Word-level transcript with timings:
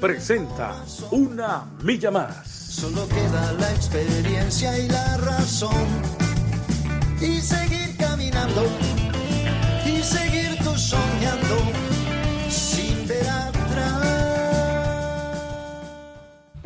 presenta 0.00 0.82
Una 1.10 1.64
Milla 1.84 2.10
Más. 2.10 2.48
Solo 2.48 3.06
queda 3.08 3.52
la 3.52 3.70
experiencia 3.72 4.78
y 4.78 4.88
la 4.88 5.16
razón. 5.18 5.86
Y 7.20 7.38
seguir 7.40 7.96
caminando, 7.98 8.64
y 9.84 10.02
seguir 10.02 10.56
tú 10.64 10.74
soñando, 10.74 11.56
sin 12.48 13.06
ver 13.06 13.28
atrás. 13.28 13.60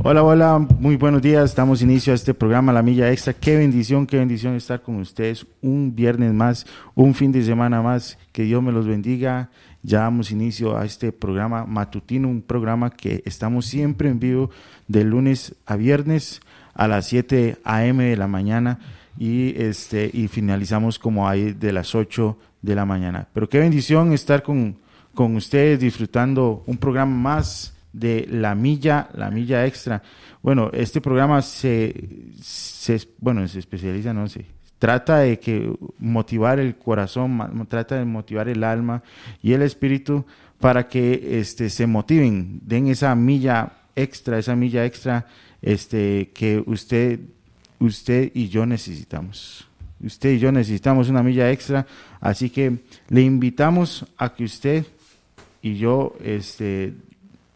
Hola, 0.05 0.23
hola, 0.23 0.59
muy 0.59 0.97
buenos 0.97 1.21
días. 1.21 1.57
Damos 1.57 1.83
inicio 1.83 2.13
a 2.13 2.17
este 2.17 2.35
programa 2.35 2.73
La 2.73 2.83
Milla 2.83 3.11
Extra. 3.11 3.33
Qué 3.33 3.57
bendición, 3.57 4.07
qué 4.07 4.19
bendición 4.19 4.55
estar 4.55 4.81
con 4.81 4.97
ustedes 5.01 5.45
un 5.61 5.97
viernes 5.97 6.33
más, 6.33 6.67
un 6.95 7.15
fin 7.15 7.33
de 7.33 7.43
semana 7.43 7.83
más. 7.83 8.17
Que 8.31 8.45
Dios 8.45 8.63
me 8.63 8.71
los 8.71 8.87
bendiga. 8.87 9.51
Ya 9.85 10.01
damos 10.01 10.31
inicio 10.31 10.79
a 10.79 10.87
este 10.87 11.13
programa 11.13 11.67
matutino, 11.67 12.27
un 12.29 12.41
programa 12.41 12.89
que 12.89 13.23
estamos 13.27 13.67
siempre 13.67 14.09
en 14.09 14.19
vivo 14.19 14.51
de 14.89 15.05
lunes 15.05 15.55
a 15.67 15.77
viernes 15.77 16.41
a 16.73 16.89
las 16.89 17.07
7 17.07 17.59
a.m. 17.63 18.03
de 18.03 18.17
la 18.17 18.27
mañana 18.27 18.79
y 19.19 19.55
este 19.61 20.11
y 20.13 20.29
finalizamos 20.29 20.99
como 20.99 21.29
ahí 21.29 21.53
de 21.53 21.71
las 21.71 21.95
8 21.95 22.37
de 22.63 22.75
la 22.75 22.87
mañana. 22.87 23.29
Pero 23.35 23.47
qué 23.47 23.59
bendición 23.59 24.15
estar 24.15 24.43
con, 24.43 24.79
con 25.13 25.37
ustedes 25.37 25.81
disfrutando 25.81 26.63
un 26.67 26.79
programa 26.79 27.15
más 27.15 27.75
de 27.93 28.27
la 28.31 28.55
milla, 28.55 29.11
la 29.15 29.31
milla 29.31 29.67
extra. 29.67 30.03
Bueno, 30.43 30.71
este 30.73 31.03
programa 31.03 31.43
se, 31.43 31.95
se 32.43 33.01
bueno, 33.19 33.47
se 33.47 33.59
especializa, 33.59 34.15
no 34.15 34.29
sé, 34.29 34.47
trata 34.85 35.21
de 35.21 35.39
que 35.39 35.75
motivar 35.99 36.61
el 36.61 36.77
corazón, 36.77 37.67
trata 37.71 37.97
de 37.97 38.05
motivar 38.05 38.51
el 38.51 38.63
alma 38.63 39.03
y 39.43 39.55
el 39.55 39.63
espíritu 39.63 40.27
para 40.61 40.89
que 40.89 41.41
este 41.41 41.71
se 41.71 41.87
motiven, 41.87 42.61
den 42.63 42.89
esa 42.89 43.15
milla 43.15 43.73
extra, 43.97 44.39
esa 44.39 44.55
milla 44.55 44.85
extra 44.85 45.27
este 45.63 46.33
que 46.35 46.63
usted 46.67 47.19
usted 47.79 48.31
y 48.35 48.49
yo 48.49 48.67
necesitamos. 48.67 49.67
Usted 50.03 50.33
y 50.33 50.39
yo 50.39 50.53
necesitamos 50.53 51.09
una 51.09 51.23
milla 51.23 51.51
extra, 51.51 51.87
así 52.21 52.51
que 52.51 52.81
le 53.09 53.23
invitamos 53.23 54.05
a 54.19 54.35
que 54.35 54.45
usted 54.45 54.85
y 55.63 55.79
yo 55.79 56.15
este 56.23 56.93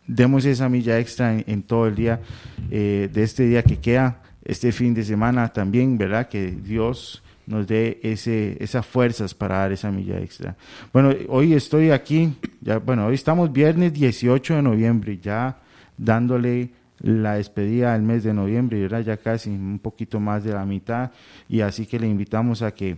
demos 0.07 0.47
esa 0.47 0.70
milla 0.70 0.98
extra 0.98 1.35
en, 1.35 1.45
en 1.47 1.63
todo 1.63 1.89
el 1.89 1.95
día 1.95 2.23
eh, 2.70 3.11
de 3.13 3.23
este 3.23 3.42
día 3.42 3.63
que 3.63 3.77
queda, 3.77 4.23
este 4.49 4.73
fin 4.73 4.95
de 4.95 5.05
semana 5.05 5.53
también, 5.53 5.99
¿verdad? 5.99 6.27
Que 6.29 6.51
Dios 6.51 7.23
nos 7.47 7.67
dé 7.67 8.01
ese, 8.03 8.57
esas 8.63 8.85
fuerzas 8.85 9.35
para 9.35 9.59
dar 9.59 9.73
esa 9.73 9.91
milla 9.91 10.19
extra. 10.19 10.57
Bueno, 10.93 11.15
hoy 11.29 11.53
estoy 11.53 11.91
aquí, 11.91 12.35
ya, 12.61 12.79
bueno, 12.79 13.07
hoy 13.07 13.15
estamos 13.15 13.53
viernes 13.53 13.93
18 13.93 14.57
de 14.57 14.63
noviembre, 14.63 15.19
ya 15.19 15.58
dándole 15.98 16.70
la 17.01 17.35
despedida 17.35 17.95
al 17.95 18.03
mes 18.03 18.25
de 18.25 18.33
noviembre, 18.33 18.81
¿verdad? 18.81 19.03
Ya 19.03 19.17
casi 19.19 19.51
un 19.51 19.79
poquito 19.79 20.19
más 20.19 20.45
de 20.45 20.53
la 20.53 20.64
mitad, 20.64 21.13
y 21.48 21.61
así 21.61 21.85
que 21.87 22.01
le 22.01 22.08
invitamos 22.08 22.63
a 22.63 22.73
que 22.73 22.97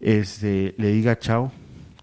este, 0.00 0.74
le 0.78 0.88
diga 0.88 1.18
chao, 1.18 1.52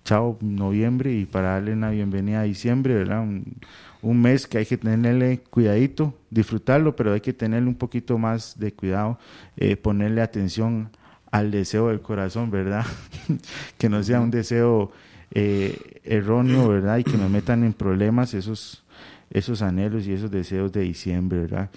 chao 0.03 0.38
noviembre 0.41 1.12
y 1.12 1.25
para 1.25 1.53
darle 1.53 1.74
una 1.74 1.90
bienvenida 1.90 2.41
a 2.41 2.44
diciembre, 2.44 2.94
¿verdad? 2.94 3.22
Un, 3.22 3.57
un 4.05 4.21
mes 4.21 4.45
que 4.45 4.59
hay 4.59 4.66
que 4.67 4.77
tenerle 4.77 5.39
cuidadito, 5.49 6.13
disfrutarlo, 6.29 6.95
pero 6.95 7.13
hay 7.13 7.21
que 7.21 7.33
tenerle 7.33 7.67
un 7.67 7.75
poquito 7.75 8.19
más 8.19 8.59
de 8.59 8.71
cuidado, 8.71 9.17
eh, 9.57 9.75
ponerle 9.75 10.21
atención 10.21 10.91
al 11.31 11.49
deseo 11.49 11.89
del 11.89 12.01
corazón, 12.01 12.51
¿verdad? 12.51 12.85
que 13.79 13.89
no 13.89 14.03
sea 14.03 14.21
un 14.21 14.29
deseo 14.29 14.91
eh, 15.31 15.99
erróneo, 16.03 16.67
¿verdad? 16.67 16.99
Y 16.99 17.03
que 17.03 17.17
nos 17.17 17.31
metan 17.31 17.63
en 17.63 17.73
problemas 17.73 18.35
esos, 18.35 18.83
esos 19.31 19.63
anhelos 19.63 20.05
y 20.05 20.13
esos 20.13 20.29
deseos 20.29 20.71
de 20.71 20.81
diciembre, 20.81 21.39
¿verdad? 21.39 21.71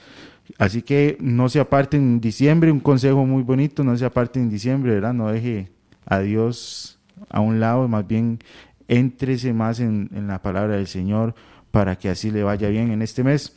Así 0.59 0.83
que 0.83 1.17
no 1.21 1.49
se 1.49 1.61
aparten 1.61 2.03
en 2.03 2.21
diciembre, 2.21 2.71
un 2.71 2.81
consejo 2.81 3.25
muy 3.25 3.43
bonito, 3.43 3.84
no 3.84 3.97
se 3.97 4.05
aparten 4.05 4.43
en 4.43 4.50
diciembre, 4.50 4.93
¿verdad? 4.93 5.15
No 5.15 5.28
deje 5.28 5.71
a 6.05 6.19
Dios 6.19 6.99
a 7.31 7.41
un 7.41 7.59
lado, 7.59 7.88
más 7.88 8.06
bien 8.06 8.38
éntrese 8.87 9.55
más 9.55 9.81
en, 9.81 10.11
en 10.15 10.27
la 10.27 10.43
palabra 10.43 10.77
del 10.77 10.87
Señor 10.87 11.34
para 11.71 11.97
que 11.97 12.09
así 12.09 12.31
le 12.31 12.43
vaya 12.43 12.69
bien 12.69 12.91
en 12.91 13.03
este 13.03 13.25
mes. 13.25 13.55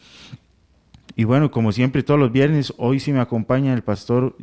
Y 1.16 1.24
bueno, 1.24 1.52
como 1.52 1.72
siempre, 1.72 2.04
todos 2.04 2.20
los 2.20 2.32
viernes, 2.32 2.74
hoy 2.78 3.00
sí 3.00 3.12
me 3.12 3.20
acompaña 3.20 3.74
el 3.74 3.84
pastor 3.84 4.36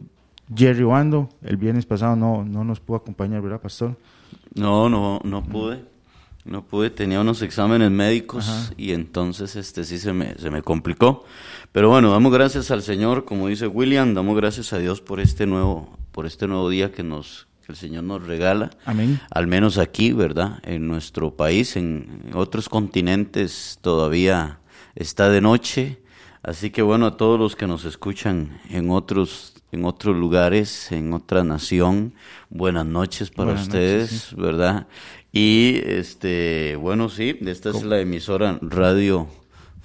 Jerry 0.55 0.85
Wando. 0.85 1.29
El 1.43 1.57
viernes 1.57 1.87
pasado 1.87 2.17
no, 2.17 2.45
no 2.45 2.65
nos 2.65 2.81
pudo 2.81 2.99
acompañar, 2.99 3.43
¿verdad, 3.43 3.61
pastor? 3.61 3.97
No, 4.55 4.89
no, 4.89 5.21
no 5.25 5.45
pude. 5.45 5.85
No 6.45 6.63
pude, 6.63 6.89
tenía 6.89 7.21
unos 7.21 7.43
exámenes 7.43 7.91
médicos 7.91 8.49
Ajá. 8.49 8.73
y 8.79 8.93
entonces 8.93 9.55
este 9.55 9.85
sí 9.85 9.99
se 9.99 10.15
me, 10.15 10.35
se 10.37 10.51
me 10.51 10.63
complicó. 10.63 11.25
Pero 11.73 11.91
bueno, 11.91 12.11
damos 12.11 12.33
gracias 12.33 12.71
al 12.71 12.83
Señor, 12.83 13.27
como 13.27 13.49
dice 13.49 13.67
William, 13.67 14.15
damos 14.15 14.35
gracias 14.35 14.73
a 14.73 14.79
Dios 14.79 15.03
por 15.03 15.21
este 15.21 15.47
nuevo, 15.47 15.99
por 16.11 16.25
este 16.25 16.47
nuevo 16.47 16.71
día 16.71 16.91
que 16.91 17.03
nos, 17.03 17.48
que 17.69 17.73
el 17.73 17.77
Señor 17.79 18.05
nos 18.05 18.27
regala. 18.27 18.71
Amén. 18.87 19.21
Al 19.31 19.47
menos 19.47 19.77
aquí, 19.77 20.13
¿verdad? 20.13 20.59
En 20.63 20.89
nuestro 20.89 21.37
país, 21.37 21.77
en 21.77 22.31
otros 22.33 22.67
continentes 22.71 23.79
todavía 23.83 24.59
está 24.95 25.29
de 25.29 25.43
noche. 25.43 25.99
Así 26.43 26.71
que 26.71 26.81
bueno, 26.81 27.05
a 27.05 27.17
todos 27.19 27.39
los 27.39 27.57
que 27.57 27.67
nos 27.67 27.85
escuchan 27.85 28.59
en 28.71 28.89
otros, 28.91 29.53
en 29.71 29.85
otros 29.85 30.17
lugares, 30.17 30.91
en 30.93 31.13
otra 31.13 31.45
nación, 31.45 32.15
buenas 32.49 32.87
noches 32.87 33.29
para 33.31 33.51
Buenas 33.51 33.69
noches, 33.69 34.13
ustedes, 34.13 34.35
¿verdad? 34.37 34.87
Y 35.31 35.79
este, 35.85 36.75
bueno, 36.81 37.11
sí, 37.11 37.37
esta 37.43 37.69
es 37.69 37.83
la 37.85 38.01
emisora 38.01 38.59
Radio 38.63 39.29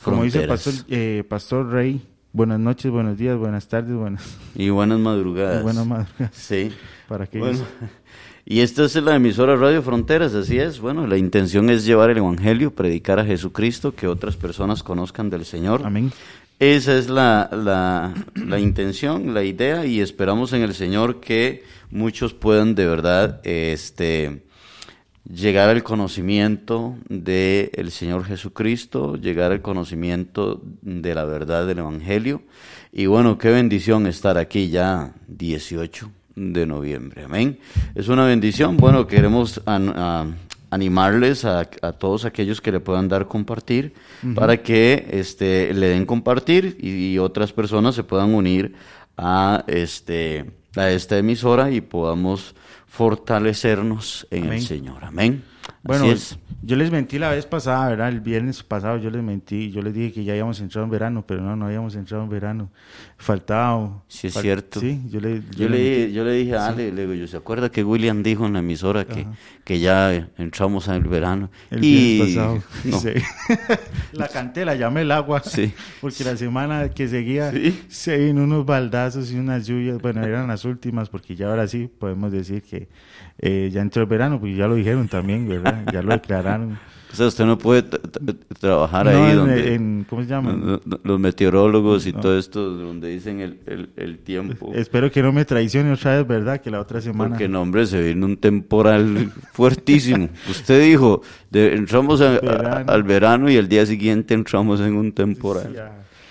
Como 0.05 0.23
dice 0.23 0.44
Fronteras. 0.45 0.63
pastor, 0.63 0.85
eh, 0.88 1.23
pastor 1.27 1.69
Rey, 1.69 2.01
buenas 2.31 2.61
noches, 2.61 2.89
buenos 2.89 3.17
días, 3.17 3.38
buenas 3.38 3.67
tardes, 3.67 3.94
buenas, 3.94 4.23
Y 4.55 4.69
buenas 4.69 5.00
madrugadas. 5.00 5.63
buenas 5.63 5.85
madrugadas. 5.85 6.33
Sí. 6.33 6.71
Para 7.13 7.28
que 7.28 7.38
Bueno, 7.38 7.59
y 8.44 8.62
esta 8.62 8.85
es 8.85 8.96
la 8.96 9.16
emisora 9.16 9.56
Radio 9.56 9.84
Fronteras, 9.84 10.34
así 10.34 10.57
es. 10.57 10.79
Bueno, 10.79 11.06
la 11.06 11.16
intención 11.16 11.69
es 11.69 11.85
llevar 11.85 12.09
el 12.09 12.18
Evangelio, 12.18 12.74
predicar 12.74 13.19
a 13.19 13.24
Jesucristo, 13.24 13.94
que 13.94 14.07
otras 14.07 14.35
personas 14.35 14.81
conozcan 14.81 15.29
del 15.29 15.46
Señor. 15.46 15.84
Amén. 15.85 16.12
Esa 16.57 16.97
es 16.97 17.09
la, 17.09 17.51
la, 17.51 18.16
la 18.34 18.59
intención, 18.59 19.31
la 19.35 19.44
idea, 19.44 19.85
y 19.85 20.01
esperamos 20.01 20.53
en 20.53 20.63
el 20.63 20.74
Señor 20.74 21.19
que 21.19 21.63
muchos 21.91 22.34
puedan 22.34 22.74
de 22.74 22.88
verdad 22.88 23.41
este, 23.44 24.41
llegar 25.31 25.69
al 25.69 25.84
conocimiento 25.84 26.95
del 27.09 27.91
Señor 27.91 28.25
Jesucristo, 28.25 29.18
llegar 29.18 29.51
al 29.51 29.62
conocimiento 29.62 30.63
de 30.81 31.13
la 31.13 31.25
verdad 31.25 31.68
del 31.68 31.78
Evangelio. 31.78 32.41
Y 32.91 33.06
bueno, 33.06 33.38
qué 33.38 33.51
bendición 33.51 34.07
estar 34.07 34.40
aquí 34.40 34.69
ya 34.69 35.13
18 35.28 36.09
de 36.35 36.66
noviembre. 36.66 37.23
Amén. 37.25 37.59
Es 37.95 38.07
una 38.07 38.25
bendición. 38.25 38.77
Bueno, 38.77 39.06
queremos 39.07 39.62
an- 39.65 39.94
a- 39.95 40.25
animarles 40.71 41.45
a, 41.45 41.69
a 41.83 41.91
todos 41.91 42.25
aquellos 42.25 42.59
que 42.59 42.71
le 42.71 42.80
puedan 42.80 43.07
dar 43.07 43.27
compartir 43.27 43.94
para 44.33 44.63
que 44.63 45.07
este, 45.12 45.71
le 45.74 45.88
den 45.89 46.06
compartir 46.07 46.77
y, 46.81 47.13
y 47.13 47.19
otras 47.19 47.53
personas 47.53 47.94
se 47.94 48.03
puedan 48.03 48.33
unir 48.33 48.74
a, 49.15 49.63
este, 49.68 50.45
a 50.75 50.89
esta 50.89 51.18
emisora 51.19 51.69
y 51.69 51.81
podamos 51.81 52.56
fortalecernos 52.88 54.25
en 54.31 54.45
Amén. 54.45 54.53
el 54.53 54.62
Señor. 54.63 55.03
Amén. 55.06 55.44
Bueno, 55.83 56.06
es. 56.06 56.38
yo 56.62 56.75
les 56.77 56.92
mentí 56.92 57.19
la 57.19 57.30
vez 57.30 57.45
pasada, 57.45 57.89
¿verdad? 57.89 58.10
El 58.10 58.21
viernes 58.21 58.63
pasado 58.63 58.98
yo 58.98 59.10
les 59.10 59.21
mentí, 59.21 59.69
yo 59.71 59.81
les 59.81 59.94
dije 59.94 60.13
que 60.13 60.24
ya 60.24 60.31
habíamos 60.33 60.60
entrado 60.62 60.86
en 60.86 60.92
verano, 60.92 61.25
pero 61.27 61.42
no, 61.42 61.56
no 61.56 61.65
habíamos 61.65 61.95
entrado 61.95 62.24
en 62.24 62.30
verano. 62.30 62.69
Faltaba. 63.18 64.04
Sí, 64.07 64.27
es 64.27 64.36
fal- 64.36 64.42
cierto. 64.42 64.80
Sí, 64.80 65.01
yo 65.10 65.19
le, 65.19 65.42
Yo 65.56 65.68
le 65.69 65.77
le, 65.77 66.00
mentí. 66.00 66.13
yo 66.13 66.24
le 66.24 66.31
dije 66.33 66.56
a 66.56 66.68
Ale, 66.68 66.92
le 66.92 67.01
digo, 67.01 67.13
yo 67.13 67.27
se 67.27 67.38
acuerda 67.38 67.69
que 67.69 67.83
William 67.83 68.24
dijo 68.24 68.45
en 68.45 68.54
la 68.54 68.60
emisora 68.60 69.06
que, 69.06 69.25
que 69.63 69.80
ya 69.80 70.30
entramos 70.38 70.88
en 70.88 70.95
el 70.95 71.04
verano. 71.04 71.50
El 71.69 71.83
y 71.83 72.18
viernes 72.19 72.36
pasado. 72.36 72.63
no, 72.86 73.00
Sí. 73.00 73.09
la 74.13 74.27
canté, 74.27 74.66
la 74.66 74.75
llamé 74.75 75.01
el 75.01 75.12
agua. 75.12 75.42
Sí. 75.54 75.71
Porque 76.01 76.24
la 76.24 76.36
semana 76.38 76.89
que 76.89 77.07
seguía 77.07 77.51
se 77.89 78.18
vino 78.18 78.44
unos 78.44 78.66
baldazos 78.66 79.31
y 79.31 79.36
unas 79.38 79.66
lluvias. 79.68 80.00
Bueno, 80.01 80.24
eran 80.24 80.48
las 80.48 80.66
últimas, 80.66 81.09
porque 81.09 81.36
ya 81.36 81.50
ahora 81.50 81.68
sí 81.68 81.89
podemos 82.00 82.31
decir 82.31 82.62
que 82.63 82.88
eh, 83.45 83.69
ya 83.74 83.81
entró 83.81 84.04
el 84.04 84.07
verano, 84.07 84.40
porque 84.40 84.56
ya 84.56 84.68
lo 84.68 84.75
dijeron 84.75 85.07
también, 85.10 85.48
¿verdad? 85.50 85.84
Ya 85.92 86.01
lo 86.01 86.12
declararon. 86.13 86.80
O 87.13 87.16
sea, 87.16 87.28
usted 87.28 87.45
no 87.45 87.60
puede 87.60 87.84
trabajar 88.60 89.06
No, 89.06 89.12
ahí 89.12 89.30
en- 89.34 89.38
donde 89.38 89.75
en- 89.75 90.06
¿Cómo 90.10 90.24
se 90.24 90.28
llama? 90.30 90.80
los 91.04 91.19
meteorólogos 91.19 92.07
y 92.07 92.12
No. 92.12 92.19
todo 92.22 92.40
esto, 92.40 92.72
donde 92.72 93.10
dicen 93.10 93.40
el, 93.40 93.60
el, 93.68 93.90
el 93.98 94.18
tiempo. 94.18 94.72
Espero 94.74 95.12
que 95.12 95.22
no 95.22 95.31
me 95.31 95.45
traicione 95.45 95.92
otra 95.92 96.18
vez, 96.18 96.28
¿verdad? 96.28 96.60
Que 96.60 96.72
la 96.72 96.80
otra 96.80 97.01
semana. 97.01 97.30
Porque 97.30 97.48
no, 97.48 97.62
hombre, 97.62 97.86
se 97.86 98.01
viene 98.01 98.25
un 98.25 98.38
temporal 98.38 99.31
fuertísimo. 99.54 100.28
Usted 100.50 100.81
dijo, 100.84 101.22
de- 101.51 101.75
entramos 101.75 102.19
a- 102.22 102.38
a- 102.38 102.40
Verano. 102.40 102.92
al 102.92 103.04
verano 103.04 103.51
y 103.51 103.57
al 103.57 103.68
día 103.69 103.86
siguiente 103.86 104.34
entramos 104.34 104.80
en 104.81 104.95
un 104.95 105.12
temporal 105.12 105.69
Sí, 105.72 105.80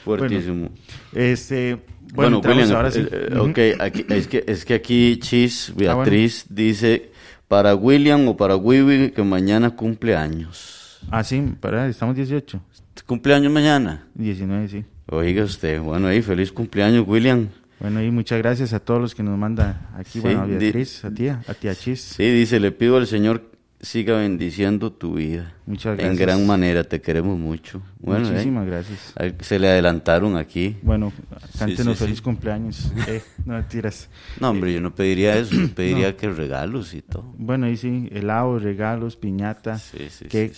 fuertísimo. 0.04 0.68
Este, 1.12 1.78
bueno, 2.14 2.40
William, 2.40 2.70
ahora 2.72 2.90
sí. 2.90 3.00
eh, 3.00 3.28
eh, 3.32 3.38
ok, 3.38 3.80
aquí, 3.80 4.06
es, 4.08 4.26
que, 4.28 4.44
es 4.46 4.64
que 4.64 4.74
aquí 4.74 5.18
Chis, 5.18 5.70
Ah, 5.70 5.72
bueno. 5.74 5.96
Beatriz, 5.96 6.46
dice, 6.48 7.10
para 7.48 7.74
William 7.74 8.28
o 8.28 8.36
para 8.36 8.56
Wiwi 8.56 9.10
que 9.12 9.22
mañana 9.22 9.70
cumple 9.70 10.14
años. 10.16 11.00
Ah, 11.10 11.24
sí, 11.24 11.42
para, 11.60 11.88
estamos 11.88 12.14
18. 12.14 12.60
¿Cumpleaños 13.06 13.50
mañana? 13.52 14.06
19, 14.14 14.68
sí. 14.68 14.84
Oiga 15.06 15.44
usted, 15.44 15.80
bueno, 15.80 16.06
ahí, 16.08 16.22
feliz 16.22 16.52
cumpleaños, 16.52 17.04
William. 17.08 17.48
Bueno, 17.80 18.00
y 18.02 18.10
muchas 18.10 18.38
gracias 18.38 18.72
a 18.72 18.78
todos 18.78 19.00
los 19.00 19.14
que 19.14 19.22
nos 19.24 19.36
mandan 19.36 19.88
aquí. 19.96 20.12
Sí, 20.12 20.20
bueno, 20.20 20.42
a 20.42 20.46
Beatriz, 20.46 21.04
a 21.04 21.10
tía, 21.10 21.42
a 21.48 21.54
tía 21.54 21.74
Chis. 21.74 22.00
Sí, 22.00 22.30
dice, 22.30 22.60
le 22.60 22.70
pido 22.70 22.96
al 22.96 23.06
Señor 23.08 23.50
siga 23.82 24.16
bendiciendo 24.18 24.92
tu 24.92 25.14
vida. 25.14 25.54
Muchas 25.66 25.98
En 25.98 26.06
gracias. 26.06 26.18
gran 26.18 26.46
manera, 26.46 26.84
te 26.84 27.00
queremos 27.00 27.38
mucho. 27.38 27.82
Bueno, 27.98 28.26
eh, 28.28 28.30
Muchísimas 28.30 28.66
gracias. 28.66 29.12
Ay, 29.16 29.34
Se 29.40 29.58
le 29.58 29.68
adelantaron 29.68 30.36
aquí. 30.36 30.76
Bueno, 30.82 31.12
cántenos 31.58 31.98
sí, 31.98 32.04
feliz 32.04 32.18
sí. 32.18 32.22
cumpleaños. 32.22 32.92
Eh, 33.08 33.20
no 33.44 33.54
mentiras. 33.54 34.08
No, 34.40 34.50
hombre, 34.50 34.72
yo 34.72 34.80
no 34.80 34.94
pediría 34.94 35.36
eso, 35.36 35.54
yo 35.54 35.68
pediría 35.74 36.16
que 36.16 36.30
regalos 36.30 36.94
y 36.94 37.02
todo. 37.02 37.34
Bueno, 37.36 37.66
ahí 37.66 37.76
sí, 37.76 38.08
helado, 38.12 38.58
regalos, 38.58 39.16
piñata, 39.16 39.78
Sí, 39.78 39.98
sí, 39.98 40.08
sí, 40.10 40.24
queque, 40.26 40.54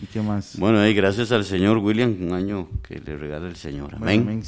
sí. 0.00 0.04
¿y 0.04 0.06
qué 0.06 0.20
más? 0.22 0.56
Bueno, 0.58 0.78
ahí 0.78 0.94
gracias 0.94 1.32
al 1.32 1.44
Señor 1.44 1.78
William, 1.78 2.16
un 2.20 2.32
año 2.32 2.68
que 2.86 3.00
le 3.00 3.16
regala 3.16 3.48
el 3.48 3.56
Señor. 3.56 3.98
Bueno, 3.98 4.22
Amén. 4.22 4.42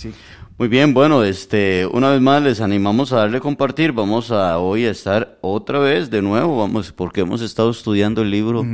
Muy 0.57 0.69
bien, 0.69 0.95
bueno, 0.95 1.25
este, 1.25 1.85
una 1.85 2.11
vez 2.11 2.21
más 2.21 2.41
les 2.41 2.61
animamos 2.61 3.13
a 3.13 3.17
darle 3.17 3.41
compartir. 3.41 3.91
Vamos 3.91 4.31
a 4.31 4.59
hoy 4.59 4.85
a 4.85 4.93
estar 4.93 5.37
otra 5.41 5.81
vez 5.81 6.11
de 6.11 6.23
nuevo, 6.23 6.59
vamos, 6.59 6.93
porque 6.93 7.23
hemos 7.23 7.41
estado 7.41 7.71
estudiando 7.71 8.23
el 8.23 8.31
libro 8.31 8.65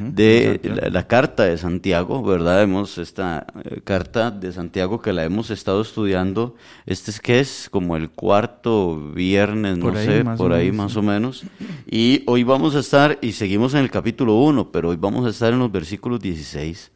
de 0.00 0.58
la, 0.62 0.88
la 0.88 1.06
carta 1.06 1.44
de 1.44 1.58
Santiago, 1.58 2.22
¿verdad? 2.22 2.62
Hemos 2.62 2.96
esta 2.96 3.46
eh, 3.62 3.82
carta 3.84 4.30
de 4.30 4.54
Santiago 4.54 5.02
que 5.02 5.12
la 5.12 5.22
hemos 5.22 5.50
estado 5.50 5.82
estudiando. 5.82 6.54
Este 6.86 7.10
es 7.10 7.20
que 7.20 7.40
es 7.40 7.68
como 7.70 7.94
el 7.96 8.08
cuarto 8.08 8.98
viernes, 9.14 9.76
no 9.76 9.84
Por 9.84 9.98
sé, 9.98 10.24
por 10.24 10.54
ahí 10.54 10.72
menos, 10.72 10.76
más 10.78 10.92
sí. 10.92 10.98
o 10.98 11.02
menos. 11.02 11.44
Y 11.90 12.22
hoy 12.26 12.42
vamos 12.42 12.74
a 12.74 12.78
estar, 12.78 13.18
y 13.20 13.32
seguimos 13.32 13.74
en 13.74 13.80
el 13.80 13.90
capítulo 13.90 14.36
1, 14.36 14.72
pero 14.72 14.88
hoy 14.88 14.96
vamos 14.96 15.26
a 15.26 15.28
estar 15.28 15.52
en 15.52 15.58
los 15.58 15.70
versículos 15.70 16.20
16. 16.20 16.90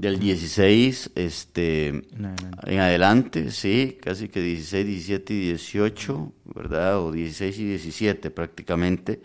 Del 0.00 0.18
16, 0.18 1.10
este, 1.14 1.88
En 1.88 2.24
adelante. 2.24 2.72
en 2.72 2.78
adelante, 2.80 3.50
sí, 3.50 3.98
casi 4.00 4.30
que 4.30 4.40
16, 4.40 4.86
17 4.86 5.34
y 5.34 5.40
18, 5.40 6.32
¿verdad? 6.54 7.00
O 7.00 7.12
16 7.12 7.58
y 7.58 7.64
17 7.66 8.30
prácticamente, 8.30 9.20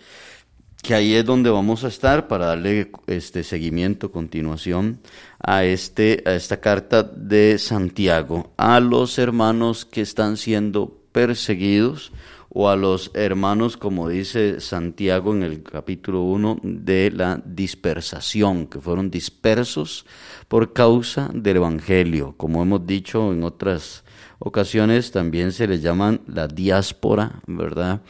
que 0.83 0.94
ahí 0.94 1.16
es 1.16 1.24
donde 1.24 1.50
vamos 1.50 1.86
a 1.86 1.88
estar 1.88 2.27
para 2.27 2.48
darle 2.48 2.92
este 3.07 3.45
seguimiento, 3.45 4.12
continuación 4.12 5.00
a, 5.39 5.63
este, 5.63 6.22
a 6.25 6.33
esta 6.33 6.60
carta 6.60 7.04
de 7.04 7.57
Santiago 7.57 8.54
a 8.57 8.81
los 8.81 9.18
hermanos 9.18 9.86
que 9.86 10.01
están 10.01 10.36
siendo 10.36 11.01
perseguidos 11.13 12.12
o 12.57 12.69
a 12.69 12.78
los 12.78 13.12
hermanos, 13.13 13.75
como 13.75 14.07
dice 14.07 14.62
Santiago 14.62 15.36
en 15.36 15.44
el 15.44 15.62
capítulo 15.62 16.22
1, 16.22 16.62
de 16.63 17.12
la 17.12 17.42
dispersación, 17.44 18.68
que 18.68 18.80
fueron 18.80 19.12
dispersos 19.12 20.06
por 20.48 20.72
causa 20.72 21.30
del 21.34 21.57
Evangelio. 21.57 22.34
Como 22.38 22.63
hemos 22.63 22.88
dicho 22.88 23.34
en 23.34 23.44
otras 23.44 24.06
ocasiones, 24.40 25.12
también 25.12 25.52
se 25.52 25.68
les 25.68 25.81
llaman 25.81 26.22
la 26.28 26.48
diáspora, 26.48 27.42
¿verdad? 27.46 28.02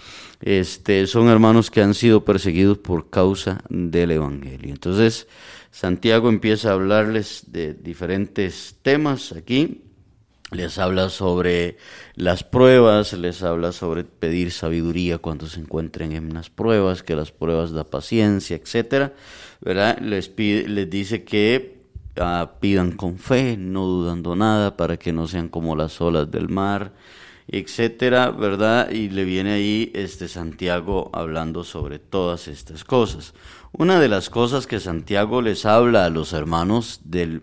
Este, 0.41 1.07
son 1.07 1.27
hermanos 1.27 1.71
que 1.71 1.81
han 1.81 1.95
sido 1.95 2.23
perseguidos 2.23 2.77
por 2.77 3.09
causa 3.09 3.63
del 3.69 4.11
Evangelio. 4.11 4.69
Entonces, 4.69 5.27
Santiago 5.71 6.29
empieza 6.29 6.69
a 6.69 6.73
hablarles 6.73 7.45
de 7.47 7.73
diferentes 7.73 8.75
temas 8.83 9.31
aquí. 9.31 9.84
Les 10.51 10.77
habla 10.77 11.09
sobre 11.09 11.77
las 12.13 12.43
pruebas, 12.43 13.13
les 13.13 13.41
habla 13.41 13.71
sobre 13.71 14.03
pedir 14.03 14.51
sabiduría 14.51 15.17
cuando 15.17 15.47
se 15.47 15.59
encuentren 15.59 16.11
en 16.11 16.35
las 16.35 16.51
pruebas, 16.51 17.01
que 17.01 17.15
las 17.15 17.31
pruebas 17.31 17.71
da 17.71 17.83
paciencia, 17.83 18.55
etcétera, 18.55 19.13
¿verdad? 19.61 19.97
Les 19.99 20.29
pide, 20.29 20.85
dice 20.85 21.23
que 21.23 21.81
ah, 22.17 22.51
pidan 22.59 22.91
con 22.91 23.17
fe, 23.17 23.57
no 23.57 23.85
dudando 23.87 24.35
nada, 24.35 24.77
para 24.77 24.97
que 24.97 25.11
no 25.11 25.27
sean 25.27 25.49
como 25.49 25.75
las 25.75 25.99
olas 25.99 26.29
del 26.29 26.47
mar, 26.47 26.93
etcétera, 27.47 28.29
¿verdad? 28.29 28.91
Y 28.91 29.09
le 29.09 29.23
viene 29.23 29.53
ahí 29.53 29.91
este 29.95 30.27
Santiago 30.27 31.09
hablando 31.11 31.63
sobre 31.63 31.97
todas 31.97 32.47
estas 32.47 32.83
cosas. 32.83 33.33
Una 33.71 33.99
de 33.99 34.09
las 34.09 34.29
cosas 34.29 34.67
que 34.67 34.79
Santiago 34.79 35.41
les 35.41 35.65
habla 35.65 36.05
a 36.05 36.09
los 36.09 36.33
hermanos 36.33 37.01
del 37.03 37.41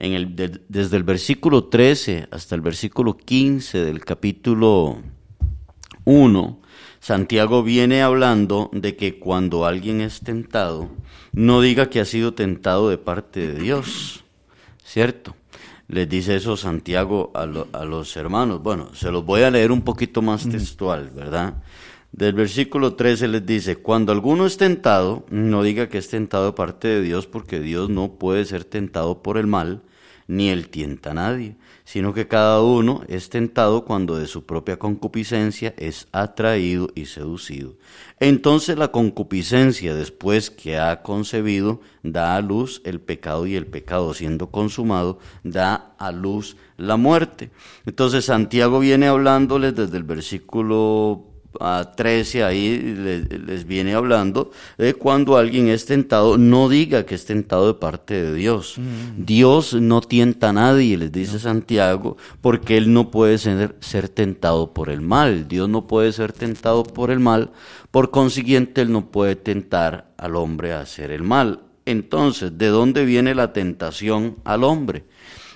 en 0.00 0.12
el, 0.14 0.34
de- 0.34 0.60
desde 0.68 0.96
el 0.96 1.04
versículo 1.04 1.64
13 1.64 2.26
hasta 2.32 2.54
el 2.56 2.60
versículo 2.62 3.16
15 3.16 3.84
del 3.84 4.04
capítulo 4.04 4.98
1, 6.04 6.58
Santiago 7.00 7.62
viene 7.62 8.02
hablando 8.02 8.70
de 8.72 8.96
que 8.96 9.18
cuando 9.18 9.64
alguien 9.66 10.00
es 10.00 10.20
tentado, 10.20 10.88
no 11.32 11.60
diga 11.60 11.88
que 11.88 12.00
ha 12.00 12.04
sido 12.04 12.34
tentado 12.34 12.88
de 12.90 12.98
parte 12.98 13.46
de 13.46 13.60
Dios, 13.60 14.24
¿cierto? 14.84 15.36
Les 15.88 16.08
dice 16.08 16.36
eso 16.36 16.56
Santiago 16.56 17.30
a, 17.34 17.46
lo- 17.46 17.68
a 17.72 17.84
los 17.84 18.16
hermanos. 18.16 18.62
Bueno, 18.62 18.94
se 18.94 19.10
los 19.10 19.24
voy 19.24 19.42
a 19.42 19.50
leer 19.50 19.72
un 19.72 19.82
poquito 19.82 20.22
más 20.22 20.48
textual, 20.48 21.10
¿verdad? 21.14 21.62
Del 22.12 22.32
versículo 22.34 22.94
13 22.94 23.28
les 23.28 23.46
dice, 23.46 23.76
cuando 23.76 24.12
alguno 24.12 24.46
es 24.46 24.56
tentado, 24.56 25.24
no 25.30 25.62
diga 25.62 25.88
que 25.88 25.98
es 25.98 26.08
tentado 26.08 26.46
de 26.46 26.52
parte 26.52 26.88
de 26.88 27.02
Dios, 27.02 27.26
porque 27.26 27.60
Dios 27.60 27.88
no 27.88 28.12
puede 28.14 28.44
ser 28.44 28.64
tentado 28.64 29.22
por 29.22 29.36
el 29.38 29.46
mal, 29.46 29.82
ni 30.30 30.48
él 30.48 30.68
tienta 30.68 31.10
a 31.10 31.14
nadie, 31.14 31.56
sino 31.84 32.14
que 32.14 32.28
cada 32.28 32.62
uno 32.62 33.02
es 33.08 33.30
tentado 33.30 33.84
cuando 33.84 34.16
de 34.16 34.28
su 34.28 34.46
propia 34.46 34.78
concupiscencia 34.78 35.74
es 35.76 36.06
atraído 36.12 36.88
y 36.94 37.06
seducido. 37.06 37.74
Entonces 38.20 38.78
la 38.78 38.92
concupiscencia, 38.92 39.92
después 39.92 40.50
que 40.50 40.78
ha 40.78 41.02
concebido, 41.02 41.80
da 42.04 42.36
a 42.36 42.42
luz 42.42 42.80
el 42.84 43.00
pecado 43.00 43.44
y 43.48 43.56
el 43.56 43.66
pecado 43.66 44.14
siendo 44.14 44.52
consumado, 44.52 45.18
da 45.42 45.96
a 45.98 46.12
luz 46.12 46.56
la 46.76 46.96
muerte. 46.96 47.50
Entonces 47.84 48.26
Santiago 48.26 48.78
viene 48.78 49.08
hablándoles 49.08 49.74
desde 49.74 49.96
el 49.96 50.04
versículo 50.04 51.29
a 51.58 51.92
13 51.96 52.44
ahí 52.44 52.78
le- 52.78 53.38
les, 53.38 53.66
viene 53.66 53.94
hablando 53.94 54.50
de 54.78 54.94
cuando 54.94 55.36
alguien 55.36 55.68
es 55.68 55.84
tentado, 55.86 56.38
no 56.38 56.68
diga 56.68 57.04
que 57.06 57.14
es 57.16 57.24
tentado 57.24 57.66
de 57.66 57.74
parte 57.74 58.14
de 58.22 58.34
Dios. 58.34 58.76
Dios 59.16 59.74
no 59.74 60.00
tienta 60.00 60.50
a 60.50 60.52
nadie, 60.52 60.96
les 60.96 61.10
dice 61.10 61.38
Santiago, 61.38 62.16
porque 62.40 62.76
Él 62.76 62.92
no 62.92 63.10
puede 63.10 63.38
ser, 63.38 63.74
ser 63.80 64.08
tentado 64.08 64.72
por 64.72 64.90
el 64.90 65.00
mal. 65.00 65.48
Dios 65.48 65.68
no 65.68 65.86
puede 65.86 66.12
ser 66.12 66.32
tentado 66.32 66.84
por 66.84 67.10
el 67.10 67.18
mal, 67.20 67.50
por 67.90 68.10
consiguiente 68.10 68.82
Él 68.82 68.92
no 68.92 69.10
puede 69.10 69.34
tentar 69.36 70.12
al 70.18 70.36
hombre 70.36 70.72
a 70.72 70.80
hacer 70.80 71.10
el 71.10 71.22
mal. 71.24 71.60
Entonces, 71.86 72.56
¿de 72.58 72.68
dónde 72.68 73.04
viene 73.04 73.34
la 73.34 73.52
tentación 73.52 74.36
al 74.44 74.62
hombre? 74.64 75.04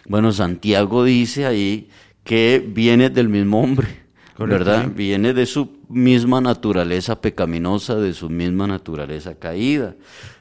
Bueno, 0.07 0.33
Santiago 0.33 1.05
dice 1.05 1.47
ahí 1.47 1.89
que 2.25 2.65
viene 2.67 3.11
del 3.11 3.29
mismo 3.29 3.63
hombre. 3.63 4.04
¿Verdad? 4.39 4.91
Viene 4.95 5.33
de 5.33 5.47
su 5.47 5.79
misma 5.89 6.41
naturaleza 6.41 7.21
pecaminosa, 7.21 7.97
de 7.97 8.13
su 8.15 8.29
misma 8.31 8.67
naturaleza 8.67 9.35
caída. 9.37 9.95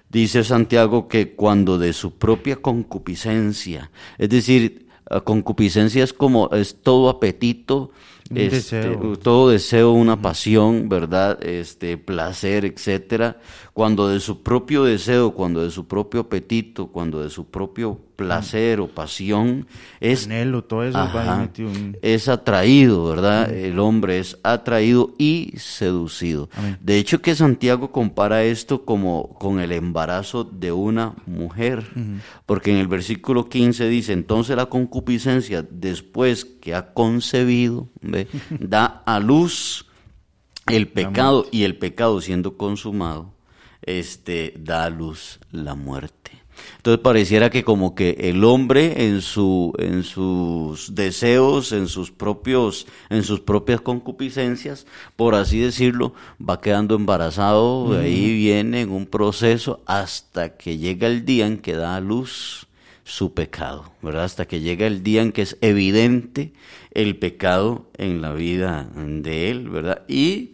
Dice 0.10 0.44
Santiago 0.44 1.08
que 1.08 1.34
cuando 1.34 1.78
de 1.78 1.94
su 1.94 2.18
propia 2.18 2.58
concupiscencia, 2.58 3.92
es 4.18 4.30
decir, 4.30 4.88
concupiscencia 5.24 6.04
es 6.04 6.14
como, 6.14 6.50
es 6.52 6.82
todo 6.82 7.10
apetito, 7.10 7.92
este, 8.30 8.78
deseo. 8.88 9.16
todo 9.18 9.50
deseo, 9.50 9.92
una 9.92 10.22
pasión, 10.22 10.90
¿verdad? 10.90 11.44
Este, 11.44 11.98
placer, 11.98 12.66
etcétera. 12.66 13.38
Cuando 13.74 14.08
de 14.08 14.20
su 14.20 14.44
propio 14.44 14.84
deseo, 14.84 15.32
cuando 15.34 15.64
de 15.64 15.72
su 15.72 15.88
propio 15.88 16.22
apetito, 16.22 16.88
cuando 16.88 17.24
de 17.24 17.30
su 17.32 17.46
propio 17.46 18.00
placer 18.16 18.80
o 18.80 18.88
pasión, 18.88 19.66
es 20.00 20.26
Anhelo, 20.28 20.64
todo 20.64 20.84
eso 20.84 20.96
va 21.00 21.06
ahí 21.12 21.28
Ajá. 21.28 21.38
metido 21.38 21.72
en- 21.72 21.98
es 22.04 22.28
atraído, 22.28 23.06
¿verdad? 23.06 23.52
El 23.52 23.80
hombre 23.80 24.20
es 24.20 24.38
atraído 24.44 25.16
y 25.18 25.54
seducido. 25.58 26.50
Amén. 26.56 26.78
De 26.82 27.00
hecho 27.00 27.22
que 27.24 27.34
Santiago 27.34 27.92
compara 27.92 28.44
esto 28.44 28.86
como 28.86 29.30
con 29.40 29.60
el 29.60 29.72
embarazo 29.72 30.44
de 30.44 30.72
una 30.72 31.16
mujer, 31.26 31.84
porque 32.46 32.70
en 32.72 32.78
el 32.78 32.88
versículo 32.88 33.50
15 33.50 33.90
dice, 33.90 34.14
entonces 34.14 34.56
la 34.56 34.68
concupiscencia 34.68 35.66
después 35.68 36.46
que 36.46 36.76
ha 36.76 36.94
concebido, 36.94 37.90
¿ve? 38.14 38.28
da 38.60 39.04
a 39.06 39.20
luz 39.20 39.86
el 40.68 40.88
pecado 40.88 41.48
y 41.52 41.64
el 41.64 41.76
pecado 41.78 42.22
siendo 42.22 42.58
consumado 42.58 43.34
este, 43.82 44.54
da 44.58 44.86
a 44.86 44.90
luz 44.90 45.40
la 45.52 45.76
muerte. 45.76 46.32
Entonces 46.78 47.02
pareciera 47.02 47.50
que 47.50 47.64
como 47.64 47.96
que 47.96 48.16
el 48.20 48.44
hombre 48.44 49.06
en 49.06 49.22
su 49.22 49.74
en 49.80 50.04
sus 50.04 50.94
deseos, 50.94 51.72
en 51.72 51.88
sus 51.88 52.12
propios 52.12 52.86
en 53.10 53.24
sus 53.24 53.40
propias 53.40 53.82
concupiscencias, 53.82 54.86
por 55.16 55.36
así 55.36 55.60
decirlo, 55.60 56.14
va 56.38 56.62
quedando 56.62 56.96
embarazado, 56.96 57.98
ahí 58.00 58.34
viene 58.36 58.82
en 58.82 58.92
un 58.92 59.08
proceso 59.08 59.82
hasta 59.86 60.56
que 60.56 60.78
llega 60.78 61.08
el 61.08 61.26
día 61.26 61.48
en 61.48 61.58
que 61.58 61.74
da 61.74 61.96
a 61.96 62.02
luz 62.02 62.68
su 63.04 63.34
pecado, 63.34 63.92
¿verdad? 64.02 64.24
Hasta 64.24 64.48
que 64.48 64.62
llega 64.62 64.88
el 64.88 65.04
día 65.04 65.22
en 65.22 65.32
que 65.32 65.42
es 65.42 65.58
evidente 65.62 66.54
el 66.92 67.18
pecado 67.18 67.90
en 67.98 68.22
la 68.22 68.34
vida 68.34 68.90
de 68.96 69.52
él, 69.52 69.70
¿verdad? 69.70 70.04
Y 70.08 70.52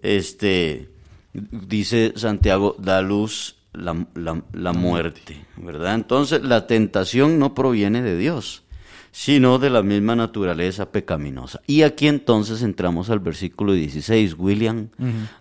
este 0.00 0.90
dice 1.32 2.12
Santiago, 2.16 2.76
da 2.78 3.02
luz 3.02 3.56
la, 3.72 4.06
la, 4.14 4.72
muerte, 4.72 5.46
¿verdad? 5.56 5.94
Entonces 5.94 6.42
la 6.42 6.66
tentación 6.66 7.38
no 7.38 7.54
proviene 7.54 8.02
de 8.02 8.18
Dios, 8.18 8.64
sino 9.12 9.58
de 9.58 9.70
la 9.70 9.82
misma 9.82 10.14
naturaleza 10.14 10.90
pecaminosa. 10.90 11.60
Y 11.66 11.82
aquí 11.82 12.08
entonces 12.08 12.62
entramos 12.62 13.08
al 13.08 13.20
versículo 13.20 13.72
16, 13.72 14.34
William, 14.38 14.88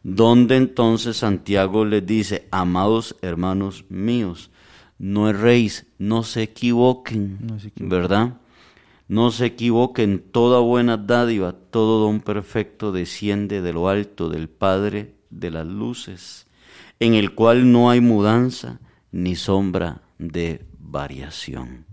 donde 0.04 0.58
entonces 0.58 1.18
Santiago 1.18 1.84
les 1.84 2.06
dice, 2.06 2.48
amados 2.52 3.18
hermanos 3.22 3.84
míos, 3.90 4.50
no 5.02 5.30
erréis, 5.30 5.88
no 5.98 6.24
se 6.24 6.44
equivoquen, 6.44 7.40
no 7.42 7.60
se 7.60 7.70
equivoquen. 7.70 7.90
¿verdad? 7.90 8.38
No 9.08 9.32
se 9.32 9.48
equivoquen, 9.48 10.24
toda 10.32 10.60
buena 10.60 10.98
dádiva, 10.98 11.54
todo 11.54 12.06
don 12.06 12.22
perfecto 12.22 12.92
desciende 12.92 13.62
de 13.62 13.74
lo 13.74 13.90
alto 13.90 14.30
del 14.30 14.48
Padre 14.48 15.16
de 15.30 15.52
las 15.52 15.66
luces 15.66 16.48
en 17.02 17.16
el 17.16 17.34
cual 17.34 17.72
no 17.72 17.90
hay 17.90 18.00
mudanza 18.00 18.80
ni 19.12 19.36
sombra 19.36 20.04
de 20.20 20.64
variación. 20.78 21.86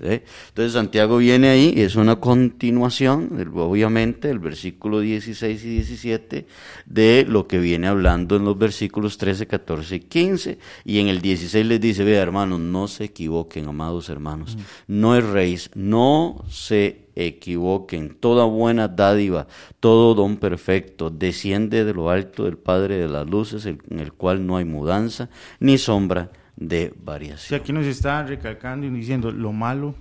¿Eh? 0.00 0.24
Entonces 0.48 0.72
Santiago 0.72 1.18
viene 1.18 1.48
ahí, 1.48 1.74
es 1.76 1.96
una 1.96 2.16
continuación, 2.16 3.50
obviamente, 3.54 4.28
del 4.28 4.38
versículo 4.38 5.00
16 5.00 5.64
y 5.64 5.68
17, 5.68 6.46
de 6.86 7.26
lo 7.28 7.46
que 7.46 7.58
viene 7.58 7.86
hablando 7.86 8.36
en 8.36 8.44
los 8.44 8.58
versículos 8.58 9.18
13, 9.18 9.46
14 9.46 9.96
y 9.96 10.00
15. 10.00 10.58
Y 10.84 10.98
en 10.98 11.08
el 11.08 11.20
16 11.20 11.66
les 11.66 11.80
dice, 11.80 12.04
vea 12.04 12.22
hermanos, 12.22 12.60
no 12.60 12.88
se 12.88 13.04
equivoquen, 13.04 13.68
amados 13.68 14.08
hermanos, 14.08 14.56
no 14.86 15.14
erréis, 15.14 15.70
no 15.74 16.44
se 16.48 17.06
equivoquen, 17.14 18.16
toda 18.18 18.44
buena 18.44 18.88
dádiva, 18.88 19.46
todo 19.80 20.14
don 20.14 20.38
perfecto, 20.38 21.10
desciende 21.10 21.84
de 21.84 21.94
lo 21.94 22.10
alto 22.10 22.44
del 22.44 22.56
Padre 22.56 22.96
de 22.96 23.08
las 23.08 23.28
luces, 23.28 23.66
en 23.66 23.98
el 23.98 24.12
cual 24.12 24.46
no 24.46 24.56
hay 24.56 24.64
mudanza 24.64 25.28
ni 25.60 25.78
sombra 25.78 26.30
de 26.56 26.92
variación. 27.02 27.48
Si 27.48 27.54
aquí 27.54 27.72
nos 27.72 27.86
está 27.86 28.22
recalcando 28.24 28.86
y 28.86 28.90
diciendo 28.90 29.30
lo 29.30 29.52
malo 29.52 29.94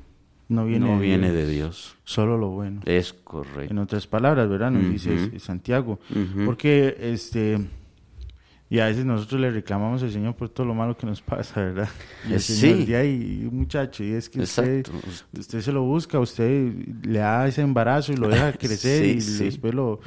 no 0.50 0.66
viene, 0.66 0.86
no 0.86 1.00
de, 1.00 1.06
viene 1.06 1.32
Dios, 1.32 1.48
de 1.48 1.52
Dios, 1.52 1.98
solo 2.04 2.38
lo 2.38 2.50
bueno. 2.50 2.82
Es 2.86 3.14
correcto. 3.14 3.72
En 3.72 3.78
otras 3.78 4.06
palabras, 4.06 4.50
¿verdad? 4.50 4.72
Nos 4.72 4.90
dice 4.90 5.40
Santiago. 5.40 6.00
Porque 6.46 6.98
este 7.00 7.60
y 8.72 8.80
a 8.80 8.86
veces 8.86 9.04
nosotros 9.04 9.42
le 9.42 9.52
reclamamos 9.52 10.02
al 10.02 10.12
Señor 10.12 10.34
por 10.34 10.48
todo 10.48 10.66
lo 10.66 10.74
malo 10.74 10.96
que 10.96 11.06
nos 11.06 11.22
pasa, 11.22 11.62
¿verdad? 11.62 11.90
Y 12.30 12.34
el 12.34 12.40
Señor 12.40 12.86
sí. 12.86 12.96
ahí, 12.96 13.50
muchacho, 13.52 14.02
y 14.02 14.14
es 14.14 14.30
que 14.30 14.40
usted, 14.40 14.88
usted, 15.38 15.60
se 15.60 15.72
lo 15.74 15.84
busca, 15.84 16.20
usted 16.20 16.74
le 17.04 17.20
da 17.20 17.46
ese 17.48 17.62
embarazo 17.62 18.14
y 18.14 18.16
lo 18.16 18.30
deja 18.30 18.54
crecer 18.58 19.06
y 19.08 19.20
después 19.20 19.74
lo 19.74 20.00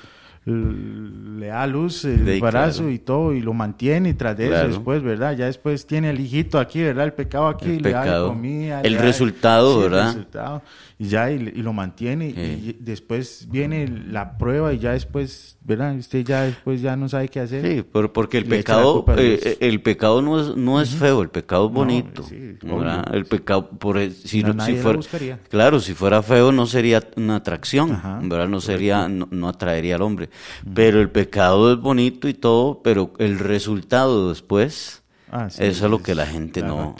le 0.46 1.46
da 1.46 1.66
luz 1.66 2.04
el 2.04 2.28
embarazo 2.28 2.90
y 2.90 2.98
todo 2.98 3.32
y 3.32 3.40
lo 3.40 3.54
mantiene 3.54 4.10
y 4.10 4.14
tras 4.14 4.36
de 4.36 4.46
eso 4.46 4.68
después, 4.68 5.02
¿verdad? 5.02 5.34
Ya 5.36 5.46
después 5.46 5.86
tiene 5.86 6.10
el 6.10 6.20
hijito 6.20 6.58
aquí, 6.58 6.82
¿verdad? 6.82 7.06
El 7.06 7.14
pecado 7.14 7.48
aquí, 7.48 7.70
el 7.76 7.82
le 7.82 7.90
da 7.92 8.26
comida. 8.26 8.82
El 8.82 8.98
resultado, 8.98 9.80
¿verdad? 9.80 10.00
El 10.00 10.06
resultado, 10.08 10.62
y 10.98 11.08
ya 11.08 11.30
y, 11.30 11.38
lo 11.38 11.72
mantiene 11.72 12.28
y 12.28 12.76
después 12.78 13.48
viene 13.50 13.88
la 13.88 14.36
prueba 14.36 14.74
y 14.74 14.78
ya 14.78 14.92
después, 14.92 15.56
¿verdad? 15.62 15.96
Usted 15.96 16.24
ya 16.24 16.42
después 16.42 16.82
ya 16.82 16.94
no 16.94 17.08
sabe 17.08 17.28
qué 17.28 17.40
hacer. 17.40 17.66
Sí, 17.66 17.84
pero 17.90 18.12
porque 18.12 18.36
el 18.36 18.44
pecado 18.44 19.04
eh, 19.16 19.56
el 19.60 19.80
pecado 19.80 20.20
no 20.20 20.40
es 20.40 20.56
no 20.56 20.80
es 20.80 20.90
feo, 20.90 21.22
el 21.22 21.30
pecado 21.30 21.68
es 21.68 21.72
bonito. 21.72 22.24
el 22.30 23.24
pecado 23.24 23.70
por 23.70 23.98
si, 24.10 24.42
no, 24.42 24.62
si 24.64 24.74
fuera 24.76 25.00
Claro, 25.48 25.80
si 25.80 25.94
fuera 25.94 26.22
feo 26.22 26.52
no 26.52 26.66
sería 26.66 27.02
una 27.16 27.36
atracción, 27.36 27.98
¿verdad? 28.28 28.48
No 28.48 28.60
sería 28.60 29.08
no 29.08 29.48
atraería 29.48 29.94
al 29.94 30.02
hombre. 30.02 30.28
Pero 30.74 31.00
el 31.00 31.10
pecado 31.10 31.72
es 31.72 31.80
bonito 31.80 32.28
y 32.28 32.34
todo, 32.34 32.80
pero 32.82 33.12
el 33.18 33.38
resultado 33.38 34.28
después, 34.28 35.02
ah, 35.30 35.48
eso 35.48 35.62
es 35.62 35.90
lo 35.90 36.02
que 36.02 36.14
la 36.14 36.26
gente 36.26 36.62
no, 36.62 36.94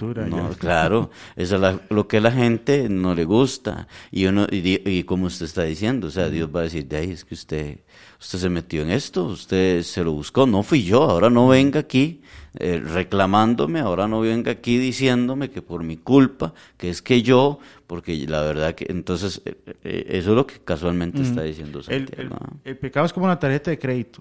claro, 0.59 1.11
eso 1.37 1.57
es 1.67 1.77
lo 1.91 2.09
que 2.09 2.21
la 2.21 2.33
gente 2.33 2.89
no 2.89 3.15
le 3.15 3.25
gusta. 3.25 3.89
Y 4.11 4.27
uno, 4.27 4.47
y, 4.51 5.05
como 5.05 5.27
usted 5.27 5.47
está 5.47 5.63
diciendo, 5.63 6.09
o 6.09 6.11
sea, 6.11 6.29
Dios 6.29 6.51
va 6.55 6.61
a 6.61 6.65
decir, 6.65 6.87
de 6.87 6.97
ahí 6.97 7.11
es 7.11 7.25
que 7.25 7.35
usted, 7.35 7.81
usted 8.21 8.39
se 8.39 8.49
metió 8.49 8.83
en 8.83 8.91
esto, 8.91 9.25
usted 9.25 9.83
se 9.83 10.03
lo 10.03 10.13
buscó, 10.13 10.47
no 10.47 10.63
fui 10.63 10.85
yo, 10.85 11.03
ahora 11.03 11.31
no 11.31 11.49
venga 11.49 11.81
aquí 11.81 12.21
eh, 12.61 12.81
reclamándome, 12.81 13.81
ahora 13.81 14.07
no 14.07 14.21
venga 14.21 14.53
aquí 14.53 14.79
diciéndome 14.79 15.51
que 15.51 15.61
por 15.61 15.83
mi 15.83 15.97
culpa, 15.97 16.55
que 16.77 16.89
es 16.89 17.03
que 17.03 17.21
yo, 17.23 17.59
porque 17.89 18.17
la 18.29 18.43
verdad 18.43 18.77
que 18.77 18.87
entonces 18.91 19.43
eh, 19.45 19.57
eh, 19.83 20.07
eso 20.11 20.31
es 20.31 20.37
lo 20.37 20.47
que 20.47 20.61
casualmente 20.65 21.21
está 21.21 21.43
diciendo 21.43 21.83
Santiago. 21.83 22.37
El, 22.63 22.77
pecado 22.77 23.07
es 23.07 23.13
como 23.13 23.27
una 23.27 23.41
tarjeta 23.41 23.73
de 23.73 23.79
crédito. 23.79 24.21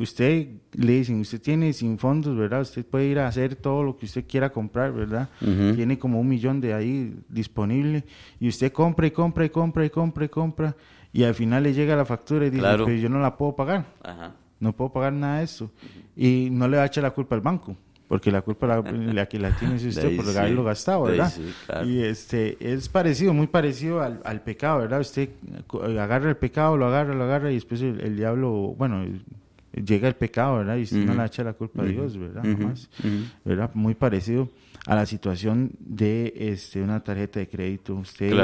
Usted 0.00 0.48
le 0.72 0.92
dicen, 0.92 1.20
usted 1.20 1.42
tiene 1.42 1.74
sin 1.74 1.98
fondos, 1.98 2.34
¿verdad? 2.36 2.62
Usted 2.62 2.86
puede 2.86 3.04
ir 3.04 3.18
a 3.18 3.28
hacer 3.28 3.54
todo 3.54 3.82
lo 3.82 3.98
que 3.98 4.06
usted 4.06 4.24
quiera 4.26 4.48
comprar, 4.50 4.92
¿verdad? 4.92 5.28
Tiene 5.74 5.98
como 5.98 6.20
un 6.20 6.28
millón 6.28 6.62
de 6.62 6.72
ahí 6.72 7.14
disponible 7.28 8.04
y 8.40 8.48
usted 8.48 8.72
compra 8.72 9.06
y 9.06 9.10
compra 9.10 9.44
y 9.44 9.50
compra 9.50 9.84
y 9.84 9.90
compra 9.90 10.24
y 10.24 10.28
compra 10.28 10.76
y 11.12 11.24
al 11.24 11.34
final 11.34 11.64
le 11.64 11.74
llega 11.74 11.94
la 11.96 12.06
factura 12.06 12.46
y 12.46 12.50
dice, 12.50 12.62
pero 12.62 12.90
yo 12.90 13.10
no 13.10 13.20
la 13.20 13.36
puedo 13.36 13.54
pagar. 13.54 13.84
Ajá 14.02 14.32
no 14.60 14.72
puedo 14.72 14.92
pagar 14.92 15.12
nada 15.12 15.38
de 15.38 15.44
eso. 15.44 15.70
Y 16.16 16.48
no 16.50 16.68
le 16.68 16.76
va 16.76 16.84
a 16.84 16.86
echar 16.86 17.02
la 17.02 17.10
culpa 17.10 17.34
al 17.34 17.40
banco, 17.40 17.76
porque 18.08 18.30
la 18.30 18.42
culpa 18.42 18.66
la, 18.66 18.80
la 18.92 19.26
que 19.26 19.38
la 19.38 19.56
tiene 19.56 19.76
usted 19.76 20.16
por 20.16 20.26
haberlo 20.36 20.64
gastado, 20.64 21.04
¿verdad? 21.04 21.32
Y 21.84 22.00
este 22.02 22.56
es 22.60 22.88
parecido, 22.88 23.32
muy 23.34 23.46
parecido 23.46 24.00
al, 24.00 24.20
al, 24.24 24.42
pecado, 24.42 24.80
¿verdad? 24.80 25.00
Usted 25.00 25.30
agarra 25.98 26.30
el 26.30 26.36
pecado, 26.36 26.76
lo 26.76 26.86
agarra, 26.86 27.14
lo 27.14 27.24
agarra 27.24 27.50
y 27.50 27.54
después 27.54 27.82
el, 27.82 28.16
diablo, 28.16 28.74
bueno, 28.76 29.04
llega 29.72 30.08
el 30.08 30.16
pecado, 30.16 30.58
¿verdad? 30.58 30.76
Y 30.76 30.82
usted 30.82 31.04
no 31.04 31.14
le 31.14 31.24
echa 31.24 31.44
la 31.44 31.52
culpa 31.52 31.82
a 31.82 31.86
Dios, 31.86 32.16
¿verdad? 32.16 32.42
¿verdad? 33.44 33.70
Muy 33.74 33.94
parecido 33.94 34.48
a 34.88 34.94
la 34.94 35.04
situación 35.04 35.70
de 35.78 36.32
este 36.34 36.82
una 36.82 37.04
tarjeta 37.04 37.40
de 37.40 37.46
crédito. 37.46 37.94
Usted, 37.94 38.34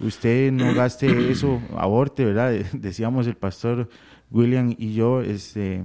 usted 0.00 0.50
no 0.50 0.72
gaste 0.74 1.30
eso, 1.30 1.60
aborte, 1.76 2.24
¿verdad? 2.24 2.52
Decíamos 2.72 3.26
el 3.26 3.36
pastor 3.36 3.88
William 4.30 4.74
y 4.76 4.94
yo 4.94 5.20
este, 5.20 5.84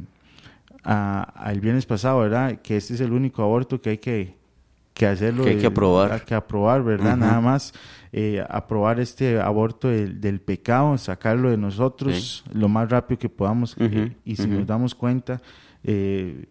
el 1.46 1.62
viernes 1.62 1.86
pasado, 1.86 2.20
¿verdad? 2.20 2.62
Que 2.62 2.78
este 2.78 2.94
es 2.94 3.02
el 3.02 3.14
único 3.14 3.44
aborto 3.44 3.82
que 3.82 3.92
hay 3.92 3.98
que, 3.98 4.36
que 4.94 5.06
hacerlo. 5.06 5.44
Que 5.44 5.52
hay 5.52 5.58
que 5.58 5.68
aprobar. 5.68 6.26
Que 6.26 6.36
aprobar, 6.36 6.84
¿verdad? 6.84 7.18
Nada 7.18 7.42
más 7.42 7.74
eh, 8.14 8.44
aprobar 8.50 9.00
este 9.00 9.40
aborto 9.40 9.88
del, 9.88 10.42
pecado, 10.42 10.98
sacarlo 10.98 11.50
de 11.50 11.58
nosotros 11.58 12.44
lo 12.54 12.68
más 12.68 12.90
rápido 12.90 13.20
que 13.20 13.30
podamos 13.30 13.76
y 14.26 14.36
si 14.36 14.48
nos 14.48 14.68
damos 14.68 14.96
cuenta, 14.96 15.42
eh, 15.84 16.46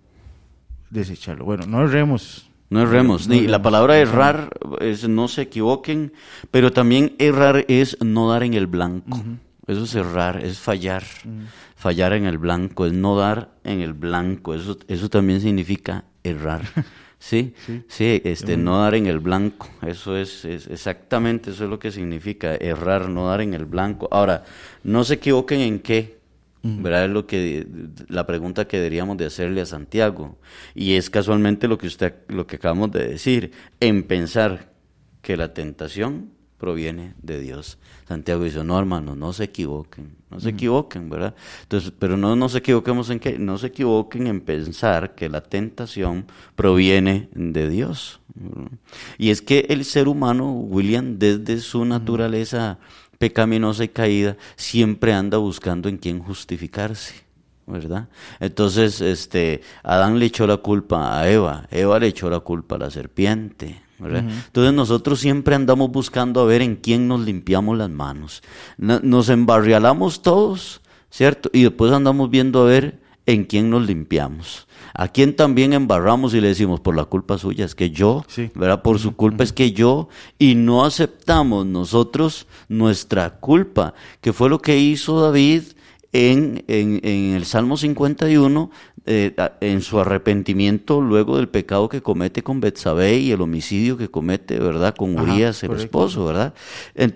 desecharlo. 0.88 1.44
Bueno, 1.44 1.66
no 1.66 1.82
erremos. 1.82 2.50
No 2.70 2.82
erremos. 2.82 3.26
ni 3.26 3.48
la 3.48 3.60
palabra 3.60 3.98
errar 3.98 4.50
es 4.80 5.08
no 5.08 5.26
se 5.26 5.42
equivoquen, 5.42 6.12
pero 6.52 6.72
también 6.72 7.16
errar 7.18 7.64
es 7.66 7.98
no 8.00 8.30
dar 8.30 8.44
en 8.44 8.54
el 8.54 8.68
blanco. 8.68 9.20
Eso 9.66 9.84
es 9.84 9.94
errar, 9.94 10.42
es 10.44 10.58
fallar. 10.60 11.02
Fallar 11.80 12.12
en 12.12 12.26
el 12.26 12.36
blanco, 12.36 12.84
es 12.84 12.92
no 12.92 13.16
dar 13.16 13.54
en 13.64 13.80
el 13.80 13.94
blanco. 13.94 14.52
Eso, 14.52 14.76
eso 14.86 15.08
también 15.08 15.40
significa 15.40 16.04
errar. 16.22 16.60
¿Sí? 17.18 17.54
sí, 17.88 18.20
este, 18.24 18.58
no 18.58 18.80
dar 18.80 18.94
en 18.94 19.06
el 19.06 19.18
blanco. 19.18 19.66
Eso 19.86 20.14
es, 20.14 20.44
exactamente, 20.44 21.52
eso 21.52 21.64
es 21.64 21.70
lo 21.70 21.78
que 21.78 21.90
significa 21.90 22.54
errar, 22.54 23.08
no 23.08 23.28
dar 23.28 23.40
en 23.40 23.54
el 23.54 23.64
blanco. 23.64 24.08
Ahora, 24.10 24.44
no 24.84 25.04
se 25.04 25.14
equivoquen 25.14 25.60
en 25.60 25.78
qué. 25.80 26.20
¿Verdad? 26.62 27.06
Es 27.06 27.10
lo 27.10 27.26
que, 27.26 27.66
la 28.08 28.26
pregunta 28.26 28.68
que 28.68 28.76
deberíamos 28.76 29.16
de 29.16 29.24
hacerle 29.24 29.62
a 29.62 29.66
Santiago. 29.66 30.36
Y 30.74 30.96
es 30.96 31.08
casualmente 31.08 31.66
lo 31.66 31.78
que 31.78 31.86
usted, 31.86 32.16
lo 32.28 32.46
que 32.46 32.56
acabamos 32.56 32.90
de 32.92 33.08
decir, 33.08 33.52
en 33.80 34.02
pensar 34.02 34.70
que 35.22 35.38
la 35.38 35.54
tentación 35.54 36.32
proviene 36.60 37.14
de 37.22 37.40
Dios. 37.40 37.78
Santiago 38.06 38.44
dice, 38.44 38.62
no 38.62 38.78
hermanos, 38.78 39.16
no 39.16 39.32
se 39.32 39.44
equivoquen, 39.44 40.12
no 40.30 40.38
se 40.38 40.50
equivoquen, 40.50 41.08
¿verdad? 41.08 41.34
Entonces, 41.62 41.92
pero 41.98 42.16
no 42.16 42.36
nos 42.36 42.54
equivoquemos 42.54 43.08
en 43.10 43.18
qué, 43.18 43.38
no 43.38 43.58
se 43.58 43.68
equivoquen 43.68 44.26
en 44.26 44.40
pensar 44.42 45.14
que 45.14 45.28
la 45.28 45.40
tentación 45.40 46.26
proviene 46.54 47.28
de 47.34 47.68
Dios. 47.68 48.20
Y 49.18 49.30
es 49.30 49.42
que 49.42 49.66
el 49.70 49.84
ser 49.84 50.06
humano, 50.06 50.52
William, 50.52 51.18
desde 51.18 51.58
su 51.60 51.84
naturaleza 51.84 52.78
pecaminosa 53.18 53.84
y 53.84 53.88
caída, 53.88 54.36
siempre 54.56 55.12
anda 55.14 55.38
buscando 55.38 55.88
en 55.88 55.96
quién 55.96 56.20
justificarse. 56.20 57.14
¿verdad? 57.66 58.08
Entonces, 58.40 59.00
este, 59.00 59.62
Adán 59.82 60.18
le 60.18 60.26
echó 60.26 60.46
la 60.46 60.56
culpa 60.56 61.20
a 61.20 61.30
Eva, 61.30 61.66
Eva 61.70 61.98
le 61.98 62.08
echó 62.08 62.28
la 62.28 62.40
culpa 62.40 62.74
a 62.74 62.78
la 62.78 62.90
serpiente, 62.90 63.80
¿verdad? 64.00 64.24
Entonces 64.46 64.72
nosotros 64.72 65.20
siempre 65.20 65.54
andamos 65.54 65.90
buscando 65.90 66.40
a 66.40 66.44
ver 66.44 66.62
en 66.62 66.76
quién 66.76 67.08
nos 67.08 67.20
limpiamos 67.20 67.76
las 67.76 67.90
manos. 67.90 68.42
Nos 68.78 69.28
embarrialamos 69.28 70.22
todos, 70.22 70.80
¿cierto? 71.10 71.50
Y 71.52 71.62
después 71.62 71.92
andamos 71.92 72.30
viendo 72.30 72.62
a 72.62 72.64
ver 72.64 73.00
en 73.26 73.44
quién 73.44 73.70
nos 73.70 73.86
limpiamos. 73.86 74.66
A 74.94 75.08
quién 75.08 75.36
también 75.36 75.72
embarramos 75.72 76.34
y 76.34 76.40
le 76.40 76.48
decimos, 76.48 76.80
por 76.80 76.96
la 76.96 77.04
culpa 77.04 77.38
suya 77.38 77.64
es 77.64 77.74
que 77.74 77.90
yo, 77.90 78.24
¿verdad? 78.54 78.82
Por 78.82 78.98
su 78.98 79.14
culpa 79.14 79.44
es 79.44 79.52
que 79.52 79.72
yo, 79.72 80.08
y 80.38 80.56
no 80.56 80.84
aceptamos 80.84 81.64
nosotros 81.66 82.46
nuestra 82.68 83.38
culpa, 83.38 83.94
que 84.20 84.32
fue 84.32 84.48
lo 84.48 84.60
que 84.60 84.78
hizo 84.78 85.20
David 85.20 85.62
en, 86.12 86.64
en, 86.66 87.00
en 87.04 87.34
el 87.34 87.44
Salmo 87.44 87.76
51, 87.76 88.70
eh, 89.06 89.34
en 89.60 89.80
su 89.82 89.98
arrepentimiento 89.98 91.00
luego 91.00 91.36
del 91.36 91.48
pecado 91.48 91.88
que 91.88 92.02
comete 92.02 92.42
con 92.42 92.60
Betsabé 92.60 93.18
y 93.18 93.32
el 93.32 93.40
homicidio 93.40 93.96
que 93.96 94.08
comete, 94.08 94.58
¿verdad? 94.58 94.94
Con 94.94 95.18
Urias, 95.18 95.62
el 95.64 95.72
esposo, 95.72 96.26
¿verdad? 96.26 96.54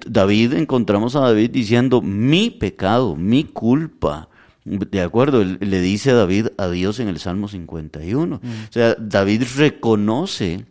David, 0.07 0.55
encontramos 0.55 1.17
a 1.17 1.21
David 1.21 1.51
diciendo, 1.51 2.03
mi 2.03 2.51
pecado, 2.51 3.17
mi 3.17 3.45
culpa, 3.45 4.29
de 4.65 5.01
acuerdo, 5.03 5.45
le 5.45 5.81
dice 5.81 6.13
David 6.13 6.49
a 6.57 6.69
Dios 6.69 6.99
en 6.99 7.09
el 7.09 7.19
Salmo 7.19 7.49
51. 7.49 8.41
Mm. 8.43 8.49
O 8.49 8.73
sea, 8.73 8.95
David 8.99 9.43
reconoce 9.57 10.65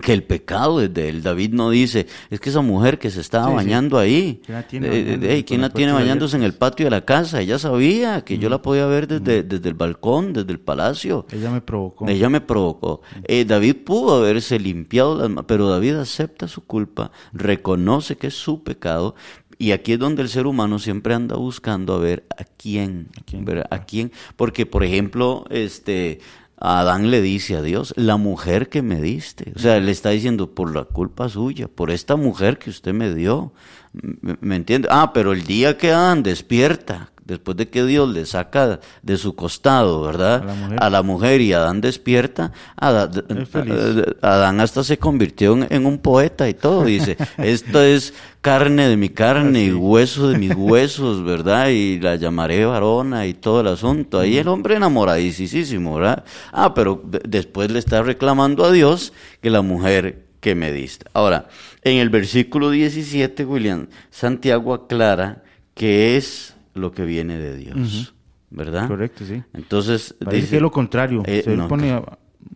que 0.00 0.12
el 0.12 0.22
pecado 0.22 0.80
es 0.80 0.92
de 0.92 1.10
él. 1.10 1.22
David 1.22 1.52
no 1.52 1.68
dice, 1.68 2.06
es 2.30 2.40
que 2.40 2.48
esa 2.48 2.62
mujer 2.62 2.98
que 2.98 3.10
se 3.10 3.20
estaba 3.20 3.52
bañando 3.52 3.98
ahí, 3.98 4.40
¿quién 4.44 4.56
la 4.56 4.66
tiene, 4.66 4.88
eh, 4.90 5.44
¿quién 5.44 5.60
la 5.60 5.70
tiene 5.70 5.92
bañándose 5.92 6.36
en 6.36 6.42
el 6.42 6.54
patio 6.54 6.86
de 6.86 6.90
la 6.90 7.04
casa? 7.04 7.40
Ella 7.40 7.58
sabía 7.58 8.24
que 8.24 8.38
yo 8.38 8.48
la 8.48 8.62
podía 8.62 8.86
ver 8.86 9.06
desde, 9.06 9.42
desde 9.42 9.68
el 9.68 9.74
balcón, 9.74 10.32
desde 10.32 10.52
el 10.52 10.60
palacio. 10.60 11.26
Ella 11.30 11.50
me 11.50 11.60
provocó. 11.60 12.08
Ella 12.08 12.30
me 12.30 12.40
provocó. 12.40 13.02
Eh, 13.24 13.44
David 13.44 13.76
pudo 13.84 14.16
haberse 14.16 14.58
limpiado 14.58 15.16
las 15.16 15.28
manos, 15.28 15.44
pero 15.46 15.68
David 15.68 15.96
acepta 15.96 16.48
su 16.48 16.64
culpa, 16.64 17.10
reconoce 17.32 18.16
que 18.16 18.28
es 18.28 18.34
su 18.34 18.62
pecado, 18.62 19.14
y 19.58 19.70
aquí 19.70 19.92
es 19.92 19.98
donde 20.00 20.22
el 20.22 20.28
ser 20.28 20.48
humano 20.48 20.80
siempre 20.80 21.14
anda 21.14 21.36
buscando 21.36 21.94
a 21.94 21.98
ver 21.98 22.24
a 22.36 22.42
quién, 22.42 23.10
a 23.16 23.24
quién, 23.24 23.64
¿a 23.70 23.84
quién? 23.84 24.10
porque 24.34 24.66
por 24.66 24.82
ejemplo, 24.82 25.44
este 25.50 26.18
Adán 26.64 27.10
le 27.10 27.20
dice 27.20 27.56
a 27.56 27.62
Dios, 27.62 27.92
la 27.96 28.16
mujer 28.16 28.68
que 28.68 28.82
me 28.82 29.00
diste. 29.00 29.52
O 29.56 29.58
sea, 29.58 29.80
le 29.80 29.90
está 29.90 30.10
diciendo, 30.10 30.54
por 30.54 30.74
la 30.74 30.84
culpa 30.84 31.28
suya, 31.28 31.68
por 31.68 31.90
esta 31.90 32.16
mujer 32.16 32.58
que 32.58 32.70
usted 32.70 32.92
me 32.92 33.12
dio. 33.12 33.52
¿Me, 33.92 34.56
entiende? 34.56 34.88
Ah, 34.90 35.12
pero 35.12 35.32
el 35.32 35.44
día 35.44 35.76
que 35.76 35.90
Adán 35.90 36.22
despierta, 36.22 37.11
después 37.24 37.56
de 37.56 37.68
que 37.68 37.84
Dios 37.84 38.08
le 38.08 38.26
saca 38.26 38.80
de 39.02 39.16
su 39.16 39.34
costado, 39.34 40.02
¿verdad? 40.02 40.44
A 40.78 40.90
la 40.90 41.02
mujer, 41.02 41.40
y 41.40 41.52
Adán 41.52 41.80
despierta, 41.80 42.52
Adán, 42.76 44.60
hasta 44.60 44.84
se 44.84 44.98
convirtió 44.98 45.58
en, 45.68 45.86
un 45.86 45.98
poeta 45.98 46.48
y 46.48 46.54
todo, 46.54 46.84
dice, 46.84 47.16
esto 47.38 47.82
es 47.82 48.14
carne 48.40 48.88
de 48.88 48.96
mi 48.96 49.08
carne 49.08 49.64
y 49.64 49.72
hueso 49.72 50.28
de 50.28 50.38
mis 50.38 50.54
huesos, 50.56 51.24
¿verdad? 51.24 51.68
Y 51.68 52.00
la 52.00 52.16
llamaré 52.16 52.64
varona 52.64 53.26
y 53.26 53.34
todo 53.34 53.60
el 53.60 53.68
asunto. 53.68 54.18
Ahí 54.18 54.36
el 54.38 54.48
hombre 54.48 54.76
enamoradísimo, 54.76 55.94
¿verdad? 55.94 56.24
Ah, 56.52 56.74
pero 56.74 57.02
después 57.04 57.70
le 57.70 57.78
está 57.78 58.02
reclamando 58.02 58.64
a 58.64 58.72
Dios 58.72 59.12
que 59.40 59.50
la 59.50 59.62
mujer 59.62 60.26
que 60.40 60.56
me 60.56 60.72
diste. 60.72 61.06
Ahora, 61.14 61.48
en 61.82 61.98
el 61.98 62.10
versículo 62.10 62.70
17, 62.70 63.44
William, 63.44 63.86
Santiago 64.10 64.74
aclara 64.74 65.44
que 65.74 66.16
es 66.16 66.54
lo 66.74 66.92
que 66.92 67.04
viene 67.04 67.38
de 67.38 67.56
Dios. 67.56 68.14
¿Verdad? 68.50 68.86
Correcto, 68.86 69.24
sí. 69.24 69.42
Entonces, 69.54 70.14
dice 70.30 70.56
que 70.56 70.60
lo 70.60 70.70
contrario. 70.70 71.22
Eh, 71.24 71.42
se 71.42 71.56
pone 71.56 72.02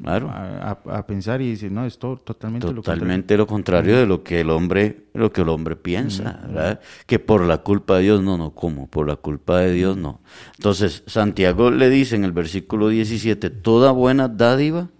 a, 0.04 1.06
pensar 1.06 1.40
y 1.40 1.50
dice, 1.50 1.70
no, 1.70 1.87
es 1.87 1.98
totalmente, 1.98 2.66
lo 2.66 2.83
contrario. 2.83 3.37
lo 3.38 3.46
contrario 3.46 3.96
de 3.96 4.07
lo 4.07 4.22
que 4.22 4.40
el 4.40 4.50
hombre, 4.50 5.05
lo 5.14 5.33
que 5.33 5.40
el 5.40 5.48
hombre 5.48 5.76
piensa, 5.76 6.40
¿verdad? 6.46 6.81
Que 7.07 7.18
por 7.18 7.42
la 7.44 7.59
culpa 7.59 7.96
de 7.96 8.02
Dios, 8.02 8.22
no, 8.22 8.37
no, 8.37 8.50
¿cómo? 8.50 8.88
Por 8.88 9.09
la 9.09 9.16
culpa 9.16 9.61
de 9.61 9.72
Dios, 9.72 9.96
no. 9.96 10.20
Entonces, 10.57 11.02
Santiago 11.07 11.70
le 11.70 11.88
dice 11.88 12.16
en 12.16 12.24
el 12.24 12.33
versículo 12.33 12.88
17, 12.88 13.50
toda 13.50 13.92
buena 13.92 14.29
dádiva 14.29 14.90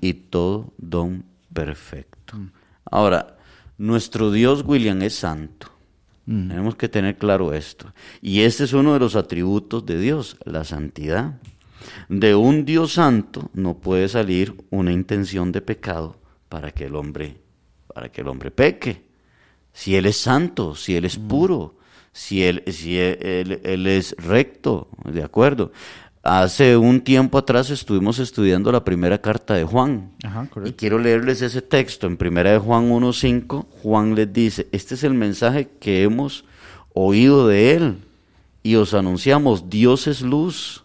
y 0.00 0.14
todo 0.14 0.72
don 0.78 1.24
perfecto. 1.52 2.34
Ahora, 2.84 3.36
nuestro 3.78 4.30
Dios, 4.30 4.64
William, 4.66 5.02
es 5.02 5.14
santo. 5.14 5.68
Mm. 6.30 6.46
Tenemos 6.46 6.76
que 6.76 6.88
tener 6.88 7.18
claro 7.18 7.52
esto. 7.52 7.92
Y 8.22 8.42
este 8.42 8.62
es 8.62 8.72
uno 8.72 8.92
de 8.92 9.00
los 9.00 9.16
atributos 9.16 9.84
de 9.84 9.98
Dios, 9.98 10.36
la 10.44 10.62
santidad. 10.62 11.40
De 12.08 12.36
un 12.36 12.64
Dios 12.64 12.92
santo 12.92 13.50
no 13.52 13.78
puede 13.78 14.08
salir 14.08 14.54
una 14.70 14.92
intención 14.92 15.50
de 15.50 15.60
pecado 15.60 16.20
para 16.48 16.70
que 16.70 16.84
el 16.84 16.94
hombre, 16.94 17.38
para 17.92 18.12
que 18.12 18.20
el 18.20 18.28
hombre 18.28 18.52
peque. 18.52 19.02
Si 19.72 19.96
él 19.96 20.06
es 20.06 20.18
santo, 20.18 20.76
si 20.76 20.94
él 20.94 21.04
es 21.04 21.16
puro, 21.16 21.78
si 22.12 22.44
él, 22.44 22.62
si 22.68 22.96
él, 22.96 23.60
él 23.64 23.86
es 23.88 24.14
recto, 24.16 24.88
¿de 25.12 25.24
acuerdo? 25.24 25.72
Hace 26.22 26.76
un 26.76 27.00
tiempo 27.00 27.38
atrás 27.38 27.70
estuvimos 27.70 28.18
estudiando 28.18 28.70
la 28.70 28.84
primera 28.84 29.22
carta 29.22 29.54
de 29.54 29.64
Juan. 29.64 30.10
y 30.66 30.72
quiero 30.72 30.98
leerles 30.98 31.40
ese 31.40 31.62
texto. 31.62 32.06
En 32.06 32.18
primera 32.18 32.52
de 32.52 32.58
Juan 32.58 32.90
1.5, 32.90 33.66
Juan 33.82 34.14
les 34.14 34.30
dice, 34.30 34.68
este 34.70 34.94
es 34.94 35.04
el 35.04 35.14
mensaje 35.14 35.70
que 35.80 36.02
hemos 36.02 36.44
oído 36.92 37.48
de 37.48 37.74
él 37.74 37.96
y 38.62 38.74
os 38.74 38.92
anunciamos, 38.92 39.70
Dios 39.70 40.06
es 40.06 40.20
luz 40.20 40.84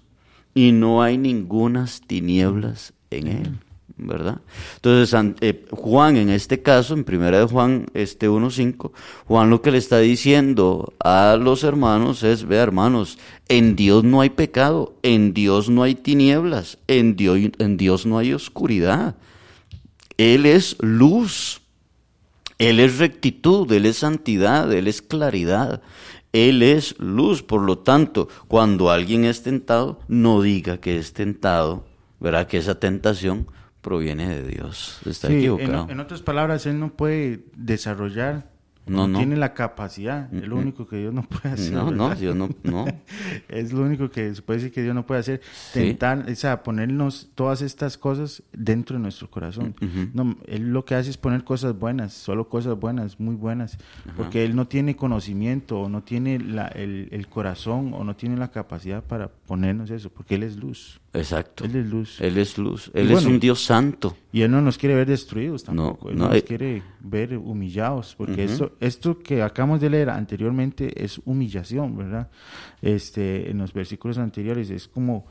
y 0.54 0.72
no 0.72 1.04
hay 1.04 1.18
ningunas 1.18 2.02
tinieblas 2.08 2.94
en 3.10 3.28
él. 3.28 3.60
¿Verdad? 3.98 4.42
Entonces, 4.76 5.36
eh, 5.42 5.66
Juan, 5.72 6.18
en 6.18 6.30
este 6.30 6.62
caso, 6.62 6.94
en 6.94 7.04
primera 7.04 7.40
de 7.40 7.46
Juan 7.46 7.88
este 7.94 8.30
1.5, 8.30 8.92
Juan 9.28 9.50
lo 9.50 9.62
que 9.62 9.72
le 9.72 9.78
está 9.78 10.00
diciendo 10.00 10.94
a 11.00 11.38
los 11.40 11.64
hermanos 11.64 12.24
es, 12.24 12.46
ve 12.46 12.58
hermanos, 12.58 13.18
en 13.48 13.76
Dios 13.76 14.04
no 14.04 14.22
hay 14.22 14.32
pecado, 14.32 14.96
en 15.04 15.34
Dios 15.34 15.70
no 15.70 15.84
hay 15.84 15.96
tinieblas, 15.96 16.78
en 16.88 17.16
Dios, 17.16 17.40
en 17.58 17.78
Dios 17.78 18.06
no 18.06 18.18
hay 18.18 18.34
oscuridad. 18.34 19.16
Él 20.18 20.46
es 20.46 20.78
luz, 20.80 21.62
Él 22.58 22.80
es 22.80 22.98
rectitud, 22.98 23.72
Él 23.72 23.86
es 23.86 23.98
santidad, 23.98 24.72
Él 24.72 24.88
es 24.88 25.02
claridad. 25.02 25.82
Él 26.34 26.64
es 26.64 27.00
luz, 27.00 27.44
por 27.44 27.62
lo 27.62 27.78
tanto, 27.78 28.28
cuando 28.50 28.92
alguien 28.92 29.24
es 29.24 29.42
tentado, 29.42 30.02
no 30.10 30.42
diga 30.42 30.82
que 30.82 30.98
es 30.98 31.14
tentado, 31.14 31.86
¿verdad? 32.20 32.48
Que 32.48 32.58
esa 32.58 32.78
tentación 32.78 33.48
proviene 33.86 34.28
de 34.28 34.48
Dios. 34.48 34.98
Está 35.06 35.32
equivocado. 35.32 35.88
En, 35.92 36.00
otras 36.00 36.24
palabras, 36.24 36.66
él 36.66 36.80
no 36.80 36.94
puede 36.94 37.46
desarrollar 37.56 38.50
no, 38.88 39.08
no, 39.08 39.18
tiene 39.18 39.36
la 39.36 39.54
capacidad, 39.54 40.32
es 40.34 40.48
lo 40.48 40.58
único 40.58 40.88
que 40.88 40.98
Dios 40.98 41.14
no 41.14 41.24
puede 41.24 41.54
hacer. 41.54 41.74
No, 41.74 41.92
no, 41.92 42.14
Dios 42.14 42.36
no, 42.36 42.50
no. 42.64 42.86
es 43.48 43.74
lo 43.74 43.84
único 43.84 44.10
que 44.10 44.34
se 44.34 44.42
puede 44.42 44.60
decir 44.60 44.74
que 44.74 44.82
Dios 44.82 44.94
no 44.94 45.06
puede 45.06 45.22
hacer. 45.22 45.42
Tentar, 45.74 46.26
o 46.30 46.36
sea, 46.36 46.64
ponernos 46.64 47.30
todas 47.36 47.62
estas 47.62 47.98
cosas 47.98 48.44
dentro 48.54 48.98
de 48.98 49.04
nuestro 49.04 49.30
corazón. 49.30 49.76
no, 50.14 50.36
él 50.48 50.70
lo 50.70 50.84
que 50.84 50.96
hace 50.96 51.12
es 51.12 51.18
poner 51.18 51.44
cosas 51.44 51.78
buenas, 51.78 52.14
solo 52.14 52.48
cosas 52.48 52.80
buenas, 52.80 53.20
muy 53.20 53.36
buenas, 53.36 53.78
porque 54.18 54.46
Él 54.46 54.56
no 54.56 54.68
tiene 54.68 54.96
conocimiento 54.96 55.82
o 55.82 55.90
no 55.90 56.04
tiene 56.04 56.40
la, 56.40 56.68
el, 56.68 57.10
el, 57.12 57.28
corazón 57.28 57.94
o 57.94 58.04
no 58.04 58.16
tiene 58.16 58.38
la 58.38 58.50
capacidad 58.50 59.04
para 59.04 59.30
ponernos 59.30 59.92
eso, 59.92 60.10
porque 60.10 60.36
Él 60.36 60.44
es 60.44 60.58
luz. 60.58 61.02
Exacto. 61.16 61.66
Él 61.66 61.76
es 61.76 61.86
luz. 61.86 62.22
Él 62.22 62.38
es 62.38 62.58
luz. 62.58 62.92
Él 62.94 63.12
es 63.12 63.26
un 63.26 63.40
Dios 63.40 63.64
santo. 63.64 64.18
Y 64.32 64.42
Él 64.42 64.52
no 64.52 64.62
nos 64.62 64.78
quiere 64.78 64.96
ver 64.96 65.08
destruidos 65.08 65.64
tampoco. 65.64 66.10
él 66.10 66.18
no, 66.18 66.28
nos 66.28 66.36
eh, 66.36 66.44
quiere 66.44 66.84
ver 67.00 67.38
humillados, 67.38 68.16
porque 68.16 68.44
esto, 68.44 68.74
esto 68.80 69.20
que 69.20 69.42
acabamos 69.42 69.80
de 69.82 69.90
leer 69.90 70.10
anteriormente 70.10 71.04
es 71.04 71.22
humillación, 71.26 71.98
¿verdad? 71.98 72.30
Este, 72.82 73.50
en 73.50 73.60
los 73.60 73.74
versículos 73.74 74.18
anteriores 74.18 74.70
es 74.70 74.88
como 74.88 75.26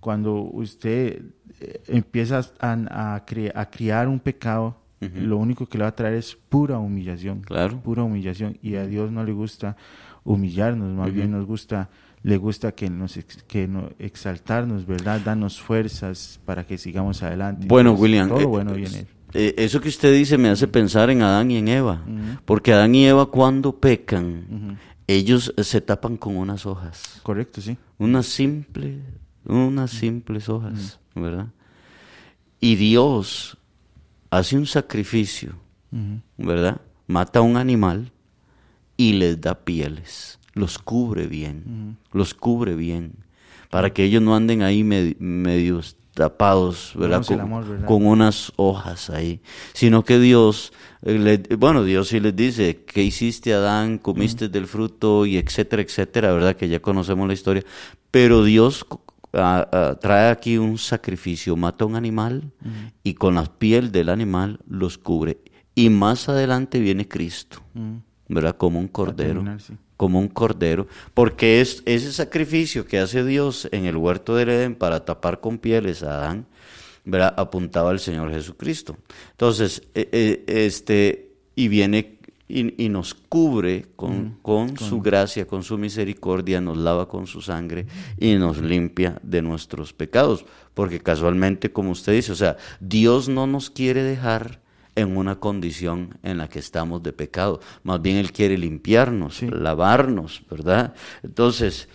cuando 0.00 0.34
usted 0.34 1.22
eh, 1.60 1.82
empieza 1.88 2.40
a, 2.60 3.14
a, 3.14 3.70
criar 3.70 4.08
un 4.08 4.20
pecado, 4.20 4.76
lo 5.00 5.36
único 5.36 5.66
que 5.66 5.78
le 5.78 5.84
va 5.84 5.90
a 5.90 5.94
traer 5.94 6.14
es 6.14 6.36
pura 6.48 6.78
humillación. 6.78 7.40
Claro. 7.42 7.80
Pura 7.80 8.02
humillación. 8.02 8.58
Y 8.62 8.74
a 8.76 8.86
Dios 8.86 9.12
no 9.12 9.24
le 9.24 9.32
gusta 9.32 9.76
humillarnos, 10.24 10.94
más 10.94 11.12
bien 11.12 11.30
nos 11.30 11.46
gusta 11.46 11.88
le 12.22 12.36
gusta 12.36 12.72
que 12.72 12.90
nos 12.90 13.18
que 13.46 13.68
no, 13.68 13.90
exaltarnos, 13.98 14.86
¿verdad? 14.86 15.20
Danos 15.24 15.60
fuerzas 15.60 16.40
para 16.44 16.66
que 16.66 16.78
sigamos 16.78 17.22
adelante. 17.22 17.66
Bueno, 17.66 17.92
William, 17.92 18.28
todo 18.28 18.40
eh, 18.40 18.44
bueno 18.44 18.74
viene. 18.74 19.06
Eh, 19.34 19.54
eso 19.58 19.80
que 19.80 19.88
usted 19.88 20.12
dice 20.12 20.38
me 20.38 20.48
hace 20.48 20.66
pensar 20.66 21.10
en 21.10 21.22
Adán 21.22 21.50
y 21.50 21.58
en 21.58 21.68
Eva, 21.68 22.02
porque 22.44 22.72
Adán 22.72 22.94
y 22.94 23.06
Eva 23.06 23.26
cuando 23.26 23.76
pecan, 23.76 24.78
ellos 25.06 25.54
se 25.58 25.80
tapan 25.80 26.16
con 26.16 26.36
unas 26.36 26.66
hojas. 26.66 27.20
Correcto, 27.22 27.60
sí. 27.60 27.76
Unas 27.98 28.26
simples, 28.26 28.96
unas 29.44 29.90
simples 29.90 30.48
hojas, 30.48 30.98
¿verdad? 31.14 31.48
Y 32.60 32.74
Dios 32.76 33.58
hace 34.30 34.56
un 34.56 34.66
sacrificio, 34.66 35.54
¿verdad? 36.36 36.80
Mata 37.06 37.38
a 37.38 37.42
un 37.42 37.56
animal 37.56 38.12
y 38.96 39.14
les 39.14 39.40
da 39.40 39.54
pieles 39.54 40.38
los 40.54 40.78
cubre 40.78 41.28
bien, 41.28 41.96
los 42.12 42.34
cubre 42.34 42.74
bien, 42.74 43.12
para 43.70 43.92
que 43.92 44.02
ellos 44.02 44.20
no 44.20 44.34
anden 44.34 44.62
ahí 44.62 44.82
med- 44.82 45.16
medios 45.20 45.96
tapados, 46.14 46.94
¿verdad? 46.96 47.18
Vemos 47.20 47.30
el 47.30 47.36
Con, 47.36 47.46
amor, 47.46 47.68
¿verdad? 47.68 47.86
con 47.86 48.06
unas 48.06 48.52
hojas 48.56 49.08
ahí, 49.08 49.40
sino 49.72 50.02
que 50.04 50.18
Dios, 50.18 50.72
eh, 51.02 51.16
le- 51.16 51.56
bueno, 51.56 51.84
Dios 51.84 52.08
sí 52.08 52.18
les 52.18 52.34
dice, 52.34 52.82
¿qué 52.84 53.04
hiciste 53.04 53.54
Adán? 53.54 53.98
¿Comiste 53.98 54.48
del 54.48 54.66
fruto? 54.66 55.26
Y 55.26 55.36
etcétera, 55.36 55.80
etcétera, 55.82 56.32
¿verdad? 56.32 56.56
Que 56.56 56.68
ya 56.68 56.80
conocemos 56.80 57.28
la 57.28 57.34
historia, 57.34 57.62
pero 58.10 58.42
Dios 58.42 58.84
trae 59.30 60.30
aquí 60.30 60.58
un 60.58 60.78
sacrificio, 60.78 61.56
mata 61.56 61.84
un 61.84 61.96
animal 61.96 62.50
y 63.02 63.14
con 63.14 63.34
la 63.34 63.44
piel 63.44 63.92
del 63.92 64.08
animal 64.08 64.60
los 64.66 64.98
cubre. 64.98 65.38
Y 65.74 65.90
más 65.90 66.28
adelante 66.28 66.80
viene 66.80 67.06
Cristo, 67.06 67.62
¿verdad? 68.28 68.56
Como 68.56 68.80
un 68.80 68.88
cordero 68.88 69.34
terminar, 69.34 69.60
sí. 69.60 69.74
como 69.96 70.18
un 70.18 70.28
cordero, 70.28 70.88
porque 71.14 71.60
es 71.60 71.82
ese 71.86 72.12
sacrificio 72.12 72.84
que 72.84 72.98
hace 72.98 73.24
Dios 73.24 73.68
en 73.70 73.84
el 73.84 73.96
huerto 73.96 74.34
del 74.34 74.48
Edén 74.48 74.74
para 74.74 75.04
tapar 75.04 75.40
con 75.40 75.58
pieles 75.58 76.02
a 76.02 76.18
Adán, 76.18 76.46
¿verdad? 77.04 77.32
apuntaba 77.36 77.90
al 77.90 78.00
Señor 78.00 78.32
Jesucristo. 78.32 78.96
Entonces, 79.30 79.82
eh, 79.94 80.08
eh, 80.10 80.44
este, 80.66 81.36
y 81.54 81.68
viene 81.68 82.17
y, 82.48 82.82
y 82.82 82.88
nos 82.88 83.14
cubre 83.14 83.86
con, 83.94 84.38
con 84.42 84.76
su 84.78 85.00
gracia, 85.00 85.46
con 85.46 85.62
su 85.62 85.76
misericordia, 85.78 86.60
nos 86.60 86.78
lava 86.78 87.08
con 87.08 87.26
su 87.26 87.42
sangre 87.42 87.86
y 88.18 88.34
nos 88.36 88.58
limpia 88.62 89.20
de 89.22 89.42
nuestros 89.42 89.92
pecados, 89.92 90.44
porque 90.74 91.00
casualmente, 91.00 91.70
como 91.70 91.90
usted 91.90 92.14
dice, 92.14 92.32
o 92.32 92.36
sea, 92.36 92.56
Dios 92.80 93.28
no 93.28 93.46
nos 93.46 93.68
quiere 93.70 94.02
dejar 94.02 94.60
en 94.96 95.16
una 95.16 95.36
condición 95.38 96.18
en 96.24 96.38
la 96.38 96.48
que 96.48 96.58
estamos 96.58 97.02
de 97.04 97.12
pecado. 97.12 97.60
Más 97.84 98.02
bien 98.02 98.16
Él 98.16 98.32
quiere 98.32 98.58
limpiarnos, 98.58 99.36
Sí. 99.36 99.46
lavarnos, 99.48 100.42
¿verdad? 100.50 100.94
Entonces, 101.22 101.88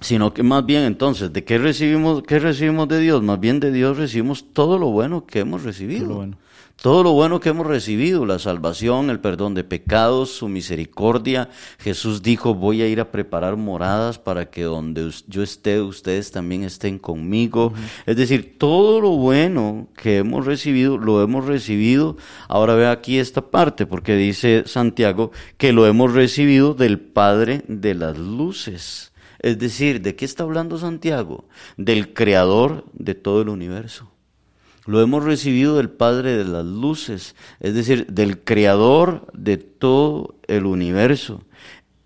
sino 0.00 0.32
que 0.34 0.42
más 0.42 0.64
bien 0.66 0.82
entonces, 0.82 1.32
¿de 1.32 1.44
qué 1.44 1.58
recibimos, 1.58 2.22
qué 2.24 2.38
recibimos 2.38 2.88
de 2.88 3.00
Dios? 3.00 3.22
Más 3.22 3.40
bien 3.40 3.58
de 3.60 3.72
Dios 3.72 3.96
recibimos 3.96 4.52
todo 4.52 4.78
lo 4.78 4.88
bueno 4.90 5.26
que 5.26 5.40
hemos 5.40 5.62
recibido. 5.64 6.00
Todo 6.02 6.08
lo 6.10 6.16
bueno. 6.18 6.36
Todo 6.82 7.04
lo 7.04 7.12
bueno 7.12 7.38
que 7.38 7.50
hemos 7.50 7.68
recibido, 7.68 8.26
la 8.26 8.40
salvación, 8.40 9.08
el 9.08 9.20
perdón 9.20 9.54
de 9.54 9.62
pecados, 9.62 10.30
su 10.30 10.48
misericordia. 10.48 11.48
Jesús 11.78 12.24
dijo, 12.24 12.56
voy 12.56 12.82
a 12.82 12.88
ir 12.88 12.98
a 12.98 13.12
preparar 13.12 13.56
moradas 13.56 14.18
para 14.18 14.50
que 14.50 14.64
donde 14.64 15.08
yo 15.28 15.44
esté, 15.44 15.80
ustedes 15.80 16.32
también 16.32 16.64
estén 16.64 16.98
conmigo. 16.98 17.72
Es 18.04 18.16
decir, 18.16 18.58
todo 18.58 19.00
lo 19.00 19.10
bueno 19.10 19.86
que 19.96 20.18
hemos 20.18 20.44
recibido, 20.44 20.98
lo 20.98 21.22
hemos 21.22 21.46
recibido. 21.46 22.16
Ahora 22.48 22.74
ve 22.74 22.88
aquí 22.88 23.20
esta 23.20 23.42
parte, 23.42 23.86
porque 23.86 24.16
dice 24.16 24.64
Santiago 24.66 25.30
que 25.58 25.72
lo 25.72 25.86
hemos 25.86 26.12
recibido 26.12 26.74
del 26.74 26.98
Padre 26.98 27.62
de 27.68 27.94
las 27.94 28.18
luces. 28.18 29.12
Es 29.38 29.56
decir, 29.56 30.02
¿de 30.02 30.16
qué 30.16 30.24
está 30.24 30.42
hablando 30.42 30.78
Santiago? 30.78 31.44
Del 31.76 32.12
creador 32.12 32.86
de 32.92 33.14
todo 33.14 33.40
el 33.42 33.50
universo. 33.50 34.12
Lo 34.84 35.00
hemos 35.00 35.22
recibido 35.22 35.76
del 35.76 35.90
Padre 35.90 36.36
de 36.36 36.44
las 36.44 36.64
Luces, 36.64 37.36
es 37.60 37.74
decir, 37.74 38.06
del 38.06 38.42
Creador 38.42 39.26
de 39.32 39.56
todo 39.56 40.36
el 40.48 40.66
universo. 40.66 41.42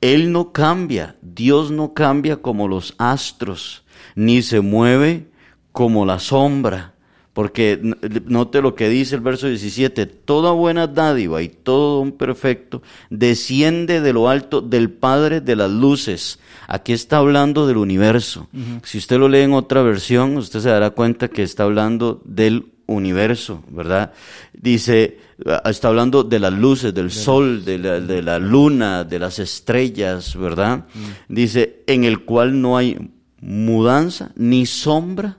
Él 0.03 0.31
no 0.31 0.53
cambia, 0.53 1.17
Dios 1.23 1.71
no 1.71 1.95
cambia 1.95 2.43
como 2.43 2.69
los 2.69 2.95
astros, 2.99 3.85
ni 4.15 4.43
se 4.43 4.61
mueve 4.61 5.31
como 5.73 6.05
la 6.05 6.19
sombra. 6.19 6.96
Porque 7.37 7.79
note 8.25 8.63
lo 8.63 8.75
que 8.75 8.89
dice 8.89 9.15
el 9.15 9.21
verso 9.21 9.47
17, 9.47 10.07
toda 10.07 10.53
buena 10.53 10.87
dádiva 10.87 11.43
y 11.43 11.51
todo 11.51 11.99
don 11.99 12.13
perfecto 12.13 12.81
desciende 13.11 14.01
de 14.01 14.15
lo 14.15 14.31
alto 14.31 14.63
del 14.63 14.89
Padre 14.89 15.43
de 15.43 15.55
las 15.55 15.71
luces. 15.71 16.39
Aquí 16.67 16.95
está 16.95 17.19
hablando 17.19 17.67
del 17.67 17.77
universo. 17.77 18.49
Si 18.85 18.97
usted 18.97 19.19
lo 19.19 19.29
lee 19.29 19.41
en 19.41 19.53
otra 19.53 19.83
versión, 19.83 20.39
usted 20.39 20.61
se 20.61 20.71
dará 20.71 20.89
cuenta 20.93 21.29
que 21.29 21.43
está 21.43 21.65
hablando 21.65 22.23
del 22.25 22.73
universo, 22.87 23.63
¿verdad? 23.69 24.15
Dice, 24.55 25.19
ah, 25.45 25.61
está 25.69 25.89
hablando 25.89 26.25
de 26.25 26.39
las 26.39 26.55
luces, 26.55 26.95
del 26.95 27.11
sol, 27.11 27.67
de 27.67 27.77
la, 27.77 28.01
de 28.01 28.23
la 28.23 28.39
luna, 28.39 29.05
de 29.05 29.19
las 29.19 29.41
estrellas, 29.41 30.35
¿verdad? 30.37 30.87
Dice, 31.29 31.83
en 31.87 32.05
el 32.05 32.25
cual 32.25 32.63
no 32.63 32.79
hay 32.79 32.97
mudanza 33.43 34.33
ni 34.37 34.65
sombra 34.65 35.37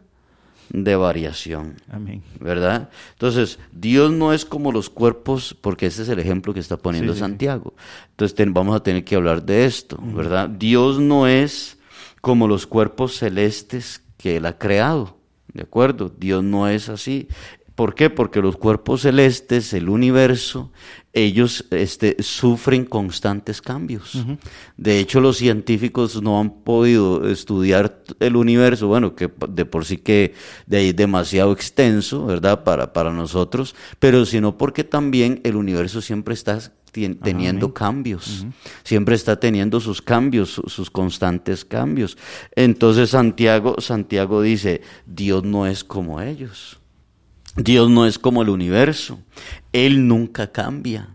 de 0.70 0.96
variación. 0.96 1.76
Amén. 1.90 2.22
¿verdad? 2.40 2.90
Entonces, 3.14 3.60
Dios 3.72 4.12
no 4.12 4.34
es 4.34 4.46
como 4.46 4.72
los 4.72 4.90
cuerpos, 4.90 5.56
porque 5.62 5.86
ese 5.88 6.02
es 6.04 6.10
el 6.10 6.20
ejemplo 6.20 6.54
que 6.54 6.60
está 6.60 6.78
poniendo 6.78 7.14
Sí, 7.14 7.20
sí, 7.20 7.24
sí. 7.26 7.30
Santiago. 7.30 7.74
Entonces, 8.12 8.36
ten- 8.36 8.54
vamos 8.54 8.76
a 8.76 8.82
tener 8.84 9.04
que 9.04 9.16
hablar 9.16 9.44
de 9.44 9.66
esto, 9.66 9.98
¿verdad? 10.02 10.50
Dios 10.50 11.00
no 11.00 11.28
es 11.28 11.78
como 12.22 12.48
los 12.48 12.68
cuerpos 12.68 13.16
celestes 13.18 14.02
que 14.18 14.38
Él 14.38 14.46
ha 14.46 14.58
creado, 14.58 15.18
¿de 15.54 15.64
acuerdo? 15.64 16.12
Dios 16.18 16.44
no 16.44 16.68
es 16.68 16.90
así. 16.90 17.28
¿Por 17.78 17.94
qué? 17.94 18.10
Porque 18.10 18.42
los 18.42 18.58
cuerpos 18.58 19.02
celestes, 19.04 19.72
el 19.74 19.88
universo, 19.88 20.72
ellos 21.13 21.63
este, 21.70 22.16
sufren 22.24 22.86
constantes 22.86 23.62
cambios. 23.62 24.16
De 24.78 25.00
hecho, 25.00 25.20
los 25.22 25.38
científicos 25.38 26.20
no 26.24 26.40
han 26.40 26.50
podido 26.63 27.30
estudiar 27.30 28.04
el 28.20 28.36
universo, 28.36 28.88
bueno, 28.88 29.16
que 29.16 29.30
de 29.50 29.66
por 29.66 29.86
sí 29.86 29.98
que 29.98 30.34
de 30.66 30.78
ahí 30.78 30.88
es 30.90 30.96
demasiado 30.96 31.52
extenso, 31.52 32.26
¿verdad? 32.26 32.63
Para, 32.63 32.94
para 32.94 33.12
nosotros, 33.13 33.76
pero 34.00 34.26
sino 34.26 34.58
porque 34.58 34.84
también 34.84 35.40
el 35.44 35.56
universo 35.56 36.02
siempre 36.02 36.34
está 36.34 36.58
tien- 36.92 37.20
teniendo 37.22 37.76
cambios, 37.76 38.48
siempre 38.84 39.13
está 39.13 39.40
teniendo 39.40 39.80
sus 39.80 40.02
cambios, 40.02 40.50
su- 40.50 40.63
sus 40.68 40.90
constantes 40.90 41.63
cambios. 41.63 42.18
Entonces 42.56 43.12
Santiago, 43.12 43.76
Santiago 43.80 44.42
dice, 44.42 44.82
Dios 45.06 45.44
no 45.44 45.68
es 45.68 45.84
como 45.84 46.22
ellos. 46.22 46.80
Dios 47.58 47.89
no 47.89 48.06
es 48.06 48.20
como 48.20 48.41
el 48.43 48.50
universo. 48.50 49.20
Él 49.74 50.08
nunca 50.08 50.52
cambia. 50.52 51.10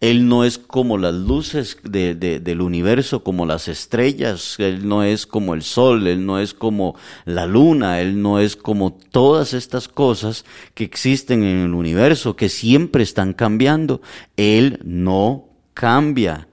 Él 0.00 0.28
no 0.28 0.44
es 0.44 0.56
como 0.58 0.98
las 0.98 1.14
luces 1.14 1.78
de- 1.82 2.14
de- 2.14 2.40
del 2.40 2.60
universo, 2.60 3.22
como 3.22 3.44
las 3.44 3.68
estrellas. 3.68 4.56
Él 4.58 4.88
no 4.88 5.02
es 5.02 5.26
como 5.26 5.54
el 5.54 5.62
sol. 5.62 6.06
Él 6.06 6.24
no 6.24 6.38
es 6.38 6.54
como 6.54 6.94
la 7.24 7.46
luna. 7.46 8.00
Él 8.00 8.22
no 8.22 8.38
es 8.38 8.56
como 8.56 8.92
todas 8.92 9.52
estas 9.52 9.88
cosas 9.88 10.44
que 10.74 10.84
existen 10.84 11.42
en 11.42 11.58
el 11.58 11.74
universo, 11.74 12.36
que 12.36 12.48
siempre 12.48 13.02
están 13.02 13.32
cambiando. 13.32 14.00
Él 14.36 14.78
no 14.84 15.46
cambia. 15.74 16.48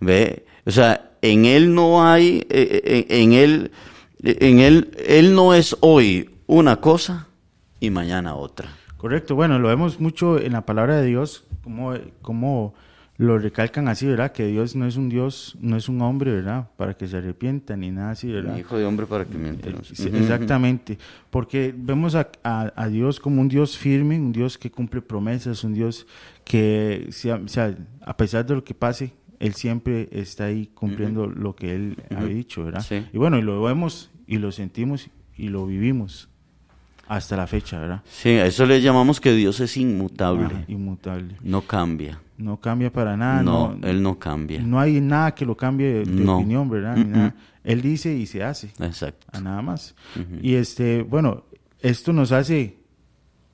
¿Ve? 0.00 0.46
O 0.64 0.70
sea, 0.70 1.10
en 1.20 1.44
Él 1.44 1.74
no 1.74 2.04
hay, 2.06 2.46
eh, 2.48 2.80
eh, 2.84 3.06
en 3.08 3.32
Él, 3.32 3.70
en 4.22 4.60
Él, 4.60 4.90
Él 5.06 5.34
no 5.34 5.52
es 5.54 5.76
hoy 5.80 6.30
una 6.46 6.76
cosa 6.80 7.27
y 7.80 7.90
mañana 7.90 8.34
otra. 8.34 8.68
Correcto, 8.96 9.34
bueno, 9.36 9.58
lo 9.58 9.68
vemos 9.68 10.00
mucho 10.00 10.40
en 10.40 10.52
la 10.52 10.66
palabra 10.66 10.96
de 11.00 11.06
Dios, 11.06 11.44
como, 11.62 11.94
como 12.22 12.74
lo 13.16 13.36
recalcan 13.38 13.88
así, 13.88 14.06
¿verdad? 14.06 14.32
Que 14.32 14.46
Dios 14.46 14.74
no 14.76 14.86
es 14.86 14.96
un 14.96 15.08
Dios, 15.08 15.56
no 15.60 15.76
es 15.76 15.88
un 15.88 16.00
hombre, 16.02 16.32
¿verdad? 16.32 16.68
Para 16.76 16.94
que 16.94 17.06
se 17.08 17.16
arrepienta 17.16 17.76
ni 17.76 17.90
nada 17.90 18.10
así, 18.10 18.30
¿verdad? 18.32 18.56
Hijo 18.56 18.76
de 18.78 18.84
hombre 18.84 19.06
para 19.06 19.24
que. 19.24 19.32
Sí, 19.92 20.08
Ujú. 20.08 20.16
Exactamente, 20.16 20.98
porque 21.30 21.74
vemos 21.76 22.14
a, 22.16 22.28
a- 22.44 22.72
a 22.76 22.88
Dios 22.88 23.20
como 23.20 23.40
un 23.40 23.48
Dios 23.48 23.76
firme, 23.78 24.16
un 24.18 24.32
Dios 24.32 24.56
que 24.58 24.70
cumple 24.70 25.00
promesas, 25.02 25.62
un 25.64 25.74
Dios 25.74 26.06
que, 26.44 27.06
o 27.08 27.12
sea, 27.48 27.74
a 28.02 28.16
pesar 28.16 28.46
de 28.46 28.54
lo 28.54 28.64
que 28.64 28.74
pase, 28.74 29.12
Él 29.40 29.54
siempre 29.54 30.08
está 30.12 30.46
ahí 30.46 30.70
cumpliendo 30.74 31.26
lo 31.26 31.54
que 31.54 31.74
Él 31.74 31.96
ha 32.16 32.24
dicho, 32.24 32.64
¿verdad? 32.64 32.80
Sí. 32.82 33.04
Y 33.12 33.18
bueno, 33.18 33.38
y 33.38 33.42
lo 33.42 33.62
vemos 33.62 34.10
y 34.26 34.38
lo 34.38 34.50
sentimos 34.52 35.08
y 35.36 35.48
lo 35.48 35.66
vivimos 35.66 36.28
hasta 37.08 37.36
la 37.36 37.46
fecha, 37.46 37.78
¿verdad? 37.80 38.02
Sí, 38.10 38.28
a 38.30 38.46
eso 38.46 38.66
le 38.66 38.80
llamamos 38.80 39.20
que 39.20 39.32
Dios 39.32 39.60
es 39.60 39.76
inmutable. 39.76 40.44
Ajá, 40.46 40.64
inmutable. 40.68 41.36
No 41.42 41.62
cambia. 41.62 42.20
No 42.36 42.58
cambia 42.60 42.92
para 42.92 43.16
nada. 43.16 43.42
no, 43.42 43.74
No, 43.74 43.86
Él 43.88 44.02
no 44.02 44.18
cambia. 44.18 44.60
no 44.62 44.78
hay 44.78 45.00
nada 45.00 45.34
que 45.34 45.44
lo 45.44 45.56
cambie 45.56 45.86
de, 45.92 46.04
de 46.04 46.24
No. 46.24 46.36
opinión, 46.38 46.68
¿verdad? 46.70 46.96
Ni 46.96 47.04
nada. 47.04 47.34
Él 47.64 47.82
dice 47.82 48.14
y 48.14 48.26
se 48.26 48.42
hace. 48.44 48.68
Exacto. 48.78 49.26
a 49.32 49.40
nada 49.40 49.60
más. 49.62 49.94
Y 50.42 50.54
este, 50.54 51.02
bueno, 51.02 51.44
esto 51.80 52.12
nos 52.12 52.30
hace, 52.32 52.78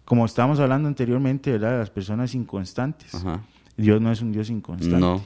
como 0.05 0.27
estábamos 0.27 0.61
hablando 0.61 0.87
anteriormente, 0.89 1.53
¿verdad? 1.53 1.79
Las 1.79 1.91
personas 1.91 2.35
inconstantes. 2.35 3.15
Ajá. 3.15 3.41
Dios 3.77 4.01
no 4.01 4.13
es 4.13 4.21
un 4.23 4.31
Dios 4.33 4.51
inconstante. 4.51 4.99
No. 5.01 5.21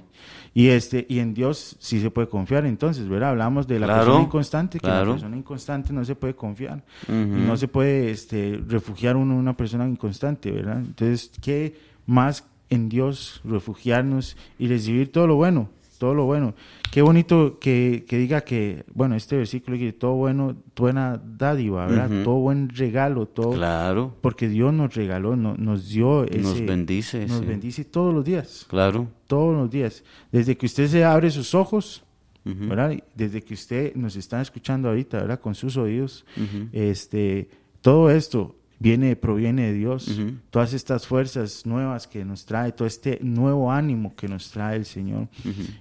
Y 0.54 0.68
este, 0.68 1.06
y 1.08 1.18
en 1.20 1.34
Dios 1.34 1.76
sí 1.78 2.00
se 2.00 2.10
puede 2.10 2.28
confiar, 2.28 2.66
entonces, 2.66 3.08
¿verdad? 3.08 3.30
Hablamos 3.30 3.66
de 3.66 3.78
la 3.78 3.86
Claro, 3.86 4.04
persona 4.04 4.24
inconstante, 4.24 4.78
que 4.78 4.86
claro. 4.86 5.06
la 5.06 5.12
persona 5.12 5.36
inconstante 5.36 5.92
no 5.92 6.04
se 6.04 6.14
puede 6.14 6.34
confiar. 6.34 6.82
Y 7.08 7.12
no 7.12 7.56
se 7.56 7.68
puede 7.68 8.10
este, 8.10 8.60
refugiar 8.66 9.16
uno 9.16 9.34
en 9.34 9.38
una 9.40 9.56
persona 9.56 9.86
inconstante, 9.88 10.50
¿verdad? 10.50 10.78
Entonces, 10.78 11.30
¿qué 11.42 11.76
más 12.06 12.44
en 12.70 12.88
Dios 12.88 13.40
refugiarnos 13.44 14.36
y 14.58 14.68
recibir 14.68 15.12
todo 15.12 15.26
lo 15.26 15.36
bueno? 15.36 15.68
Todo 15.98 16.14
lo 16.14 16.24
bueno. 16.24 16.54
Qué 16.90 17.02
bonito 17.02 17.58
que, 17.58 18.04
que 18.08 18.16
diga 18.18 18.40
que, 18.42 18.84
bueno, 18.94 19.14
este 19.16 19.36
versículo 19.36 19.76
dice 19.76 19.92
todo 19.92 20.14
bueno, 20.14 20.56
buena 20.76 21.20
dádiva, 21.22 21.86
¿verdad? 21.86 22.22
Todo 22.24 22.36
buen 22.36 22.68
regalo, 22.70 23.26
todo. 23.26 23.50
Claro. 23.52 24.14
Porque 24.20 24.48
Dios 24.48 24.72
nos 24.72 24.94
regaló, 24.94 25.36
no- 25.36 25.56
nos 25.56 25.88
dio 25.88 26.24
ese. 26.24 26.38
Nos 26.38 26.60
bendice, 26.64 27.26
Nos 27.26 27.40
sí. 27.40 27.44
bendice 27.44 27.84
todos 27.84 28.14
los 28.14 28.24
días 28.24 28.64
Claro. 28.70 29.08
todos 29.26 29.54
los 29.56 29.68
días. 29.70 30.04
Desde 30.32 30.56
que 30.56 30.66
usted 30.66 30.86
se 30.86 31.04
abre 31.04 31.30
sus 31.30 31.54
ojos 31.54 32.04
¿verdad? 32.44 32.96
Desde 33.14 33.42
que 33.42 33.52
usted 33.52 33.94
nos 33.94 34.16
está 34.16 34.40
escuchando 34.40 34.88
ahorita, 34.88 35.18
¿verdad? 35.18 35.38
Con 35.38 35.54
sus 35.54 35.76
oídos, 35.76 36.24
este, 36.72 37.50
todo 37.82 38.10
esto 38.10 38.54
viene, 38.78 39.16
proviene 39.16 39.66
de 39.66 39.72
Dios. 39.72 40.20
Todas 40.50 40.72
estas 40.72 41.06
fuerzas 41.06 41.66
nuevas 41.66 42.06
que 42.06 42.24
nos 42.24 42.46
trae, 42.46 42.72
todo 42.72 42.86
este 42.86 43.18
nuevo 43.22 43.72
ánimo 43.72 44.14
que 44.14 44.28
nos 44.28 44.50
trae 44.50 44.76
el 44.76 44.84
Señor. 44.84 45.28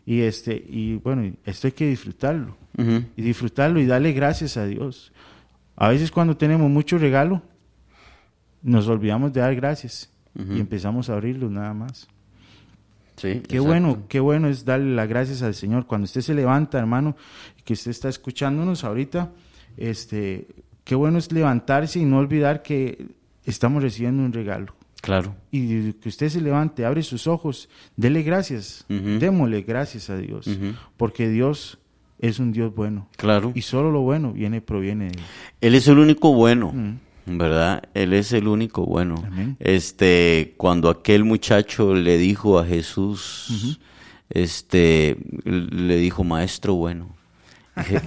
Y 0.06 0.22
este, 0.22 0.56
y 0.56 0.96
bueno, 0.96 1.34
esto 1.46 1.68
hay 1.68 1.74
que 1.74 1.88
disfrutarlo. 1.88 2.56
Y 2.78 3.22
disfrutarlo 3.22 3.80
y 3.80 3.86
darle 3.86 4.14
gracias 4.14 4.58
a 4.58 4.66
Dios. 4.66 5.12
A 5.76 5.90
veces 5.90 6.12
cuando 6.12 6.38
tenemos 6.38 6.70
mucho 6.70 6.98
regalo, 6.98 7.42
nos 8.62 8.88
olvidamos 8.88 9.34
de 9.34 9.42
dar 9.42 9.56
gracias 9.56 10.10
y 10.36 10.60
empezamos 10.60 11.10
a 11.10 11.14
abrirlo 11.14 11.50
nada 11.50 11.74
más. 11.74 12.08
Sí, 13.16 13.42
Qué 13.48 13.60
bueno, 13.60 14.04
qué 14.08 14.20
bueno 14.20 14.48
es 14.48 14.64
darle 14.64 14.94
las 14.94 15.08
gracias 15.08 15.42
al 15.42 15.56
Señor. 15.56 15.88
Cuando 15.88 16.06
usted 16.06 16.22
se 16.22 16.36
levanta, 16.36 16.78
hermano, 16.78 17.16
que 17.66 17.74
usted 17.74 17.90
está 17.90 18.10
escuchándonos 18.10 18.84
ahorita, 18.84 19.32
este, 19.76 20.48
qué 20.88 20.96
bueno 20.96 21.18
es 21.18 21.34
levantarse 21.34 22.00
y 22.00 22.06
no 22.06 22.18
olvidar 22.18 22.64
que 22.64 23.08
estamos 23.44 23.84
recibiendo 23.84 24.24
un 24.24 24.32
regalo. 24.32 24.74
Claro. 25.02 25.36
Y 25.52 25.92
que 25.92 26.08
usted 26.08 26.30
se 26.30 26.40
levante, 26.40 26.86
abre 26.86 27.04
sus 27.04 27.28
ojos, 27.28 27.68
dele 27.98 28.24
gracias, 28.24 28.86
démosle 28.88 29.64
gracias 29.64 30.10
a 30.10 30.18
Dios, 30.18 30.50
porque 30.96 31.28
Dios 31.28 31.78
es 32.20 32.40
un 32.40 32.54
Dios 32.54 32.74
bueno. 32.74 33.10
Claro. 33.18 33.52
Y 33.54 33.64
solo 33.64 33.92
lo 33.92 34.00
bueno 34.00 34.32
viene, 34.32 34.62
proviene 34.62 35.06
de 35.06 35.12
Él. 35.12 35.20
Él 35.60 35.76
es 35.76 35.88
el 35.90 36.00
único 36.00 36.34
bueno. 36.34 36.74
¿verdad? 37.26 37.84
Él 37.94 38.14
es 38.14 38.32
el 38.32 38.48
único 38.48 38.86
bueno. 38.86 39.22
Amén. 39.28 39.58
Este, 39.60 40.54
cuando 40.56 40.90
aquel 40.90 41.26
muchacho 41.26 41.94
le 41.96 42.18
dijo 42.18 42.60
a 42.60 42.66
Jesús, 42.66 43.78
este, 44.30 45.18
le 45.44 45.98
dijo, 45.98 46.24
maestro 46.24 46.76
bueno. 46.76 47.17
Je- 47.78 48.02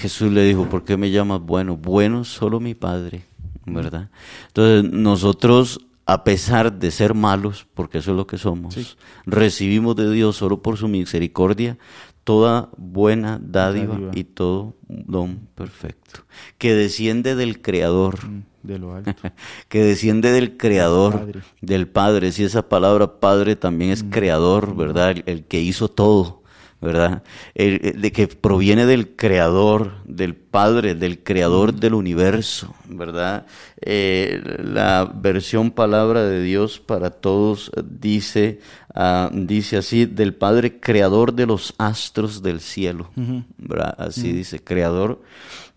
Jesús 0.00 0.30
le 0.32 0.44
dijo, 0.44 0.68
¿por 0.68 0.84
qué 0.84 0.96
me 0.96 1.10
llamas 1.10 1.40
bueno? 1.40 1.76
Bueno 1.76 2.24
solo 2.24 2.60
mi 2.60 2.74
Padre, 2.74 3.24
¿verdad? 3.66 4.10
Entonces, 4.48 4.90
nosotros, 4.92 5.80
a 6.06 6.24
pesar 6.24 6.72
de 6.78 6.90
ser 6.90 7.14
malos, 7.14 7.66
porque 7.74 7.98
eso 7.98 8.12
es 8.12 8.16
lo 8.16 8.26
que 8.26 8.38
somos, 8.38 8.96
recibimos 9.26 9.96
de 9.96 10.10
Dios 10.10 10.36
solo 10.36 10.62
por 10.62 10.76
su 10.76 10.88
misericordia 10.88 11.76
toda 12.24 12.68
buena 12.76 13.38
dádiva, 13.42 13.94
Dádiva. 13.94 14.10
y 14.14 14.24
todo 14.24 14.74
don 14.86 15.48
perfecto, 15.54 16.20
que 16.58 16.74
desciende 16.74 17.34
del 17.34 17.62
Creador, 17.62 18.18
De 18.62 18.78
lo 18.78 18.94
alto. 18.94 19.14
que 19.68 19.82
desciende 19.82 20.30
del 20.32 20.58
creador, 20.58 21.14
Padre. 21.20 21.40
del 21.62 21.88
Padre. 21.88 22.32
Si 22.32 22.44
esa 22.44 22.68
palabra 22.68 23.18
Padre 23.18 23.56
también 23.56 23.92
es 23.92 24.04
creador, 24.04 24.76
¿verdad? 24.76 25.12
El, 25.12 25.22
el 25.26 25.44
que 25.44 25.62
hizo 25.62 25.88
todo, 25.88 26.37
¿verdad? 26.80 27.22
El- 27.54 27.80
el 27.82 28.00
de 28.00 28.12
que 28.12 28.28
proviene 28.28 28.86
del 28.86 29.16
creador, 29.16 29.94
del 30.04 30.34
Padre, 30.36 30.94
del 30.94 31.22
creador 31.22 31.74
del 31.74 31.94
universo, 31.94 32.74
¿verdad? 32.88 33.46
Eh, 33.80 34.40
la 34.62 35.10
versión 35.12 35.70
palabra 35.72 36.22
de 36.24 36.42
Dios 36.42 36.78
para 36.78 37.10
todos 37.10 37.70
eh, 37.76 37.82
dice, 37.84 38.60
ah, 38.94 39.28
dice 39.32 39.76
así, 39.76 40.06
del 40.06 40.34
Padre 40.34 40.78
creador 40.80 41.32
de 41.34 41.46
los 41.46 41.74
astros 41.78 42.42
del 42.42 42.60
cielo, 42.60 43.10
¿verdad? 43.58 43.94
Así 43.98 44.32
dice, 44.32 44.58
creador 44.62 45.20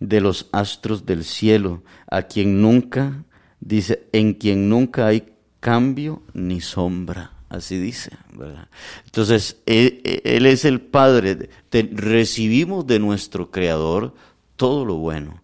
de 0.00 0.20
los 0.20 0.48
astros 0.52 1.04
del 1.06 1.24
cielo, 1.24 1.82
a 2.10 2.22
quien 2.22 2.60
nunca, 2.62 3.24
dice, 3.60 4.04
en 4.12 4.34
quien 4.34 4.68
nunca 4.68 5.06
hay 5.06 5.24
cambio 5.60 6.22
ni 6.32 6.60
sombra. 6.60 7.30
Así 7.52 7.76
dice, 7.78 8.10
¿verdad? 8.34 8.68
Entonces, 9.04 9.58
él, 9.66 10.00
Él 10.04 10.46
es 10.46 10.64
el 10.64 10.80
Padre. 10.80 11.50
Te- 11.68 11.88
recibimos 11.92 12.86
de 12.86 12.98
nuestro 12.98 13.50
Creador 13.50 14.14
todo 14.56 14.86
lo 14.86 14.94
bueno. 14.96 15.42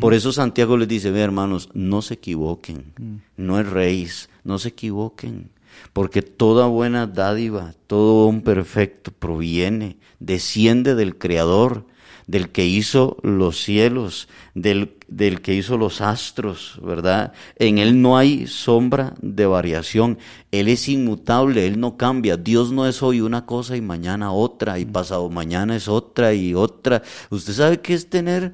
Por 0.00 0.14
eso 0.14 0.32
Santiago 0.32 0.76
les 0.78 0.88
dice, 0.88 1.10
ve 1.10 1.20
hermanos, 1.20 1.68
no 1.74 2.00
se 2.02 2.14
equivoquen, 2.14 2.92
no 3.36 3.58
erréis, 3.58 4.30
no 4.44 4.58
se 4.58 4.68
equivoquen, 4.68 5.50
porque 5.92 6.22
toda 6.22 6.66
buena 6.66 7.06
dádiva, 7.06 7.74
todo 7.86 8.24
don 8.24 8.40
perfecto 8.40 9.10
proviene, 9.12 9.96
desciende 10.18 10.94
del 10.94 11.18
Creador, 11.18 11.84
del 12.30 12.50
que 12.50 12.64
hizo 12.64 13.16
los 13.22 13.60
cielos, 13.60 14.28
del, 14.54 14.94
del 15.08 15.40
que 15.40 15.52
hizo 15.52 15.76
los 15.76 16.00
astros, 16.00 16.78
¿verdad? 16.80 17.32
En 17.56 17.78
Él 17.78 18.00
no 18.00 18.16
hay 18.16 18.46
sombra 18.46 19.14
de 19.20 19.46
variación. 19.46 20.16
Él 20.52 20.68
es 20.68 20.88
inmutable, 20.88 21.66
Él 21.66 21.80
no 21.80 21.96
cambia. 21.96 22.36
Dios 22.36 22.70
no 22.70 22.86
es 22.86 23.02
hoy 23.02 23.20
una 23.20 23.46
cosa 23.46 23.76
y 23.76 23.80
mañana 23.80 24.30
otra, 24.30 24.78
y 24.78 24.84
pasado 24.84 25.28
mañana 25.28 25.74
es 25.74 25.88
otra 25.88 26.32
y 26.32 26.54
otra. 26.54 27.02
¿Usted 27.30 27.52
sabe 27.52 27.80
qué 27.80 27.94
es 27.94 28.08
tener 28.08 28.52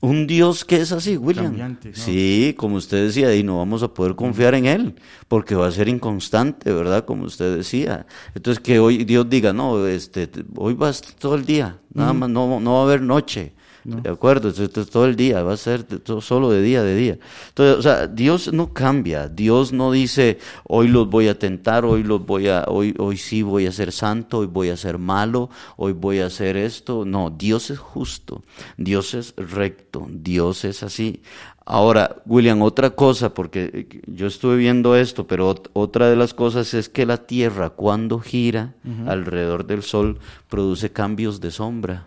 un 0.00 0.26
Dios 0.26 0.64
que 0.64 0.76
es 0.76 0.92
así, 0.92 1.16
William? 1.16 1.46
Cambiante, 1.46 1.88
¿no? 1.90 1.94
Sí, 1.96 2.54
como 2.56 2.76
usted 2.76 3.06
decía, 3.06 3.34
y 3.34 3.42
no 3.42 3.58
vamos 3.58 3.82
a 3.82 3.92
poder 3.92 4.14
confiar 4.14 4.54
en 4.54 4.66
Él, 4.66 4.94
porque 5.26 5.54
va 5.54 5.66
a 5.66 5.72
ser 5.72 5.88
inconstante, 5.88 6.72
¿verdad? 6.72 7.04
Como 7.04 7.24
usted 7.24 7.56
decía. 7.56 8.06
Entonces, 8.34 8.62
que 8.62 8.78
hoy 8.78 9.04
Dios 9.04 9.28
diga, 9.28 9.52
no, 9.52 9.86
este, 9.86 10.28
hoy 10.56 10.74
vas 10.74 11.02
todo 11.18 11.34
el 11.34 11.44
día, 11.44 11.78
nada 11.92 12.12
más, 12.12 12.30
no, 12.30 12.60
no 12.60 12.74
va 12.74 12.80
a 12.80 12.82
haber 12.84 13.02
noche. 13.02 13.54
¿De 13.84 14.10
acuerdo? 14.10 14.48
Entonces, 14.48 14.90
todo 14.90 15.06
el 15.06 15.16
día, 15.16 15.42
va 15.42 15.54
a 15.54 15.56
ser 15.56 15.82
todo- 15.84 16.20
solo 16.20 16.50
de 16.50 16.60
día, 16.62 16.82
de 16.82 16.94
día. 16.96 17.18
Entonces, 17.48 17.76
o 17.78 17.82
sea, 17.82 18.06
Dios 18.06 18.52
no 18.52 18.72
cambia. 18.72 19.28
Dios 19.28 19.72
no 19.72 19.92
dice, 19.92 20.38
hoy 20.64 20.88
los 20.88 21.08
voy 21.08 21.28
a 21.28 21.38
tentar, 21.38 21.84
hoy 21.84 22.02
los 22.02 22.24
voy 22.26 22.48
a, 22.48 22.64
hoy, 22.68 22.94
hoy 22.98 23.16
sí 23.16 23.42
voy 23.42 23.66
a 23.66 23.72
ser 23.72 23.92
santo, 23.92 24.38
hoy 24.38 24.46
voy 24.46 24.68
a 24.70 24.76
ser 24.76 24.98
malo, 24.98 25.48
hoy 25.76 25.92
voy 25.92 26.18
a 26.20 26.26
hacer 26.26 26.56
esto. 26.56 27.04
No, 27.04 27.30
Dios 27.30 27.70
es 27.70 27.78
justo, 27.78 28.42
Dios 28.76 29.14
es 29.14 29.34
recto, 29.36 30.06
Dios 30.10 30.64
es 30.64 30.82
así. 30.82 31.22
Ahora, 31.70 32.16
William, 32.24 32.62
otra 32.62 32.90
cosa, 32.90 33.34
porque 33.34 33.70
eh, 33.72 34.00
yo 34.06 34.26
estuve 34.26 34.56
viendo 34.56 34.96
esto, 34.96 35.26
pero 35.26 35.54
ot- 35.54 35.68
otra 35.74 36.08
de 36.08 36.16
las 36.16 36.32
cosas 36.32 36.72
es 36.72 36.88
que 36.88 37.04
la 37.04 37.26
Tierra 37.26 37.70
cuando 37.70 38.20
gira 38.20 38.74
alrededor 39.06 39.66
del 39.66 39.82
Sol 39.82 40.18
produce 40.48 40.90
cambios 40.92 41.40
de 41.40 41.50
sombra. 41.50 42.06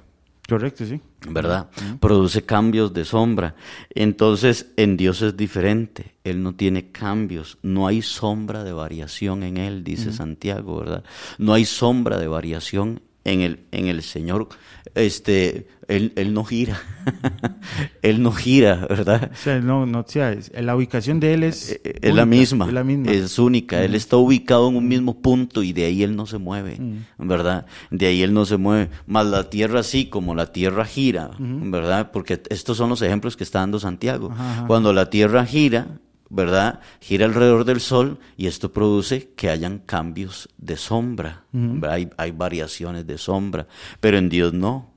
Correcto, 0.51 0.85
sí. 0.85 0.99
¿verdad? 1.29 1.69
Produce 2.01 2.41
cambios 2.41 2.93
de 2.93 3.05
sombra. 3.05 3.55
Entonces, 3.95 4.73
en 4.75 4.97
Dios 4.97 5.21
es 5.21 5.37
diferente. 5.37 6.15
Él 6.25 6.43
no 6.43 6.55
tiene 6.55 6.91
cambios. 6.91 7.57
No 7.61 7.87
hay 7.87 8.01
sombra 8.01 8.65
de 8.65 8.73
variación 8.73 9.43
en 9.43 9.55
Él, 9.55 9.85
dice 9.85 10.11
Santiago, 10.11 10.79
¿verdad? 10.79 11.05
No 11.37 11.53
hay 11.53 11.63
sombra 11.63 12.17
de 12.17 12.27
variación 12.27 12.99
en 13.23 13.41
el, 13.41 13.59
en 13.71 13.87
el 13.87 14.01
Señor. 14.03 14.49
Este, 14.95 15.67
él, 15.87 16.11
él 16.15 16.33
no 16.33 16.43
gira. 16.43 16.79
él 18.01 18.21
no 18.21 18.31
gira, 18.31 18.87
¿verdad? 18.89 19.31
O 19.31 19.35
sea, 19.35 19.59
no, 19.59 19.85
no, 19.85 19.99
o 19.99 20.05
sea, 20.07 20.31
es- 20.33 20.51
la 20.59 20.75
ubicación 20.75 21.19
de 21.19 21.33
él 21.33 21.43
es... 21.43 21.71
Eh, 21.83 21.99
Es 22.01 22.13
la 22.15 22.23
única, 22.23 22.25
misma, 22.25 22.65
Es 22.67 22.73
la 22.73 22.83
misma. 22.83 23.11
es 23.11 23.39
única. 23.39 23.83
Él 23.83 23.95
está 23.95 24.17
ubicado 24.17 24.67
en 24.69 24.75
un 24.75 24.87
mismo 24.87 25.21
punto 25.21 25.63
y 25.63 25.71
de 25.73 25.85
ahí 25.85 26.03
él 26.03 26.15
no 26.15 26.25
se 26.25 26.37
mueve, 26.39 26.77
¿verdad? 27.17 27.65
De 27.89 28.07
ahí 28.07 28.21
él 28.23 28.33
no 28.33 28.45
se 28.45 28.57
mueve. 28.57 28.89
Más 29.05 29.25
la 29.27 29.49
tierra 29.49 29.83
sí, 29.83 30.07
como 30.07 30.35
la 30.35 30.51
tierra 30.51 30.85
gira, 30.85 31.31
¿verdad? 31.39 32.11
Porque 32.11 32.41
estos 32.49 32.77
son 32.77 32.89
los 32.89 33.01
ejemplos 33.01 33.37
que 33.37 33.43
está 33.43 33.59
dando 33.59 33.79
Santiago. 33.79 34.29
Ajá, 34.31 34.51
ajá. 34.53 34.67
Cuando 34.67 34.93
la 34.93 35.09
tierra 35.09 35.45
gira, 35.45 35.99
¿verdad? 36.31 36.79
Gira 37.01 37.25
alrededor 37.25 37.65
del 37.65 37.81
sol 37.81 38.17
y 38.37 38.47
esto 38.47 38.71
produce 38.71 39.31
que 39.35 39.49
hayan 39.49 39.79
cambios 39.79 40.49
de 40.57 40.77
sombra. 40.77 41.43
Hay, 41.87 42.09
hay 42.17 42.31
variaciones 42.31 43.05
de 43.05 43.17
sombra, 43.17 43.67
pero 43.99 44.17
en 44.17 44.29
Dios 44.29 44.53
no. 44.53 44.93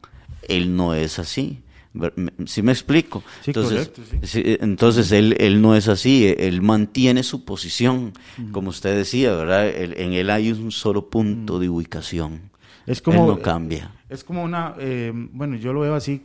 Él 0.49 0.77
no 0.77 0.95
es 0.95 1.19
así. 1.19 1.61
¿Sí 2.47 2.63
me 2.63 2.73
explico? 2.73 3.23
Sí, 3.43 3.51
entonces, 3.51 3.89
correcto, 3.89 4.03
sí. 4.11 4.19
sí, 4.23 4.43
eh, 4.45 4.59
entonces 4.61 5.13
él, 5.13 5.37
él 5.39 5.63
no 5.63 5.77
es 5.77 5.87
así, 5.87 6.27
eh, 6.27 6.37
él 6.41 6.61
mantiene 6.61 7.23
su 7.23 7.45
posición, 7.45 8.13
como 8.51 8.71
usted 8.71 8.97
decía, 8.97 9.33
¿verdad? 9.33 9.69
En 9.69 10.13
él 10.13 10.31
hay 10.31 10.51
un 10.51 10.73
solo 10.73 11.09
punto 11.09 11.61
de 11.61 11.69
ubicación. 11.69 12.51
Es 12.85 13.01
como... 13.01 13.21
él 13.23 13.27
no 13.29 13.43
cambia. 13.43 13.93
Es 14.09 14.25
como 14.25 14.43
una... 14.43 14.75
eh, 14.81 15.13
bueno, 15.15 15.55
yo 15.57 15.73
lo 15.73 15.81
veo 15.81 15.95
así, 15.95 16.23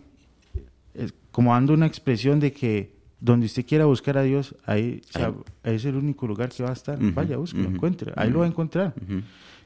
es 0.95 1.13
como 1.31 1.53
dando 1.53 1.73
una 1.73 1.85
expresión 1.85 2.39
de 2.39 2.51
que 2.51 2.98
donde 3.21 3.45
usted 3.47 3.65
quiera 3.65 3.85
buscar 3.85 4.17
a 4.17 4.23
Dios, 4.23 4.55
ahí, 4.65 5.01
o 5.09 5.11
sea, 5.17 5.33
Ahí. 5.63 5.75
es 5.75 5.85
el 5.85 5.95
único 5.95 6.25
lugar 6.27 6.49
que 6.49 6.63
va 6.63 6.69
a 6.69 6.73
estar. 6.73 6.97
Vaya, 6.99 7.37
búsquelo, 7.37 7.65
ujú, 7.65 7.75
encuentre. 7.75 8.13
Ahí 8.15 8.29
lo 8.29 8.39
va 8.39 8.45
a 8.45 8.47
encontrar. 8.47 8.93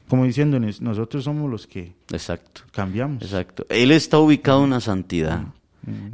Como 0.08 0.24
diciéndonos, 0.24 0.80
nosotros 0.82 1.24
somos 1.24 1.50
los 1.50 1.66
que 1.66 1.92
Exacto. 2.10 2.62
cambiamos. 2.72 3.22
Exacto. 3.22 3.64
Él 3.68 3.90
está 3.90 4.18
ubicado 4.18 4.64
en 4.64 4.70
la 4.70 4.80
santidad. 4.80 5.44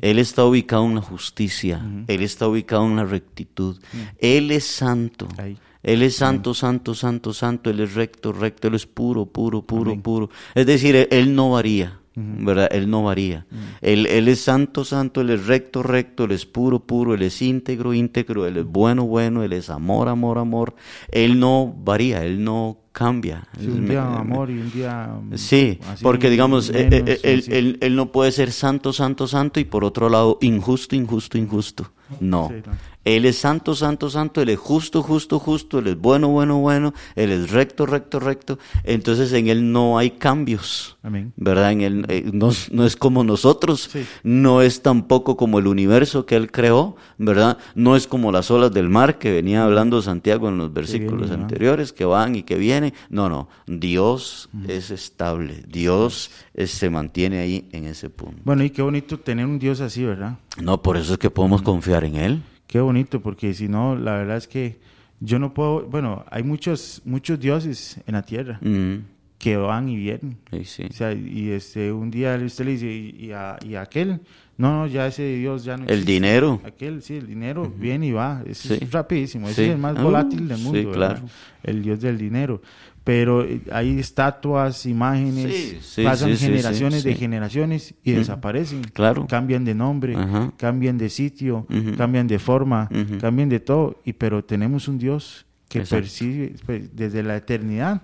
Él 0.01 0.19
está 0.19 0.45
ubicado 0.45 0.85
en 0.87 0.97
la 0.97 1.01
justicia. 1.03 1.81
Él 2.09 2.23
está 2.23 2.49
ubicado 2.49 2.85
en 2.87 2.97
la 2.97 3.05
rectitud. 3.05 3.79
Él 4.19 4.51
es 4.51 4.65
santo. 4.65 5.29
Ahí. 5.39 5.57
Él 5.83 6.03
es 6.03 6.17
santo, 6.17 6.53
santo, 6.55 6.95
santo, 6.95 7.33
santo. 7.33 7.71
Él 7.71 7.81
es 7.81 7.95
recto, 7.95 8.33
recto. 8.33 8.69
Él 8.69 8.75
es 8.75 8.87
puro, 8.87 9.27
puro, 9.27 9.63
puro, 9.63 9.99
puro. 10.01 10.29
Es 10.55 10.67
decir, 10.67 11.09
él 11.11 11.35
no 11.35 11.51
varía. 11.53 12.00
¿Verdad? 12.45 12.69
Él 12.73 12.91
no 12.91 13.03
varía. 13.05 13.47
él, 13.81 14.07
él 14.07 14.29
es 14.29 14.41
santo, 14.41 14.85
santo, 14.85 15.21
él 15.21 15.31
es 15.31 15.47
recto, 15.47 15.83
recto, 15.83 16.25
él 16.25 16.33
es 16.33 16.47
puro, 16.47 16.81
puro, 16.81 17.15
él 17.15 17.23
es 17.23 17.41
íntegro, 17.43 17.95
íntegro, 17.95 18.47
él 18.47 18.59
es 18.59 18.65
bueno, 18.67 19.05
bueno, 19.05 19.43
él 19.43 19.53
es 19.53 19.71
amor, 19.71 20.09
amor, 20.09 20.39
amor. 20.39 20.75
Él 21.11 21.39
no 21.39 21.75
varía, 21.85 22.25
él 22.25 22.43
no 22.45 22.79
cambia. 22.93 23.47
Sí, 23.59 23.67
un 23.67 23.87
día 23.89 24.05
amor 24.05 24.51
y 24.51 24.59
un 24.59 24.71
día... 24.73 25.09
mm, 25.23 25.35
Sí, 25.37 25.79
porque 26.03 26.29
digamos, 26.31 26.71
eh, 26.71 26.89
menos, 26.91 27.09
eh, 27.11 27.21
él, 27.23 27.45
él- 27.49 27.79
él 27.81 27.97
no 27.97 28.11
puede 28.13 28.33
ser 28.33 28.53
santo, 28.53 28.93
santo, 28.93 29.27
santo 29.27 29.61
y 29.61 29.65
por 29.65 29.85
otro 29.85 30.09
lado 30.09 30.39
injusto, 30.41 30.95
injusto, 30.97 31.39
injusto. 31.39 31.91
No. 32.19 32.49
Sí, 32.51 32.63
no. 32.67 32.91
Él 33.03 33.25
es 33.25 33.39
santo, 33.39 33.75
santo, 33.75 34.11
santo, 34.11 34.43
él 34.43 34.51
es 34.51 34.59
justo, 34.59 35.03
justo, 35.03 35.39
justo, 35.39 35.79
él 35.79 35.87
es 35.87 35.99
bueno, 35.99 36.29
bueno, 36.29 36.59
bueno, 36.59 36.93
él 37.17 37.31
es 37.31 37.51
recto, 37.51 37.87
recto, 37.87 38.21
recto. 38.21 38.59
Entonces 38.85 39.33
en 39.33 39.49
él 39.49 39.73
no 39.73 39.97
hay 39.97 40.11
cambios. 40.11 40.99
Amén. 41.03 41.33
¿Verdad? 41.37 41.73
En 41.73 41.81
él 41.81 42.05
eh, 42.09 42.29
no, 42.31 42.51
es- 42.51 42.71
no 42.73 42.85
es 42.85 42.97
como 42.97 43.25
nosotros, 43.25 43.89
Sí. 43.91 44.05
no 44.23 44.61
es 44.61 44.83
tampoco 44.83 45.39
como 45.39 45.59
el 45.61 45.67
universo 45.67 46.27
que 46.27 46.37
él 46.37 46.51
creó, 46.53 46.95
¿verdad? 47.17 47.57
No 47.75 47.97
es 47.97 48.07
como 48.07 48.33
las 48.33 48.51
olas 48.51 48.71
del 48.73 48.91
mar 48.91 49.19
que 49.19 49.33
venía 49.33 49.65
hablando 49.65 50.03
Santiago 50.03 50.51
en 50.51 50.59
los 50.59 50.71
versículos 50.71 51.31
anteriores, 51.31 51.95
que 51.95 52.05
van 52.05 52.35
y 52.37 52.43
que 52.43 52.57
vienen. 52.57 52.80
No, 53.09 53.29
no, 53.29 53.49
Dios 53.67 54.49
es 54.69 54.91
estable, 54.91 55.63
Dios 55.69 56.31
es- 56.55 56.71
se 56.71 56.91
mantiene 56.91 57.39
ahí 57.41 57.69
en 57.73 57.85
ese 57.87 58.11
punto. 58.11 58.41
Bueno, 58.45 58.65
y 58.65 58.71
qué 58.71 58.83
bonito 58.83 59.19
tener 59.19 59.47
un 59.47 59.59
Dios 59.59 59.81
así, 59.81 60.05
¿verdad? 60.05 60.39
No, 60.63 60.83
por 60.83 60.97
eso 60.97 61.13
es 61.15 61.19
que 61.19 61.31
podemos 61.31 61.63
confiar 61.63 62.05
en 62.05 62.17
Él. 62.17 62.43
Qué 62.67 62.81
bonito, 62.81 63.21
porque 63.21 63.53
si 63.55 63.69
no, 63.69 63.97
la 63.97 64.13
verdad 64.15 64.37
es 64.37 64.47
que 64.49 64.81
yo 65.21 65.39
no 65.39 65.53
puedo, 65.53 65.83
bueno, 65.87 66.25
hay 66.31 66.43
muchos, 66.43 67.03
muchos 67.05 67.39
dioses 67.39 67.99
en 68.07 68.15
la 68.15 68.23
tierra 68.23 68.59
Mm, 68.63 68.97
que 69.41 69.57
van 69.57 69.89
y 69.89 69.97
vienen. 69.97 70.37
sí, 70.53 70.65
sí. 70.67 70.83
O 70.89 70.93
sea, 70.93 71.13
y 71.15 71.49
este, 71.51 71.91
un 71.91 72.11
día 72.11 72.39
usted 72.45 72.67
le 72.67 72.71
dice, 72.73 72.93
y, 72.93 73.33
a, 73.33 73.57
y 73.67 73.75
a 73.75 73.81
aquel, 73.83 74.21
no, 74.59 74.81
no, 74.81 74.87
ya 74.87 75.07
ese 75.07 75.25
Dios 75.37 75.65
ya 75.65 75.79
no 75.79 75.85
El 75.85 75.91
existe. 75.91 76.13
dinero. 76.13 76.61
Aquel, 76.63 77.01
sí, 77.01 77.15
el 77.17 77.27
dinero 77.27 77.73
viene 77.75 78.09
y 78.09 78.13
va, 78.13 78.43
es, 78.47 78.59
Sí. 78.59 78.77
es 78.79 78.93
rapidísimo, 78.93 79.47
ese 79.49 79.63
Sí. 79.65 79.69
es 79.71 79.75
el 79.75 79.79
más 79.79 80.01
volátil 80.01 80.47
del 80.47 80.59
sí, 80.59 80.63
mundo, 80.65 80.91
¿verdad? 80.91 81.17
claro. 81.17 81.29
el 81.63 81.83
Dios 81.83 82.01
del 82.03 82.19
dinero. 82.19 82.61
Pero 83.03 83.43
eh, 83.43 83.63
hay 83.73 83.99
estatuas, 83.99 84.85
imágenes, 84.85 85.51
Sí, 85.57 85.79
sí, 85.81 86.03
pasan 86.05 86.29
sí, 86.33 86.37
sí, 86.37 86.45
generaciones 86.45 87.03
sí, 87.03 87.09
de 87.09 87.15
sí. 87.15 87.21
generaciones 87.21 87.95
y 88.05 88.13
desaparecen. 88.13 88.83
Claro. 88.93 89.27
Cambian 89.27 89.65
de 89.65 89.75
nombre, 89.75 90.15
cambian 90.59 90.99
de 90.99 91.09
sitio, 91.09 91.67
cambian 91.97 92.27
de 92.27 92.39
forma, 92.39 92.91
cambian 93.19 93.49
de 93.49 93.61
todo. 93.61 93.99
Y 94.05 94.13
pero 94.13 94.45
tenemos 94.45 94.87
un 94.87 94.99
Dios 94.99 95.47
que 95.71 95.79
Exacto. 95.79 96.03
percibe 96.03 96.53
pues, 96.67 96.95
desde 96.95 97.23
la 97.23 97.37
eternidad. 97.37 98.03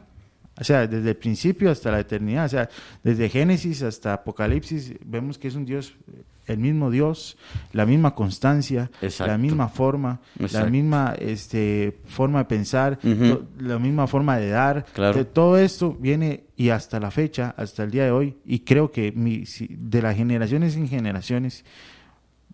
O 0.58 0.64
sea, 0.64 0.86
desde 0.86 1.10
el 1.10 1.16
principio 1.16 1.70
hasta 1.70 1.90
la 1.90 2.00
eternidad, 2.00 2.46
o 2.46 2.48
sea, 2.48 2.68
desde 3.04 3.28
Génesis 3.28 3.82
hasta 3.82 4.14
Apocalipsis, 4.14 4.94
vemos 5.04 5.36
que 5.38 5.48
es 5.48 5.54
un 5.54 5.66
Dios, 5.66 5.94
el 6.46 6.58
mismo 6.58 6.90
Dios, 6.90 7.36
la 7.72 7.84
misma 7.84 8.14
constancia, 8.14 8.90
Exacto. 9.02 9.32
la 9.32 9.36
misma 9.36 9.68
forma, 9.68 10.20
la 10.52 10.64
misma 10.66 11.14
este, 11.18 11.98
forma 12.06 12.38
de 12.38 12.44
pensar, 12.46 12.98
la 13.58 13.78
misma 13.78 14.06
forma 14.06 14.38
de 14.38 14.48
dar. 14.48 14.84
Claro. 14.94 15.18
De- 15.18 15.24
todo 15.24 15.58
esto 15.58 15.92
viene 16.00 16.44
y 16.56 16.70
hasta 16.70 17.00
la 17.00 17.10
fecha, 17.10 17.52
hasta 17.56 17.82
el 17.82 17.90
día 17.90 18.04
de 18.04 18.12
hoy, 18.12 18.36
y 18.46 18.60
creo 18.60 18.90
que 18.92 19.12
mi- 19.12 19.44
si- 19.44 19.68
de 19.76 20.00
las 20.00 20.16
generaciones 20.16 20.76
en 20.76 20.88
generaciones 20.88 21.64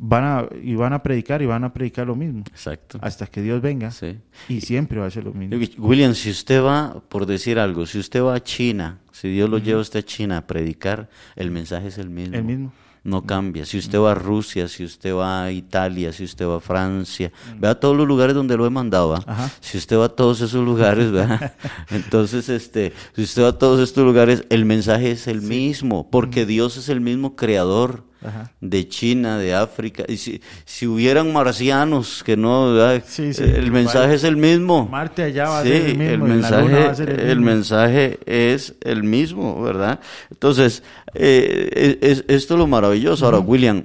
van 0.04 0.24
a, 0.24 0.46
y 0.60 0.74
van 0.74 0.92
a 0.92 1.00
predicar 1.00 1.42
y 1.42 1.46
van 1.46 1.62
a 1.62 1.72
predicar 1.72 2.08
lo 2.08 2.16
mismo 2.16 2.42
Exacto. 2.50 2.98
hasta 3.00 3.26
que 3.26 3.40
Dios 3.40 3.62
venga 3.62 3.92
Sí. 3.92 4.18
y 4.48 4.60
siempre 4.60 4.98
va 4.98 5.06
a 5.06 5.10
ser 5.10 5.22
lo 5.24 5.32
mismo. 5.32 5.56
William, 5.78 6.14
si 6.14 6.30
usted 6.30 6.60
va, 6.62 7.00
por 7.08 7.24
decir 7.24 7.58
algo, 7.60 7.86
si 7.86 8.00
usted 8.00 8.20
va 8.20 8.34
a 8.34 8.42
China, 8.42 8.98
si 9.12 9.28
Dios 9.28 9.48
lo 9.48 9.58
lleva 9.58 9.78
a 9.78 9.82
usted 9.82 10.00
a 10.00 10.02
China 10.02 10.38
a 10.38 10.46
predicar, 10.46 11.08
el 11.36 11.52
mensaje 11.52 11.86
es 11.86 11.98
el 11.98 12.10
mismo. 12.10 12.34
El 12.34 12.42
mismo. 12.42 12.72
No 13.04 13.22
cambia. 13.22 13.64
Si 13.64 13.78
usted 13.78 13.98
va 13.98 14.12
a 14.12 14.14
Rusia, 14.14 14.68
si 14.68 14.84
usted 14.84 15.14
va 15.14 15.44
a 15.44 15.52
Italia, 15.52 16.12
si 16.12 16.24
usted 16.24 16.46
va 16.46 16.56
a 16.56 16.60
Francia, 16.60 17.32
vea 17.58 17.78
todos 17.78 17.96
los 17.96 18.06
lugares 18.06 18.34
donde 18.34 18.56
lo 18.56 18.66
he 18.66 18.70
mandado. 18.70 19.16
Si 19.60 19.78
usted 19.78 19.96
va 19.98 20.06
a 20.06 20.08
todos 20.08 20.40
esos 20.40 20.64
lugares, 20.64 21.10
¿verdad? 21.12 21.52
entonces, 21.90 22.48
este, 22.48 22.92
si 23.14 23.22
usted 23.22 23.42
va 23.42 23.48
a 23.48 23.58
todos 23.58 23.80
estos 23.80 24.04
lugares, 24.04 24.44
el 24.50 24.64
mensaje 24.64 25.12
es 25.12 25.26
el 25.28 25.42
mismo, 25.42 26.08
porque 26.10 26.46
Dios 26.46 26.76
es 26.76 26.88
el 26.88 27.00
mismo 27.00 27.34
creador 27.34 28.04
Ajá. 28.24 28.50
de 28.60 28.88
China, 28.88 29.38
de 29.38 29.54
África. 29.54 30.04
Y 30.08 30.16
si, 30.16 30.40
si 30.64 30.86
hubieran 30.86 31.32
marcianos 31.32 32.22
que 32.24 32.36
no, 32.36 32.74
sí. 33.06 33.30
el 33.38 33.70
mensaje 33.72 33.98
Vale. 34.06 34.14
es 34.14 34.24
el 34.24 34.36
mismo. 34.36 34.86
Marte 34.88 35.22
allá 35.24 35.48
va 35.48 35.60
a 35.60 35.62
Sí, 35.64 35.72
el 35.72 35.96
mismo, 35.96 36.04
el 36.10 36.18
mensaje, 36.22 36.72
va 36.84 36.90
a 36.90 36.94
ser 36.94 37.10
el 37.10 37.20
el 37.20 37.36
mismo. 37.38 37.44
mensaje 37.52 38.18
es 38.26 38.74
el 38.82 39.02
mismo, 39.02 39.60
¿verdad? 39.62 40.00
Entonces, 40.30 40.82
eh, 41.14 41.98
es, 42.00 42.24
esto 42.28 42.54
es 42.54 42.58
lo 42.58 42.66
maravilloso. 42.66 43.24
Ahora, 43.24 43.38
William, 43.40 43.84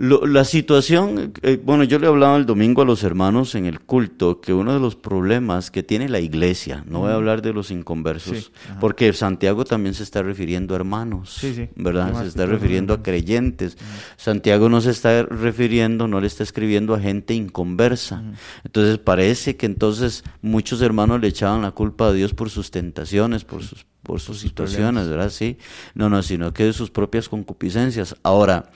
lo- 0.00 0.24
la 0.26 0.44
situación, 0.44 1.32
eh, 1.42 1.60
bueno, 1.62 1.82
yo 1.82 1.98
le 1.98 2.06
hablaba 2.06 2.36
el 2.36 2.46
domingo 2.46 2.82
a 2.82 2.84
los 2.84 3.02
hermanos 3.02 3.56
en 3.56 3.66
el 3.66 3.80
culto 3.80 4.40
que 4.40 4.54
uno 4.54 4.72
de 4.72 4.78
los 4.78 4.94
problemas 4.94 5.72
que 5.72 5.82
tiene 5.82 6.08
la 6.08 6.20
iglesia, 6.20 6.84
no 6.86 7.00
voy 7.00 7.10
a 7.10 7.14
hablar 7.14 7.42
de 7.42 7.52
los 7.52 7.72
inconversos, 7.72 8.36
Sí, 8.38 8.50
porque 8.80 9.12
Santiago 9.12 9.64
también 9.64 9.94
se 9.94 10.04
está 10.04 10.22
refiriendo 10.22 10.74
a 10.74 10.76
hermanos, 10.76 11.34
Sí, 11.40 11.52
sí. 11.52 11.68
¿verdad? 11.74 12.14
Se 12.22 12.28
está 12.28 12.46
refiriendo 12.46 12.94
a 12.94 13.02
creyentes. 13.02 13.76
Santiago 14.16 14.68
no 14.68 14.80
se 14.80 14.90
está 14.90 15.24
refiriendo, 15.24 16.06
no 16.06 16.20
le 16.20 16.28
está 16.28 16.44
escribiendo 16.44 16.94
a 16.94 17.00
gente 17.00 17.34
inconversa. 17.34 18.22
Entonces 18.64 18.98
parece 18.98 19.56
que 19.56 19.66
entonces 19.66 20.22
muchos 20.42 20.80
hermanos 20.80 21.20
le 21.20 21.26
echaban 21.28 21.62
la 21.62 21.72
culpa 21.72 22.06
a 22.06 22.12
Dios 22.12 22.34
por 22.34 22.50
sus 22.50 22.70
tentaciones, 22.70 23.44
por 23.44 23.62
sus 23.64 23.84
por 24.08 24.20
sus 24.20 24.38
situaciones, 24.38 25.06
¿verdad? 25.06 25.28
Sí. 25.28 25.58
No, 25.92 26.08
no, 26.08 26.22
sino 26.22 26.54
que 26.54 26.64
de 26.64 26.72
sus 26.72 26.90
propias 26.90 27.28
concupiscencias. 27.28 28.16
Ahora, 28.22 28.70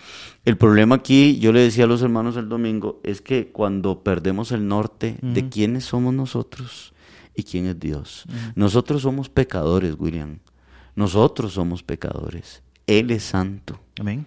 el 0.45 0.59
problema 0.59 0.97
aquí, 0.97 1.38
yo 1.38 1.55
le 1.55 1.61
decía 1.61 1.85
a 1.85 1.87
los 1.87 2.03
hermanos 2.03 2.37
el 2.37 2.51
domingo, 2.51 3.01
es 3.03 3.23
que 3.23 3.49
cuando 3.51 4.03
perdemos 4.05 4.53
el 4.53 4.68
norte 4.68 5.16
de 5.23 5.49
quiénes 5.49 5.87
somos 5.87 6.12
nosotros 6.12 6.92
y 7.35 7.45
quién 7.45 7.64
es 7.64 7.81
Dios. 7.81 8.27
Nosotros 8.57 9.01
somos 9.01 9.31
pecadores, 9.31 9.95
William. 9.99 10.40
Nosotros 10.97 11.55
somos 11.55 11.83
pecadores. 11.83 12.62
Él 12.87 13.11
es 13.11 13.23
santo. 13.23 13.81
Amén. 13.99 14.27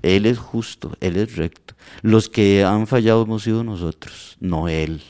Él 0.00 0.24
es 0.24 0.38
justo, 0.38 0.96
Él 1.00 1.16
es 1.16 1.36
recto. 1.36 1.74
Los 2.00 2.30
que 2.30 2.64
han 2.64 2.86
fallado 2.86 3.24
hemos 3.24 3.42
sido 3.42 3.62
nosotros, 3.62 4.38
no 4.40 4.68
Él. 4.68 5.02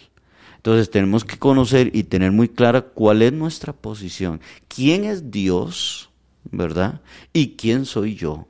Entonces 0.66 0.90
tenemos 0.90 1.24
que 1.24 1.38
conocer 1.38 1.92
y 1.94 2.02
tener 2.02 2.32
muy 2.32 2.48
clara 2.48 2.80
cuál 2.82 3.22
es 3.22 3.32
nuestra 3.32 3.72
posición. 3.72 4.40
¿Quién 4.66 5.04
es 5.04 5.30
Dios? 5.30 6.10
¿Verdad? 6.50 7.02
¿Y 7.32 7.50
quién 7.50 7.84
soy 7.84 8.16
yo? 8.16 8.48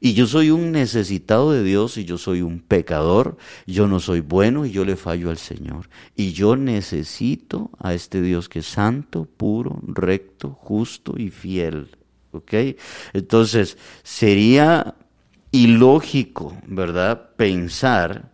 Y 0.00 0.14
yo 0.14 0.26
soy 0.26 0.50
un 0.50 0.72
necesitado 0.72 1.52
de 1.52 1.62
Dios 1.62 1.98
y 1.98 2.04
yo 2.04 2.18
soy 2.18 2.42
un 2.42 2.58
pecador. 2.58 3.36
Yo 3.64 3.86
no 3.86 4.00
soy 4.00 4.18
bueno 4.18 4.66
y 4.66 4.72
yo 4.72 4.84
le 4.84 4.96
fallo 4.96 5.30
al 5.30 5.38
Señor. 5.38 5.88
Y 6.16 6.32
yo 6.32 6.56
necesito 6.56 7.70
a 7.78 7.94
este 7.94 8.22
Dios 8.22 8.48
que 8.48 8.58
es 8.58 8.66
santo, 8.66 9.24
puro, 9.24 9.78
recto, 9.86 10.58
justo 10.60 11.14
y 11.16 11.30
fiel. 11.30 11.96
¿Ok? 12.32 12.54
Entonces, 13.12 13.78
sería 14.02 14.96
ilógico, 15.52 16.56
¿verdad? 16.66 17.36
Pensar 17.36 18.31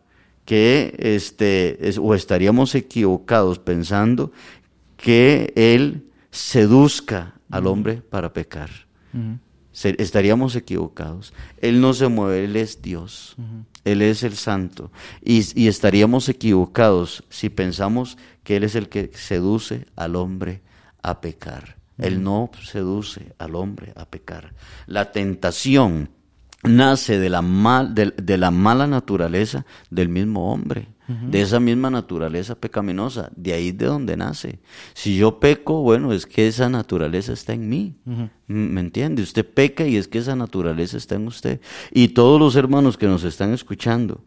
que 0.48 0.94
este 0.98 1.76
es- 1.90 1.98
o 1.98 2.14
estaríamos 2.14 2.74
equivocados 2.74 3.58
pensando 3.58 4.32
que 4.96 5.52
él 5.56 6.06
seduzca 6.30 7.34
al 7.50 7.66
hombre 7.66 7.96
para 8.00 8.32
pecar. 8.32 8.70
Se- 9.72 9.94
estaríamos 9.98 10.56
equivocados. 10.56 11.34
Él 11.60 11.82
no 11.82 11.92
se 11.92 12.08
mueve, 12.08 12.44
Él 12.44 12.56
es 12.56 12.80
Dios. 12.80 13.36
Él 13.84 14.00
es 14.00 14.22
el 14.22 14.32
santo. 14.36 14.90
Y, 15.22 15.44
y 15.54 15.68
estaríamos 15.68 16.30
equivocados 16.30 17.24
si 17.28 17.50
pensamos 17.50 18.16
que 18.42 18.56
Él 18.56 18.64
es 18.64 18.74
el 18.74 18.88
que 18.88 19.10
seduce 19.12 19.84
al 19.96 20.16
hombre 20.16 20.62
a 21.02 21.20
pecar. 21.20 21.76
Él 21.98 22.22
no 22.22 22.50
seduce 22.64 23.34
al 23.38 23.54
hombre 23.54 23.92
a 23.96 24.06
pecar. 24.06 24.54
La 24.86 25.12
tentación 25.12 26.08
nace 26.62 27.18
de 27.18 27.30
la, 27.30 27.42
mal, 27.42 27.94
de, 27.94 28.12
de 28.16 28.36
la 28.36 28.50
mala 28.50 28.86
naturaleza 28.86 29.64
del 29.90 30.08
mismo 30.08 30.52
hombre, 30.52 30.88
de 31.08 31.40
esa 31.40 31.58
misma 31.58 31.88
naturaleza 31.88 32.54
pecaminosa, 32.54 33.30
de 33.34 33.54
ahí 33.54 33.72
de 33.72 33.86
donde 33.86 34.14
nace. 34.14 34.58
Si 34.92 35.16
yo 35.16 35.40
peco, 35.40 35.80
bueno, 35.80 36.12
es 36.12 36.26
que 36.26 36.46
esa 36.46 36.68
naturaleza 36.68 37.32
está 37.32 37.54
en 37.54 37.66
mí. 37.66 37.94
¿Me 38.46 38.80
entiende? 38.80 39.22
Usted 39.22 39.46
peca 39.46 39.86
y 39.86 39.96
es 39.96 40.06
que 40.06 40.18
esa 40.18 40.36
naturaleza 40.36 40.98
está 40.98 41.14
en 41.14 41.26
usted. 41.26 41.62
Y 41.92 42.08
todos 42.08 42.38
los 42.38 42.56
hermanos 42.56 42.98
que 42.98 43.06
nos 43.06 43.24
están 43.24 43.54
escuchando, 43.54 44.22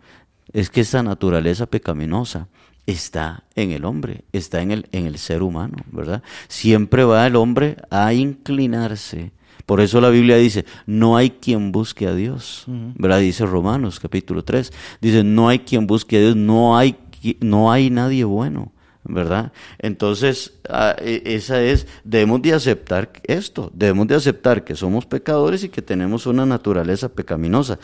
es 0.53 0.71
que 0.71 0.81
esa 0.81 1.03
naturaleza 1.03 1.67
pecaminosa 1.67 2.47
está 2.87 3.43
en 3.55 3.71
el 3.71 3.85
hombre, 3.85 4.25
está 4.31 4.61
en 4.61 4.71
el, 4.71 4.87
en 4.91 5.05
el 5.05 5.17
ser 5.17 5.43
humano, 5.43 5.77
¿verdad? 5.91 6.23
Siempre 6.47 7.03
va 7.03 7.27
el 7.27 7.35
hombre 7.35 7.77
a 7.89 8.13
inclinarse. 8.13 9.31
Por 9.71 9.79
eso 9.79 10.01
la 10.01 10.09
Biblia 10.09 10.35
dice, 10.35 10.65
no 10.85 11.15
hay 11.15 11.29
quien 11.29 11.71
busque 11.71 12.05
a 12.05 12.13
Dios, 12.13 12.65
¿verdad? 12.67 13.21
Dice 13.21 13.45
Romanos 13.45 14.01
capítulo 14.01 14.43
3, 14.43 14.73
dice, 14.99 15.23
no 15.23 15.47
hay 15.47 15.59
quien 15.59 15.87
busque 15.87 16.17
a 16.17 16.19
Dios, 16.19 16.35
no 16.35 16.75
hay, 16.75 16.97
no 17.39 17.71
hay 17.71 17.89
nadie 17.89 18.25
bueno. 18.25 18.73
¿verdad? 19.05 19.53
Entonces, 19.79 20.55
ah, 20.67 20.97
e- 20.99 21.21
esa 21.23 21.63
es, 21.63 21.87
debemos 22.03 22.41
de 22.41 22.51
aceptar 22.51 23.13
esto, 23.23 23.71
debemos 23.73 24.09
de 24.09 24.15
aceptar 24.15 24.65
que 24.65 24.75
somos 24.75 25.05
pecadores 25.05 25.63
y 25.63 25.69
que 25.69 25.81
tenemos 25.81 26.25
una 26.25 26.45
naturaleza 26.45 27.07
pecaminosa. 27.07 27.79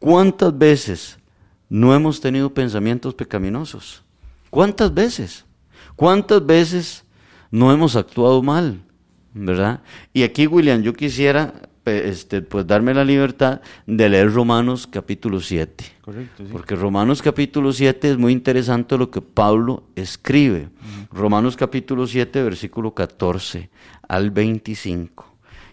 ¿Cuántas 0.00 0.58
veces 0.58 1.20
no 1.68 1.94
hemos 1.94 2.20
tenido 2.20 2.52
pensamientos 2.52 3.14
pecaminosos? 3.14 4.02
¿Cuántas 4.50 4.92
veces? 4.92 5.44
¿Cuántas 5.94 6.44
veces 6.44 7.04
no 7.52 7.72
hemos 7.72 7.94
actuado 7.94 8.42
mal, 8.42 8.80
¿verdad? 9.44 9.82
Y 10.12 10.22
aquí, 10.24 10.46
William, 10.46 10.82
yo 10.82 10.92
quisiera 10.92 11.54
este, 11.84 12.42
pues 12.42 12.66
darme 12.66 12.92
la 12.92 13.04
libertad 13.04 13.60
de 13.86 14.08
leer 14.10 14.30
Romanos 14.32 14.86
capítulo 14.86 15.40
7. 15.40 15.84
Correcto, 16.02 16.44
sí. 16.44 16.50
Porque 16.52 16.74
Romanos 16.76 17.22
capítulo 17.22 17.72
7 17.72 18.10
es 18.10 18.18
muy 18.18 18.32
interesante 18.32 18.98
lo 18.98 19.10
que 19.10 19.22
Pablo 19.22 19.84
escribe. 19.96 20.68
Romanos 21.10 21.56
capítulo 21.56 22.06
7, 22.06 22.42
versículo 22.42 22.92
14 22.92 23.70
al 24.06 24.30
25. 24.30 25.24